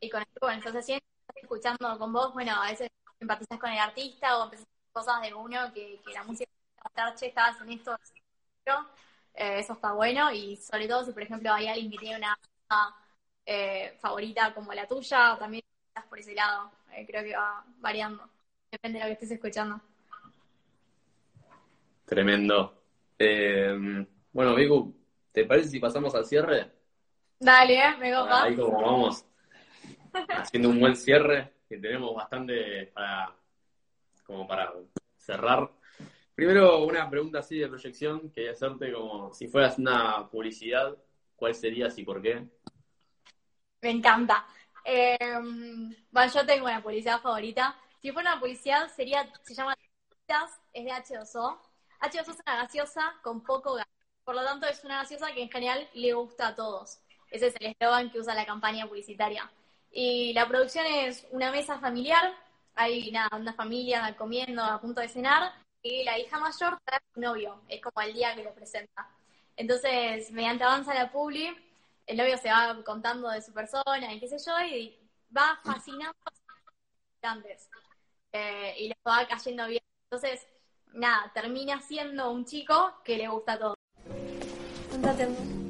y 0.00 0.08
con 0.08 0.20
el 0.20 0.26
equipo 0.28 0.46
que 0.46 0.54
estás 0.54 0.76
haciendo, 0.76 1.04
escuchando 1.34 1.98
con 1.98 2.12
vos, 2.12 2.32
bueno, 2.32 2.52
a 2.62 2.70
veces 2.70 2.88
empatizas 3.18 3.58
con 3.58 3.70
el 3.70 3.78
artista 3.78 4.38
o 4.38 4.44
empezás 4.44 4.66
cosas 4.92 5.20
de 5.22 5.34
uno 5.34 5.72
que, 5.72 6.00
que 6.04 6.12
la 6.12 6.22
música 6.22 6.53
che, 7.16 7.26
estabas 7.26 7.60
en 7.60 7.72
esto, 7.72 7.96
eh, 9.34 9.58
eso 9.58 9.72
está 9.72 9.92
bueno 9.92 10.32
y 10.32 10.56
sobre 10.56 10.86
todo 10.88 11.04
si 11.04 11.12
por 11.12 11.22
ejemplo 11.22 11.52
hay 11.52 11.68
alguien 11.68 11.90
que 11.90 11.98
tiene 11.98 12.16
una 12.16 12.38
eh, 13.46 13.96
favorita 14.00 14.54
como 14.54 14.72
la 14.72 14.86
tuya, 14.86 15.36
también 15.38 15.62
estás 15.88 16.08
por 16.08 16.18
ese 16.18 16.34
lado, 16.34 16.70
eh, 16.92 17.04
creo 17.06 17.24
que 17.24 17.36
va 17.36 17.64
variando, 17.78 18.28
depende 18.70 18.98
de 18.98 19.04
lo 19.04 19.08
que 19.08 19.12
estés 19.14 19.32
escuchando. 19.32 19.80
Tremendo. 22.04 22.82
bueno, 24.32 24.54
Vicu, 24.54 24.94
¿te 25.32 25.44
parece 25.44 25.68
si 25.68 25.80
pasamos 25.80 26.14
al 26.14 26.26
cierre? 26.26 26.70
Dale, 27.40 27.96
me 27.98 28.12
copa. 28.12 28.44
Ahí 28.44 28.56
como 28.56 28.80
vamos 28.80 29.24
haciendo 30.28 30.68
un 30.68 30.80
buen 30.80 30.96
cierre, 30.96 31.54
que 31.68 31.78
tenemos 31.78 32.14
bastante 32.14 32.86
para, 32.94 33.34
como 34.24 34.46
para 34.46 34.72
cerrar. 35.16 35.70
Primero, 36.34 36.84
una 36.84 37.08
pregunta 37.08 37.38
así 37.38 37.58
de 37.58 37.68
proyección, 37.68 38.30
quería 38.30 38.52
hacerte 38.52 38.92
como, 38.92 39.32
si 39.32 39.46
fueras 39.46 39.78
una 39.78 40.28
publicidad, 40.28 40.96
¿cuál 41.36 41.54
serías 41.54 41.96
y 41.96 42.04
por 42.04 42.20
qué? 42.20 42.44
Me 43.80 43.90
encanta. 43.90 44.44
Em, 44.84 45.94
bueno, 46.10 46.32
yo 46.32 46.44
tengo 46.44 46.66
una 46.66 46.82
publicidad 46.82 47.20
favorita. 47.20 47.78
Si 48.02 48.10
fuera 48.10 48.32
una 48.32 48.40
publicidad, 48.40 48.88
sería, 48.88 49.30
se 49.42 49.54
llama 49.54 49.76
es 50.72 50.84
de 50.84 50.90
H2O. 50.90 51.58
H2O 52.00 52.30
es 52.30 52.40
una 52.46 52.56
gaseosa 52.62 53.14
con 53.22 53.42
poco 53.42 53.74
gas. 53.74 53.86
Por 54.24 54.34
lo 54.34 54.44
tanto, 54.44 54.66
es 54.66 54.82
una 54.84 55.02
gaseosa 55.02 55.32
que 55.32 55.42
en 55.42 55.50
general 55.50 55.88
le 55.94 56.12
gusta 56.14 56.48
a 56.48 56.54
todos. 56.54 56.98
Ese 57.30 57.48
es 57.48 57.54
el 57.60 57.66
eslogan 57.66 58.10
que 58.10 58.20
usa 58.20 58.34
la 58.34 58.46
campaña 58.46 58.86
publicitaria. 58.86 59.50
Y 59.92 60.32
la 60.32 60.48
producción 60.48 60.86
es 60.86 61.26
una 61.30 61.52
mesa 61.52 61.78
familiar, 61.78 62.32
hay 62.74 63.10
nada, 63.12 63.36
una 63.36 63.52
familia 63.52 64.16
comiendo 64.16 64.62
a 64.62 64.80
punto 64.80 65.00
de 65.00 65.08
cenar, 65.08 65.52
y 65.84 66.02
la 66.02 66.18
hija 66.18 66.40
mayor 66.40 66.78
trae 66.82 66.98
a 66.98 67.14
su 67.14 67.20
novio, 67.20 67.60
es 67.68 67.80
como 67.80 68.00
el 68.00 68.14
día 68.14 68.34
que 68.34 68.42
lo 68.42 68.54
presenta. 68.54 69.06
Entonces, 69.54 70.32
mediante 70.32 70.64
avanza 70.64 70.94
la 70.94 71.12
publi, 71.12 71.54
el 72.06 72.16
novio 72.16 72.38
se 72.38 72.48
va 72.48 72.82
contando 72.84 73.28
de 73.28 73.42
su 73.42 73.52
persona 73.52 74.12
y 74.12 74.18
qué 74.18 74.26
sé 74.26 74.38
yo, 74.44 74.58
y 74.66 74.98
va 75.36 75.60
fascinando 75.62 76.16
a 77.22 77.34
los 77.36 77.68
eh, 78.32 78.74
y 78.78 78.88
les 78.88 78.98
va 79.06 79.28
cayendo 79.28 79.66
bien. 79.66 79.82
Entonces, 80.10 80.46
nada, 80.94 81.30
termina 81.34 81.80
siendo 81.82 82.30
un 82.30 82.46
chico 82.46 82.94
que 83.04 83.18
le 83.18 83.28
gusta 83.28 83.58
todo. 83.58 83.74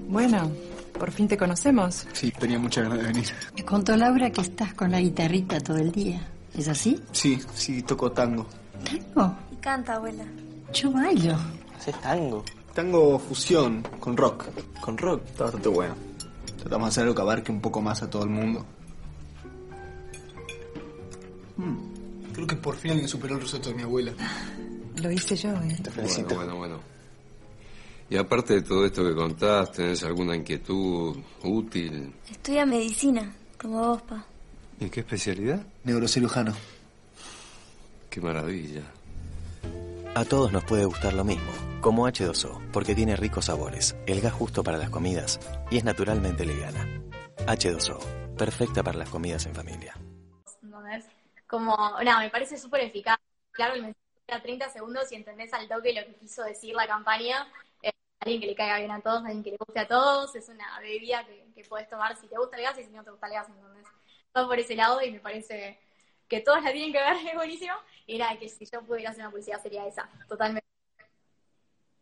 Bueno, 0.07 0.51
por 0.97 1.11
fin 1.11 1.27
te 1.27 1.37
conocemos. 1.37 2.07
Sí, 2.13 2.31
tenía 2.31 2.59
mucha 2.61 2.83
ganas 2.83 2.99
de 2.99 3.05
venir. 3.05 3.27
Me 3.55 3.65
contó 3.65 3.97
Laura 3.97 4.31
que 4.31 4.43
estás 4.43 4.75
con 4.75 4.93
la 4.93 5.01
guitarrita 5.01 5.59
todo 5.61 5.79
el 5.79 5.91
día. 5.91 6.21
¿Es 6.57 6.69
así? 6.69 7.03
Sí, 7.11 7.41
sí, 7.55 7.83
toco 7.83 8.13
tango. 8.13 8.47
¿Tango? 8.85 9.37
Canta, 9.65 9.95
abuela. 9.95 10.27
Yo 10.75 10.93
bailo. 10.93 11.39
¿Haces 11.75 11.99
tango? 12.03 12.45
Tango 12.75 13.19
fusión, 13.19 13.83
con 13.99 14.15
rock. 14.15 14.45
¿Con 14.79 14.99
rock? 14.99 15.25
Está 15.25 15.45
bastante 15.45 15.71
bueno. 15.71 15.95
Tratamos 16.59 16.85
de 16.85 16.89
hacer 16.91 17.03
algo 17.05 17.15
que 17.15 17.23
abarque 17.23 17.51
un 17.51 17.63
poco 17.63 17.81
más 17.81 18.03
a 18.03 18.11
todo 18.11 18.25
el 18.25 18.29
mundo. 18.29 18.67
Mm, 21.57 22.33
creo 22.35 22.47
que 22.47 22.57
por 22.57 22.77
fin 22.77 22.91
alguien 22.91 23.09
superó 23.09 23.37
el 23.37 23.41
risotto 23.41 23.71
de 23.71 23.77
mi 23.77 23.83
abuela. 23.85 24.13
Lo 25.03 25.11
hice 25.11 25.35
yo, 25.35 25.55
¿eh? 25.55 25.79
Te 25.83 25.91
felicito. 25.91 26.35
Bueno, 26.35 26.57
bueno, 26.57 26.77
bueno. 26.77 26.81
Y 28.11 28.19
aparte 28.19 28.57
de 28.57 28.63
todo 28.63 28.85
esto 28.85 29.03
que 29.03 29.15
contás, 29.15 29.73
¿tenés 29.73 30.05
alguna 30.05 30.37
inquietud 30.37 31.17
útil? 31.43 32.13
Estudia 32.31 32.67
medicina, 32.67 33.35
como 33.59 33.79
vos, 33.79 34.03
pa. 34.03 34.27
¿Y 34.79 34.91
qué 34.91 35.01
especialidad? 35.01 35.67
Neurocirujano. 35.85 36.53
Qué 38.11 38.21
maravilla. 38.21 38.83
A 40.17 40.25
todos 40.25 40.53
nos 40.53 40.63
puede 40.65 40.85
gustar 40.85 41.13
lo 41.13 41.25
mismo, 41.25 41.51
como 41.81 42.07
H2O, 42.07 42.71
porque 42.71 42.95
tiene 42.95 43.17
ricos 43.17 43.47
sabores, 43.47 43.97
el 44.07 44.21
gas 44.21 44.33
justo 44.33 44.63
para 44.63 44.79
las 44.79 44.89
comidas 44.89 45.41
y 45.73 45.79
es 45.79 45.83
naturalmente 45.83 46.47
liviana. 46.47 46.87
H2O, 47.49 48.37
perfecta 48.37 48.85
para 48.85 48.97
las 48.97 49.11
comidas 49.11 49.45
en 49.47 49.57
familia. 49.57 49.97
¿entendés? 50.63 51.07
Como, 51.49 51.77
nada, 52.05 52.21
me 52.21 52.31
parece 52.31 52.57
súper 52.57 52.83
eficaz. 52.83 53.19
Claro, 53.51 53.75
el 53.75 53.83
mensaje 53.83 54.01
era 54.29 54.41
30 54.41 54.69
segundos 54.69 55.11
y 55.11 55.17
entendés 55.17 55.53
al 55.53 55.67
toque 55.67 55.93
lo 55.93 56.07
que 56.07 56.15
quiso 56.15 56.45
decir 56.45 56.77
la 56.77 56.87
campaña. 56.87 57.49
Eh, 57.83 57.91
alguien 58.21 58.41
que 58.41 58.47
le 58.47 58.55
caiga 58.55 58.79
bien 58.79 58.93
a 58.93 59.01
todos, 59.01 59.25
alguien 59.25 59.43
que 59.43 59.51
le 59.51 59.57
guste 59.59 59.81
a 59.81 59.89
todos. 59.89 60.33
Es 60.37 60.49
una 60.49 60.79
bebida 60.79 61.27
que, 61.27 61.45
que 61.57 61.69
puedes 61.69 61.89
tomar 61.89 62.17
si 62.17 62.29
te 62.29 62.39
gusta 62.39 62.57
el 62.57 62.63
gas 62.63 62.79
y 62.79 62.85
si 62.85 62.91
no 62.91 63.03
te 63.03 63.11
gusta 63.11 63.27
el 63.27 63.33
gas. 63.33 63.49
Entonces, 63.49 63.85
va 64.37 64.47
por 64.47 64.61
ese 64.61 64.77
lado 64.77 65.03
y 65.03 65.11
me 65.11 65.19
parece 65.19 65.81
que 66.29 66.41
todos 66.41 66.63
la 66.63 66.71
tienen 66.71 66.93
que 66.93 67.01
ver, 67.01 67.17
es 67.27 67.35
buenísimo. 67.35 67.75
Nada, 68.07 68.39
que 68.39 68.49
si 68.49 68.67
yo 68.71 68.83
pudiera 68.83 69.11
hacer 69.11 69.23
una 69.23 69.31
publicidad 69.31 69.63
sería 69.63 69.87
esa, 69.87 70.09
totalmente. 70.29 70.67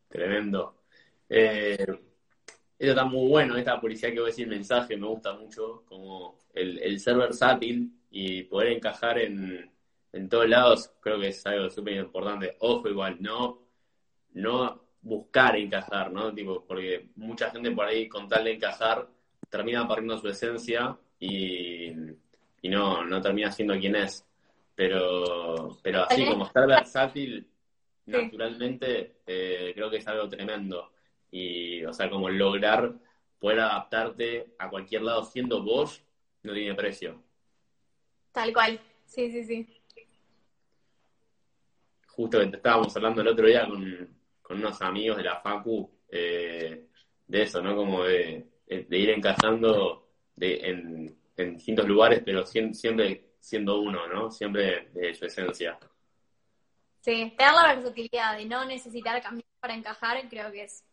Tremendo. 0.08 0.82
Eh, 1.28 1.86
esto 2.78 2.92
está 2.92 3.04
muy 3.04 3.28
bueno, 3.28 3.56
esta 3.56 3.80
publicidad 3.80 4.10
que 4.10 4.20
voy 4.20 4.28
a 4.28 4.32
decir, 4.32 4.48
mensaje, 4.48 4.96
me 4.96 5.06
gusta 5.06 5.32
mucho, 5.34 5.84
como 5.86 6.38
el, 6.52 6.78
el 6.80 7.00
ser 7.00 7.16
versátil 7.16 7.92
y 8.10 8.42
poder 8.42 8.72
encajar 8.72 9.18
en, 9.18 9.70
en 10.12 10.28
todos 10.28 10.48
lados, 10.48 10.92
creo 11.00 11.18
que 11.18 11.28
es 11.28 11.46
algo 11.46 11.70
súper 11.70 11.94
importante. 11.94 12.56
Ojo 12.58 12.88
igual, 12.88 13.16
no, 13.20 13.62
no 14.32 14.82
buscar 15.00 15.56
encajar, 15.56 16.12
¿no? 16.12 16.34
Tipo, 16.34 16.64
porque 16.66 17.08
mucha 17.16 17.50
gente 17.50 17.70
por 17.70 17.86
ahí 17.86 18.08
con 18.08 18.28
tal 18.28 18.44
de 18.44 18.54
encajar 18.54 19.08
termina 19.48 19.86
perdiendo 19.86 20.18
su 20.18 20.28
esencia 20.28 20.98
y, 21.18 21.86
y 22.62 22.68
no, 22.68 23.04
no 23.04 23.20
termina 23.20 23.50
siendo 23.50 23.78
quien 23.78 23.96
es. 23.96 24.26
Pero, 24.74 25.78
pero 25.82 26.04
así 26.04 26.24
como 26.24 26.46
estar 26.46 26.66
versátil 26.66 27.48
naturalmente, 28.06 29.16
eh, 29.26 29.72
creo 29.74 29.90
que 29.90 29.98
es 29.98 30.06
algo 30.08 30.28
tremendo. 30.28 30.92
Y, 31.30 31.84
o 31.84 31.92
sea, 31.92 32.10
como 32.10 32.28
lograr 32.28 32.94
poder 33.38 33.60
adaptarte 33.60 34.54
a 34.58 34.68
cualquier 34.68 35.02
lado 35.02 35.24
siendo 35.24 35.62
vos, 35.62 36.02
no 36.42 36.52
tiene 36.52 36.74
precio. 36.74 37.22
Tal 38.32 38.52
cual. 38.52 38.80
Sí, 39.04 39.30
sí, 39.30 39.44
sí. 39.44 39.82
Justo 42.06 42.38
que 42.38 42.46
te 42.46 42.56
estábamos 42.56 42.94
hablando 42.96 43.20
el 43.22 43.28
otro 43.28 43.46
día 43.46 43.66
con, 43.66 44.08
con 44.42 44.58
unos 44.58 44.80
amigos 44.82 45.16
de 45.16 45.24
la 45.24 45.40
Facu, 45.40 45.90
eh, 46.08 46.86
de 47.26 47.42
eso, 47.42 47.62
¿no? 47.62 47.74
Como 47.74 48.04
de, 48.04 48.46
de 48.66 48.98
ir 48.98 49.10
encajando 49.10 50.08
de, 50.36 50.60
en, 50.68 51.16
en 51.36 51.54
distintos 51.54 51.86
lugares, 51.88 52.22
pero 52.24 52.44
siempre 52.46 53.31
siendo 53.42 53.80
uno, 53.80 54.06
¿no? 54.06 54.30
Siempre 54.30 54.88
de 54.94 55.14
su 55.14 55.26
esencia. 55.26 55.78
Sí, 57.00 57.34
tener 57.36 57.52
la 57.52 57.74
versatilidad 57.74 58.38
de 58.38 58.44
no 58.44 58.64
necesitar 58.64 59.20
cambiar 59.20 59.44
para 59.60 59.74
encajar, 59.74 60.16
creo 60.30 60.50
que 60.52 60.62
es 60.64 60.84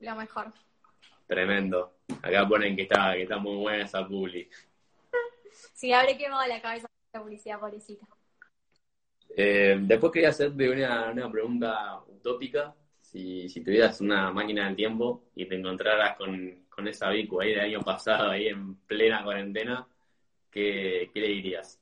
lo 0.00 0.16
mejor. 0.16 0.52
Tremendo. 1.28 1.98
Acá 2.20 2.46
ponen 2.48 2.74
que 2.74 2.82
está, 2.82 3.14
que 3.14 3.22
está 3.22 3.38
muy 3.38 3.56
buena 3.56 3.84
esa 3.84 4.06
publi. 4.06 4.50
Sí, 5.74 5.92
habré 5.92 6.16
quemado 6.16 6.46
la 6.48 6.62
cabeza 6.62 6.88
esta 7.06 7.22
publicidad, 7.22 7.60
pobrecita. 7.60 8.06
Eh, 9.36 9.76
después 9.82 10.10
quería 10.12 10.30
hacerte 10.30 10.70
una, 10.70 11.10
una 11.10 11.30
pregunta 11.30 12.00
utópica. 12.08 12.74
Si, 13.00 13.48
si 13.48 13.60
tuvieras 13.62 14.00
una 14.00 14.30
máquina 14.30 14.66
del 14.66 14.76
tiempo 14.76 15.24
y 15.34 15.44
te 15.46 15.54
encontraras 15.54 16.16
con, 16.16 16.64
con 16.70 16.88
esa 16.88 17.10
Vicu 17.10 17.40
ahí 17.40 17.50
del 17.50 17.60
año 17.60 17.80
pasado, 17.82 18.30
ahí 18.30 18.48
en 18.48 18.76
plena 18.86 19.22
cuarentena, 19.22 19.86
¿qué, 20.52 21.10
qué 21.12 21.20
le 21.20 21.28
dirías? 21.28 21.80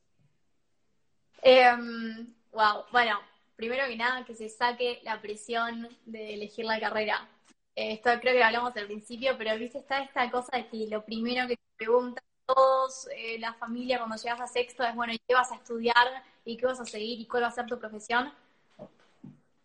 wow, 2.52 2.84
bueno, 2.92 3.20
primero 3.56 3.86
que 3.86 3.96
nada, 3.96 4.24
que 4.24 4.34
se 4.34 4.48
saque 4.48 5.00
la 5.02 5.20
presión 5.20 5.88
de 6.06 6.34
elegir 6.34 6.64
la 6.64 6.80
carrera. 6.80 7.28
Eh, 7.76 7.92
esto 7.92 8.10
creo 8.20 8.34
que 8.34 8.42
hablamos 8.42 8.76
al 8.76 8.86
principio, 8.86 9.36
pero 9.36 9.56
viste, 9.58 9.78
está 9.78 10.02
esta 10.02 10.30
cosa 10.30 10.56
de 10.56 10.68
que 10.68 10.86
lo 10.88 11.04
primero 11.04 11.46
que 11.46 11.56
te 11.56 11.62
preguntan 11.76 12.24
todos, 12.46 13.08
eh, 13.14 13.38
la 13.38 13.54
familia, 13.54 13.98
cuando 13.98 14.16
llegas 14.16 14.40
a 14.40 14.46
sexto, 14.46 14.84
es 14.84 14.94
bueno, 14.94 15.12
¿y 15.12 15.18
qué 15.18 15.34
vas 15.34 15.52
a 15.52 15.56
estudiar? 15.56 16.24
¿Y 16.44 16.56
qué 16.56 16.66
vas 16.66 16.80
a 16.80 16.84
seguir? 16.84 17.20
¿Y 17.20 17.26
cuál 17.26 17.44
va 17.44 17.48
a 17.48 17.52
ser 17.52 17.66
tu 17.66 17.78
profesión? 17.78 18.32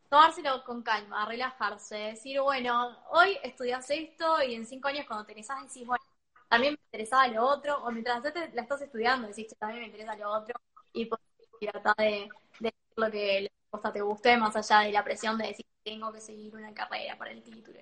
Tomárselo 0.10 0.64
con 0.64 0.84
calma, 0.84 1.26
relajarse, 1.26 1.95
decir, 1.95 2.39
bueno, 2.41 2.95
hoy 3.10 3.38
estudias 3.43 3.89
esto 3.89 4.41
y 4.43 4.53
en 4.56 4.66
cinco 4.66 4.88
años 4.88 5.06
cuando 5.08 5.26
te 5.26 5.32
egresás 5.32 5.62
decís, 5.64 5.86
bueno, 5.86 6.03
también 6.49 6.73
me 6.73 6.79
interesaba 6.85 7.27
lo 7.27 7.45
otro, 7.47 7.83
o 7.83 7.91
mientras 7.91 8.21
te- 8.33 8.51
la 8.53 8.61
estás 8.61 8.81
estudiando 8.81 9.27
decís, 9.27 9.47
"Che, 9.47 9.55
también 9.55 9.81
me 9.81 9.87
interesa 9.87 10.15
lo 10.15 10.31
otro, 10.31 10.55
y 10.93 11.05
por 11.05 11.19
libertad 11.59 11.93
de, 11.97 12.29
de 12.59 12.69
decir 12.69 12.73
lo 12.97 13.11
que 13.11 13.51
gusta, 13.71 13.91
te 13.93 14.01
guste, 14.01 14.37
más 14.37 14.55
allá 14.55 14.79
de 14.87 14.91
la 14.93 15.03
presión 15.03 15.37
de 15.37 15.47
decir, 15.47 15.65
tengo 15.83 16.11
que 16.13 16.21
seguir 16.21 16.55
una 16.55 16.73
carrera 16.73 17.17
para 17.17 17.31
el 17.31 17.43
título. 17.43 17.79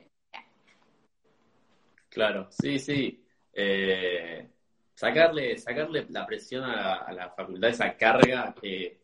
Claro, 2.10 2.48
sí, 2.52 2.78
sí. 2.80 3.26
Eh, 3.54 4.48
sacarle, 4.94 5.58
sacarle 5.58 6.06
la 6.10 6.26
presión 6.26 6.64
a 6.64 6.76
la, 6.76 6.94
a 6.96 7.12
la 7.14 7.30
facultad, 7.32 7.70
esa 7.70 7.98
carga 7.98 8.54
que, 8.60 9.02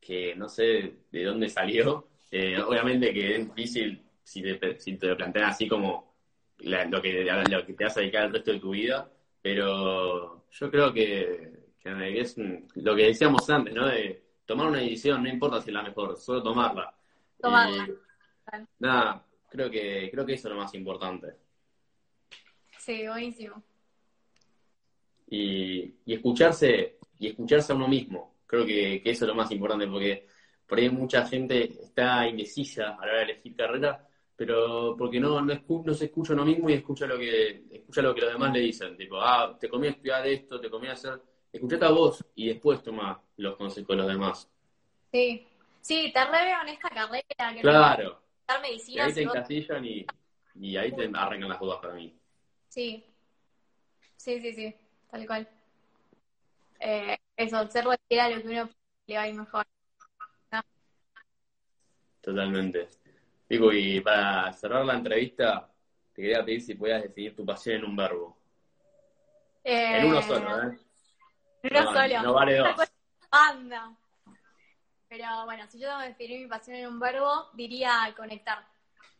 que 0.00 0.34
no 0.36 0.48
sé 0.48 0.96
de 1.10 1.24
dónde 1.24 1.48
salió. 1.50 2.10
Eh, 2.30 2.58
obviamente 2.60 3.12
que 3.14 3.36
es 3.36 3.48
difícil 3.48 4.04
si 4.24 4.42
te, 4.42 4.78
si 4.80 4.96
te 4.98 5.08
lo 5.08 5.16
plantean 5.16 5.46
así 5.50 5.68
como 5.68 6.13
la- 6.58 6.84
lo, 6.86 7.00
que, 7.02 7.24
lo 7.24 7.66
que 7.66 7.72
te 7.74 7.84
vas 7.84 7.96
a 7.96 8.00
dedicar 8.00 8.24
el 8.26 8.32
resto 8.32 8.52
de 8.52 8.60
tu 8.60 8.70
vida, 8.70 9.10
pero 9.42 10.46
yo 10.50 10.70
creo 10.70 10.92
que, 10.92 11.52
que 11.80 12.20
es 12.20 12.36
lo 12.76 12.94
que 12.96 13.06
decíamos 13.06 13.48
antes, 13.50 13.74
¿no? 13.74 13.86
De 13.86 14.22
tomar 14.46 14.68
una 14.68 14.78
decisión, 14.78 15.22
no 15.22 15.28
importa 15.28 15.60
si 15.60 15.70
es 15.70 15.74
la 15.74 15.82
mejor, 15.82 16.16
solo 16.16 16.42
tomarla. 16.42 16.94
Tomarla. 17.40 17.88
Y, 17.88 17.92
nada, 18.78 19.24
creo 19.50 19.70
que, 19.70 20.10
creo 20.10 20.24
que 20.26 20.34
eso 20.34 20.48
es 20.48 20.54
lo 20.54 20.60
más 20.60 20.74
importante. 20.74 21.34
Sí, 22.78 23.06
buenísimo. 23.08 23.62
y, 25.28 25.94
y 26.04 26.14
escucharse 26.14 26.98
y 27.18 27.28
escucharse 27.28 27.72
a 27.72 27.76
uno 27.76 27.88
mismo. 27.88 28.34
Creo 28.46 28.64
que, 28.66 29.00
que 29.02 29.10
eso 29.10 29.24
es 29.24 29.28
lo 29.28 29.34
más 29.34 29.50
importante 29.50 29.86
porque 29.86 30.26
por 30.66 30.78
ahí 30.78 30.88
mucha 30.90 31.26
gente 31.26 31.64
está 31.82 32.28
indecisa 32.28 32.90
a 32.94 33.06
la 33.06 33.12
hora 33.12 33.16
de 33.18 33.22
elegir 33.24 33.56
carrera, 33.56 34.06
pero 34.36 34.96
porque 34.98 35.20
no, 35.20 35.40
no, 35.40 35.52
escu- 35.52 35.84
no 35.84 35.94
se 35.94 36.06
escucha 36.06 36.32
a 36.32 36.36
uno 36.36 36.44
mismo 36.44 36.68
y 36.68 36.74
escucha 36.74 37.06
lo 37.06 37.16
que 37.18 37.64
escucha 37.70 38.02
lo 38.02 38.14
que 38.14 38.20
los 38.22 38.32
demás 38.32 38.52
le 38.52 38.60
dicen. 38.60 38.96
Tipo, 38.96 39.20
ah, 39.20 39.56
te 39.58 39.68
conviene 39.68 39.94
estudiar 39.96 40.26
esto, 40.26 40.60
te 40.60 40.68
conviene 40.70 40.94
hacer... 40.94 41.20
Escuchate 41.52 41.84
a 41.84 41.90
vos 41.90 42.24
y 42.34 42.48
después 42.48 42.82
toma 42.82 43.22
los 43.36 43.56
consejos 43.56 43.88
de 43.90 43.96
los 43.96 44.06
demás. 44.08 44.50
Sí. 45.12 45.46
Sí, 45.80 46.10
te 46.12 46.24
re 46.24 46.50
en 46.62 46.68
esta 46.68 46.88
carrera. 46.90 47.22
Que 47.54 47.60
Claro. 47.60 48.10
no 48.10 48.20
dar 48.48 48.58
Y 48.58 48.62
medicina. 48.62 49.04
ahí 49.04 49.12
te 49.12 49.20
si 49.20 49.26
vos- 49.26 49.34
encasillan 49.36 49.84
y, 49.84 50.06
y 50.56 50.76
ahí 50.76 50.90
te 50.92 51.04
arrancan 51.14 51.48
las 51.48 51.60
dudas 51.60 51.78
para 51.80 51.94
mí. 51.94 52.12
Sí. 52.68 53.04
Sí, 54.16 54.40
sí, 54.40 54.52
sí. 54.52 54.74
Tal 55.10 55.26
cual. 55.28 55.48
Eh, 56.80 57.16
eso, 57.36 57.70
ser 57.70 57.84
cualquiera 57.84 58.28
lo 58.30 58.42
que 58.42 58.48
uno 58.48 58.68
le 59.06 59.16
va 59.16 59.22
a 59.22 59.28
ir 59.28 59.34
mejor. 59.36 59.64
Totalmente. 62.20 62.88
Digo, 63.54 63.72
y 63.72 64.00
para 64.00 64.52
cerrar 64.52 64.84
la 64.84 64.94
entrevista, 64.94 65.70
te 66.12 66.22
quería 66.22 66.44
pedir 66.44 66.60
si 66.60 66.74
podías 66.74 67.02
decidir 67.04 67.36
tu 67.36 67.46
pasión 67.46 67.76
en 67.76 67.84
un 67.84 67.94
verbo. 67.94 68.36
Eh, 69.62 69.98
En 69.98 70.06
uno 70.06 70.20
solo, 70.22 70.58
¿eh? 70.60 70.78
en 71.62 71.70
uno 71.76 71.84
No, 71.84 71.92
solo. 71.92 72.22
no 72.24 72.32
vale 72.34 72.56
dos. 72.58 72.76
Anda. 73.30 73.92
Pero 75.08 75.44
bueno, 75.44 75.68
si 75.68 75.78
yo 75.78 75.86
tengo 75.86 76.00
que 76.00 76.08
definir 76.08 76.40
mi 76.40 76.48
pasión 76.48 76.76
en 76.78 76.88
un 76.88 76.98
verbo, 76.98 77.48
diría 77.52 78.12
conectar. 78.16 78.66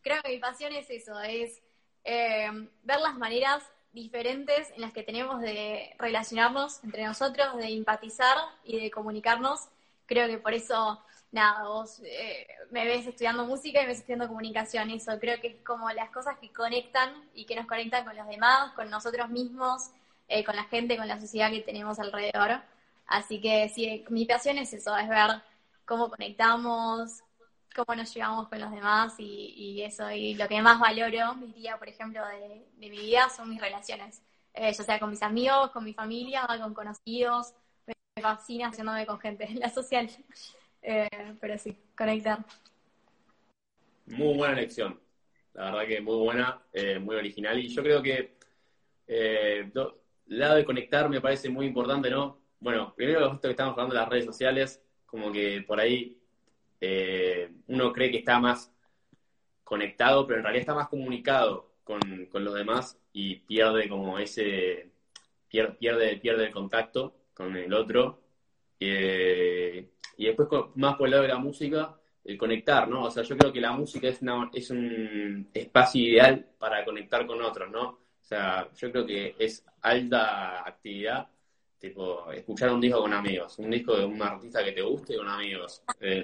Creo 0.03 0.21
que 0.21 0.31
mi 0.31 0.39
pasión 0.39 0.73
es 0.73 0.89
eso, 0.89 1.17
es 1.21 1.63
eh, 2.03 2.49
ver 2.83 2.99
las 2.99 3.15
maneras 3.15 3.63
diferentes 3.93 4.69
en 4.71 4.81
las 4.81 4.91
que 4.91 5.03
tenemos 5.03 5.39
de 5.39 5.95
relacionarnos 5.97 6.83
entre 6.83 7.05
nosotros, 7.05 7.55
de 7.55 7.69
empatizar 7.69 8.35
y 8.65 8.81
de 8.81 8.91
comunicarnos. 8.91 9.69
Creo 10.05 10.27
que 10.27 10.39
por 10.39 10.53
eso, 10.53 11.01
nada, 11.35 11.67
vos 11.67 12.01
eh, 12.03 12.47
me 12.71 12.85
ves 12.85 13.05
estudiando 13.05 13.45
música 13.45 13.79
y 13.79 13.83
me 13.83 13.89
ves 13.89 13.99
estudiando 13.99 14.27
comunicación. 14.27 14.89
Eso 14.89 15.19
creo 15.19 15.39
que 15.39 15.47
es 15.47 15.55
como 15.63 15.89
las 15.91 16.09
cosas 16.09 16.37
que 16.39 16.51
conectan 16.51 17.13
y 17.35 17.45
que 17.45 17.55
nos 17.55 17.67
conectan 17.67 18.05
con 18.05 18.15
los 18.15 18.27
demás, 18.27 18.71
con 18.73 18.89
nosotros 18.89 19.29
mismos, 19.29 19.91
eh, 20.27 20.43
con 20.43 20.55
la 20.55 20.63
gente, 20.65 20.97
con 20.97 21.07
la 21.07 21.19
sociedad 21.19 21.51
que 21.51 21.61
tenemos 21.61 21.99
alrededor. 21.99 22.61
Así 23.07 23.39
que 23.39 23.69
sí, 23.69 24.03
mi 24.09 24.25
pasión 24.25 24.57
es 24.57 24.73
eso, 24.73 24.97
es 24.97 25.07
ver 25.07 25.41
cómo 25.85 26.09
conectamos, 26.09 27.21
cómo 27.75 27.95
nos 27.95 28.13
llevamos 28.13 28.47
con 28.47 28.59
los 28.59 28.71
demás 28.71 29.13
y, 29.19 29.53
y 29.55 29.83
eso. 29.83 30.09
Y 30.11 30.35
lo 30.35 30.47
que 30.47 30.61
más 30.61 30.79
valoro, 30.79 31.35
diría, 31.45 31.77
por 31.77 31.89
ejemplo, 31.89 32.25
de, 32.27 32.65
de 32.77 32.89
mi 32.89 32.99
vida 32.99 33.29
son 33.29 33.49
mis 33.49 33.61
relaciones. 33.61 34.21
Eh, 34.55 34.71
ya 34.71 34.83
sea 34.83 34.99
con 34.99 35.09
mis 35.09 35.21
amigos, 35.21 35.71
con 35.71 35.83
mi 35.83 35.93
familia, 35.93 36.47
con 36.61 36.73
conocidos. 36.73 37.53
Me, 37.85 37.93
fascina 38.21 38.69
haciéndome 38.69 39.05
con 39.05 39.19
gente, 39.19 39.47
la 39.55 39.69
social. 39.69 40.09
Eh, 40.87 41.09
pero 41.41 41.57
sí, 41.57 41.75
conectar. 41.97 42.45
Muy 44.05 44.37
buena 44.37 44.53
elección. 44.53 44.99
La 45.53 45.65
verdad 45.71 45.87
que 45.87 45.99
muy 45.99 46.15
buena, 46.17 46.61
eh, 46.71 46.99
muy 46.99 47.15
original. 47.15 47.57
Y 47.57 47.69
yo 47.69 47.81
creo 47.81 48.03
que 48.03 48.35
eh, 49.07 49.71
lado 50.27 50.55
de 50.55 50.65
conectar 50.65 51.09
me 51.09 51.21
parece 51.21 51.49
muy 51.49 51.65
importante, 51.65 52.11
¿no? 52.11 52.39
Bueno, 52.59 52.93
primero 52.95 53.25
esto 53.33 53.41
que 53.41 53.51
estamos 53.51 53.73
hablando 53.73 53.95
de 53.95 54.01
las 54.01 54.09
redes 54.09 54.25
sociales, 54.25 54.83
como 55.07 55.31
que 55.31 55.63
por 55.65 55.79
ahí 55.79 56.19
eh, 56.81 57.51
uno 57.67 57.91
cree 57.91 58.11
que 58.11 58.19
está 58.19 58.39
más 58.39 58.71
conectado, 59.63 60.27
pero 60.27 60.37
en 60.37 60.43
realidad 60.43 60.61
está 60.61 60.75
más 60.75 60.89
comunicado 60.89 61.73
con, 61.83 61.99
con 62.27 62.43
los 62.43 62.53
demás 62.53 62.99
y 63.11 63.37
pierde 63.37 63.89
como 63.89 64.19
ese, 64.19 64.91
pierde, 65.47 65.73
pierde, 65.73 66.17
pierde 66.17 66.45
el 66.45 66.53
contacto 66.53 67.15
con 67.33 67.55
el 67.57 67.73
otro. 67.73 68.21
Eh, 68.79 69.89
y 70.17 70.25
después 70.25 70.47
más 70.75 70.95
por 70.95 71.07
el 71.07 71.11
lado 71.11 71.23
de 71.23 71.29
la 71.29 71.37
música, 71.37 71.95
el 72.23 72.37
conectar, 72.37 72.87
¿no? 72.87 73.03
O 73.05 73.11
sea, 73.11 73.23
yo 73.23 73.37
creo 73.37 73.53
que 73.53 73.61
la 73.61 73.71
música 73.73 74.07
es, 74.07 74.21
una- 74.21 74.49
es 74.53 74.69
un 74.71 75.47
espacio 75.53 76.01
ideal 76.01 76.45
para 76.57 76.83
conectar 76.83 77.25
con 77.27 77.41
otros, 77.41 77.69
¿no? 77.71 77.83
O 77.89 77.99
sea, 78.27 78.69
yo 78.75 78.91
creo 78.91 79.05
que 79.05 79.35
es 79.37 79.63
alta 79.81 80.67
actividad, 80.67 81.27
tipo, 81.79 82.31
escuchar 82.31 82.71
un 82.73 82.81
disco 82.81 83.01
con 83.01 83.13
amigos, 83.13 83.59
un 83.59 83.69
disco 83.69 83.95
de 83.95 84.05
un 84.05 84.21
artista 84.21 84.63
que 84.63 84.71
te 84.71 84.81
guste 84.81 85.15
con 85.17 85.27
amigos, 85.29 85.83
eh, 85.99 86.23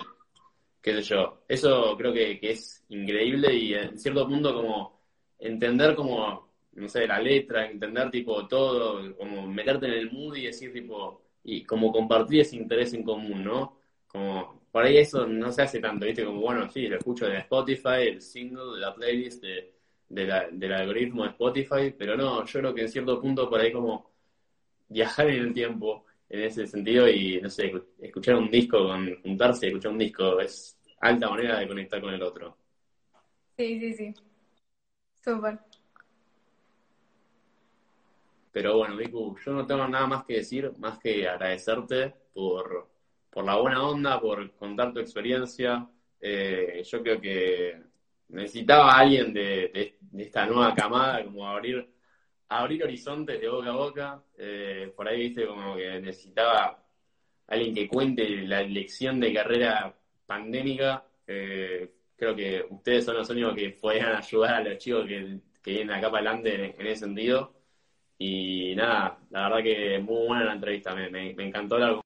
qué 0.81 0.93
sé 0.95 1.01
yo. 1.03 1.43
Eso 1.47 1.95
creo 1.97 2.13
que, 2.13 2.39
que 2.39 2.51
es 2.51 2.83
increíble 2.89 3.53
y 3.53 3.73
en 3.73 3.97
cierto 3.97 4.27
punto 4.27 4.53
como 4.53 4.99
entender 5.39 5.95
como, 5.95 6.49
no 6.73 6.87
sé, 6.89 7.07
la 7.07 7.19
letra, 7.19 7.65
entender 7.69 8.09
tipo 8.11 8.47
todo, 8.47 9.15
como 9.17 9.47
meterte 9.47 9.87
en 9.87 9.93
el 9.93 10.11
mood 10.11 10.35
y 10.37 10.45
decir 10.45 10.73
tipo, 10.73 11.21
y 11.43 11.63
como 11.63 11.91
compartir 11.91 12.41
ese 12.41 12.55
interés 12.57 12.93
en 12.93 13.03
común, 13.03 13.43
¿no? 13.43 13.77
Como, 14.11 14.61
por 14.71 14.83
ahí 14.85 14.97
eso 14.97 15.25
no 15.27 15.51
se 15.51 15.61
hace 15.63 15.79
tanto, 15.79 16.05
¿viste? 16.05 16.25
Como, 16.25 16.41
bueno, 16.41 16.69
sí, 16.69 16.87
lo 16.87 16.97
escucho 16.97 17.27
de 17.27 17.37
Spotify, 17.39 18.07
el 18.07 18.21
single, 18.21 18.75
de 18.75 18.79
la 18.81 18.93
playlist, 18.93 19.41
de, 19.43 19.73
de 20.09 20.25
la- 20.27 20.47
del 20.51 20.73
algoritmo 20.73 21.23
de 21.23 21.29
Spotify, 21.31 21.93
pero 21.97 22.15
no, 22.17 22.45
yo 22.45 22.59
creo 22.59 22.73
que 22.73 22.81
en 22.81 22.89
cierto 22.89 23.19
punto 23.21 23.49
por 23.49 23.59
ahí 23.61 23.71
como 23.71 24.11
viajar 24.89 25.29
en 25.29 25.41
el 25.45 25.53
tiempo 25.53 26.05
en 26.29 26.41
ese 26.43 26.67
sentido 26.67 27.09
y, 27.09 27.41
no 27.41 27.49
sé, 27.49 27.71
escu- 27.73 27.85
escuchar 27.99 28.35
un 28.35 28.51
disco, 28.51 28.79
con, 28.87 29.21
juntarse 29.21 29.65
y 29.67 29.69
escuchar 29.69 29.91
un 29.91 29.97
disco 29.99 30.39
es 30.39 30.77
alta 31.01 31.29
manera 31.29 31.59
de 31.59 31.67
conectar 31.67 32.01
con 32.01 32.13
el 32.13 32.21
otro. 32.23 32.57
Sí, 33.57 33.79
sí, 33.79 33.93
sí. 33.93 34.13
Súper. 35.23 35.59
Pero 38.51 38.77
bueno, 38.77 38.95
Vicu, 38.97 39.35
yo 39.45 39.51
no 39.53 39.65
tengo 39.65 39.87
nada 39.87 40.07
más 40.07 40.25
que 40.25 40.35
decir, 40.35 40.71
más 40.77 40.99
que 40.99 41.27
agradecerte 41.27 42.13
por, 42.33 42.89
por 43.31 43.45
la 43.45 43.55
buena 43.55 43.83
onda, 43.83 44.19
por 44.21 44.51
contar 44.55 44.93
tu 44.93 44.99
experiencia. 44.99 45.87
Eh, 46.19 46.83
yo 46.85 47.01
creo 47.01 47.19
que 47.21 47.81
necesitaba 48.29 48.93
a 48.93 48.99
alguien 48.99 49.33
de, 49.33 49.97
esta 50.17 50.45
nueva 50.45 50.75
camada, 50.75 51.23
como 51.23 51.47
abrir, 51.47 51.89
abrir 52.49 52.83
horizontes 52.83 53.39
de 53.41 53.49
boca 53.49 53.69
a 53.69 53.73
boca. 53.73 54.23
Eh, 54.37 54.93
por 54.95 55.07
ahí, 55.07 55.19
viste, 55.29 55.47
como 55.47 55.75
que 55.75 55.99
necesitaba 56.01 56.83
alguien 57.47 57.73
que 57.75 57.87
cuente 57.87 58.27
la 58.47 58.61
lección 58.63 59.19
de 59.19 59.33
carrera 59.33 59.95
pandémica. 60.25 61.05
Eh, 61.27 61.91
creo 62.15 62.35
que 62.35 62.65
ustedes 62.69 63.05
son 63.05 63.17
los 63.17 63.29
únicos 63.29 63.55
que 63.55 63.69
podían 63.71 64.15
ayudar 64.15 64.55
a 64.55 64.63
los 64.63 64.77
chicos 64.77 65.07
que, 65.07 65.39
vienen 65.63 65.91
acá 65.91 66.09
para 66.09 66.31
adelante 66.31 66.55
en, 66.55 66.81
en 66.81 66.87
ese 66.87 67.05
sentido. 67.05 67.53
Y 68.17 68.75
nada, 68.75 69.19
la 69.31 69.49
verdad 69.49 69.63
que 69.63 69.99
muy 69.99 70.27
buena 70.27 70.45
la 70.45 70.53
entrevista, 70.53 70.93
me, 70.95 71.09
me, 71.09 71.33
me 71.33 71.47
encantó 71.47 71.75
hablar 71.75 71.93
con 71.93 72.00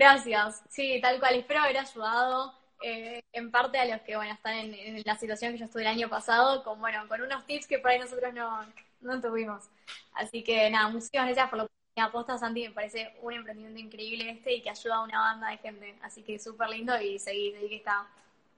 Gracias. 0.00 0.62
Sí, 0.70 0.98
tal 1.02 1.18
cual. 1.20 1.34
Espero 1.34 1.60
haber 1.60 1.76
ayudado 1.76 2.54
eh, 2.82 3.22
en 3.34 3.50
parte 3.50 3.78
a 3.78 3.84
los 3.84 4.00
que 4.00 4.16
bueno 4.16 4.32
están 4.32 4.54
en, 4.54 4.72
en 4.72 5.02
la 5.04 5.14
situación 5.14 5.52
que 5.52 5.58
yo 5.58 5.66
estuve 5.66 5.82
el 5.82 5.88
año 5.88 6.08
pasado, 6.08 6.64
con 6.64 6.80
bueno, 6.80 7.06
con 7.06 7.20
unos 7.20 7.44
tips 7.44 7.66
que 7.66 7.78
por 7.78 7.90
ahí 7.90 7.98
nosotros 7.98 8.32
no, 8.32 8.64
no 9.02 9.20
tuvimos. 9.20 9.68
Así 10.14 10.42
que 10.42 10.70
nada, 10.70 10.88
muchísimas 10.88 11.26
gracias 11.26 11.50
por 11.50 11.58
la 11.58 11.64
oportunidad. 11.64 12.12
Posta, 12.12 12.38
Santi, 12.38 12.66
me 12.66 12.74
parece 12.74 13.14
un 13.20 13.34
emprendimiento 13.34 13.78
increíble 13.78 14.30
este 14.30 14.54
y 14.54 14.62
que 14.62 14.70
ayuda 14.70 14.96
a 14.96 15.02
una 15.02 15.20
banda 15.20 15.50
de 15.50 15.58
gente. 15.58 15.94
Así 16.00 16.22
que 16.22 16.38
súper 16.38 16.70
lindo 16.70 16.98
y 16.98 17.18
seguí, 17.18 17.52
seguí 17.52 17.68
que 17.68 17.76
está 17.76 18.08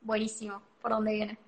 buenísimo 0.01 0.63
por 0.81 0.93
donde 0.93 1.13
viene. 1.13 1.39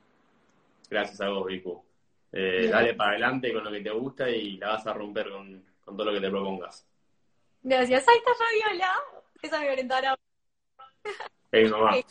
Gracias 0.90 1.20
a 1.20 1.28
vos, 1.28 1.46
Vicu. 1.46 1.84
Eh, 2.32 2.68
dale 2.68 2.94
para 2.94 3.10
adelante 3.10 3.52
con 3.52 3.62
lo 3.62 3.70
que 3.70 3.80
te 3.80 3.90
gusta 3.90 4.28
y 4.28 4.56
la 4.56 4.70
vas 4.70 4.84
a 4.88 4.92
romper 4.92 5.30
con, 5.30 5.64
con 5.84 5.96
todo 5.96 6.06
lo 6.06 6.14
que 6.14 6.20
te 6.20 6.30
propongas. 6.30 6.84
Gracias. 7.62 8.08
Ahí 8.08 8.16
está 8.16 8.32
Fabiola. 8.34 8.92
Esa 9.44 9.56
es 9.56 9.62
mi 9.62 9.68
orientadora. 9.68 10.18
Hey, 11.52 11.64
mamá. 11.70 11.92
Sí. 11.92 12.04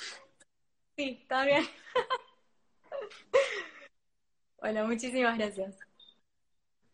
Sí, 0.96 1.26
también. 1.28 1.68
bueno, 4.62 4.86
muchísimas 4.86 5.36
gracias. 5.36 5.80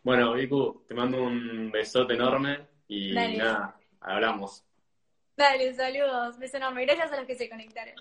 Bueno, 0.02 0.32
Vicu, 0.32 0.86
te 0.88 0.94
mando 0.94 1.22
un 1.22 1.70
besote 1.72 2.14
enorme 2.14 2.66
y 2.88 3.14
Dale. 3.14 3.38
nada, 3.38 3.78
hablamos. 4.00 4.64
Dale, 5.36 5.74
saludos. 5.74 6.40
Beso 6.40 6.56
enorme. 6.56 6.86
Gracias 6.86 7.12
a 7.12 7.18
los 7.18 7.26
que 7.26 7.36
se 7.36 7.50
conectaron. 7.50 7.96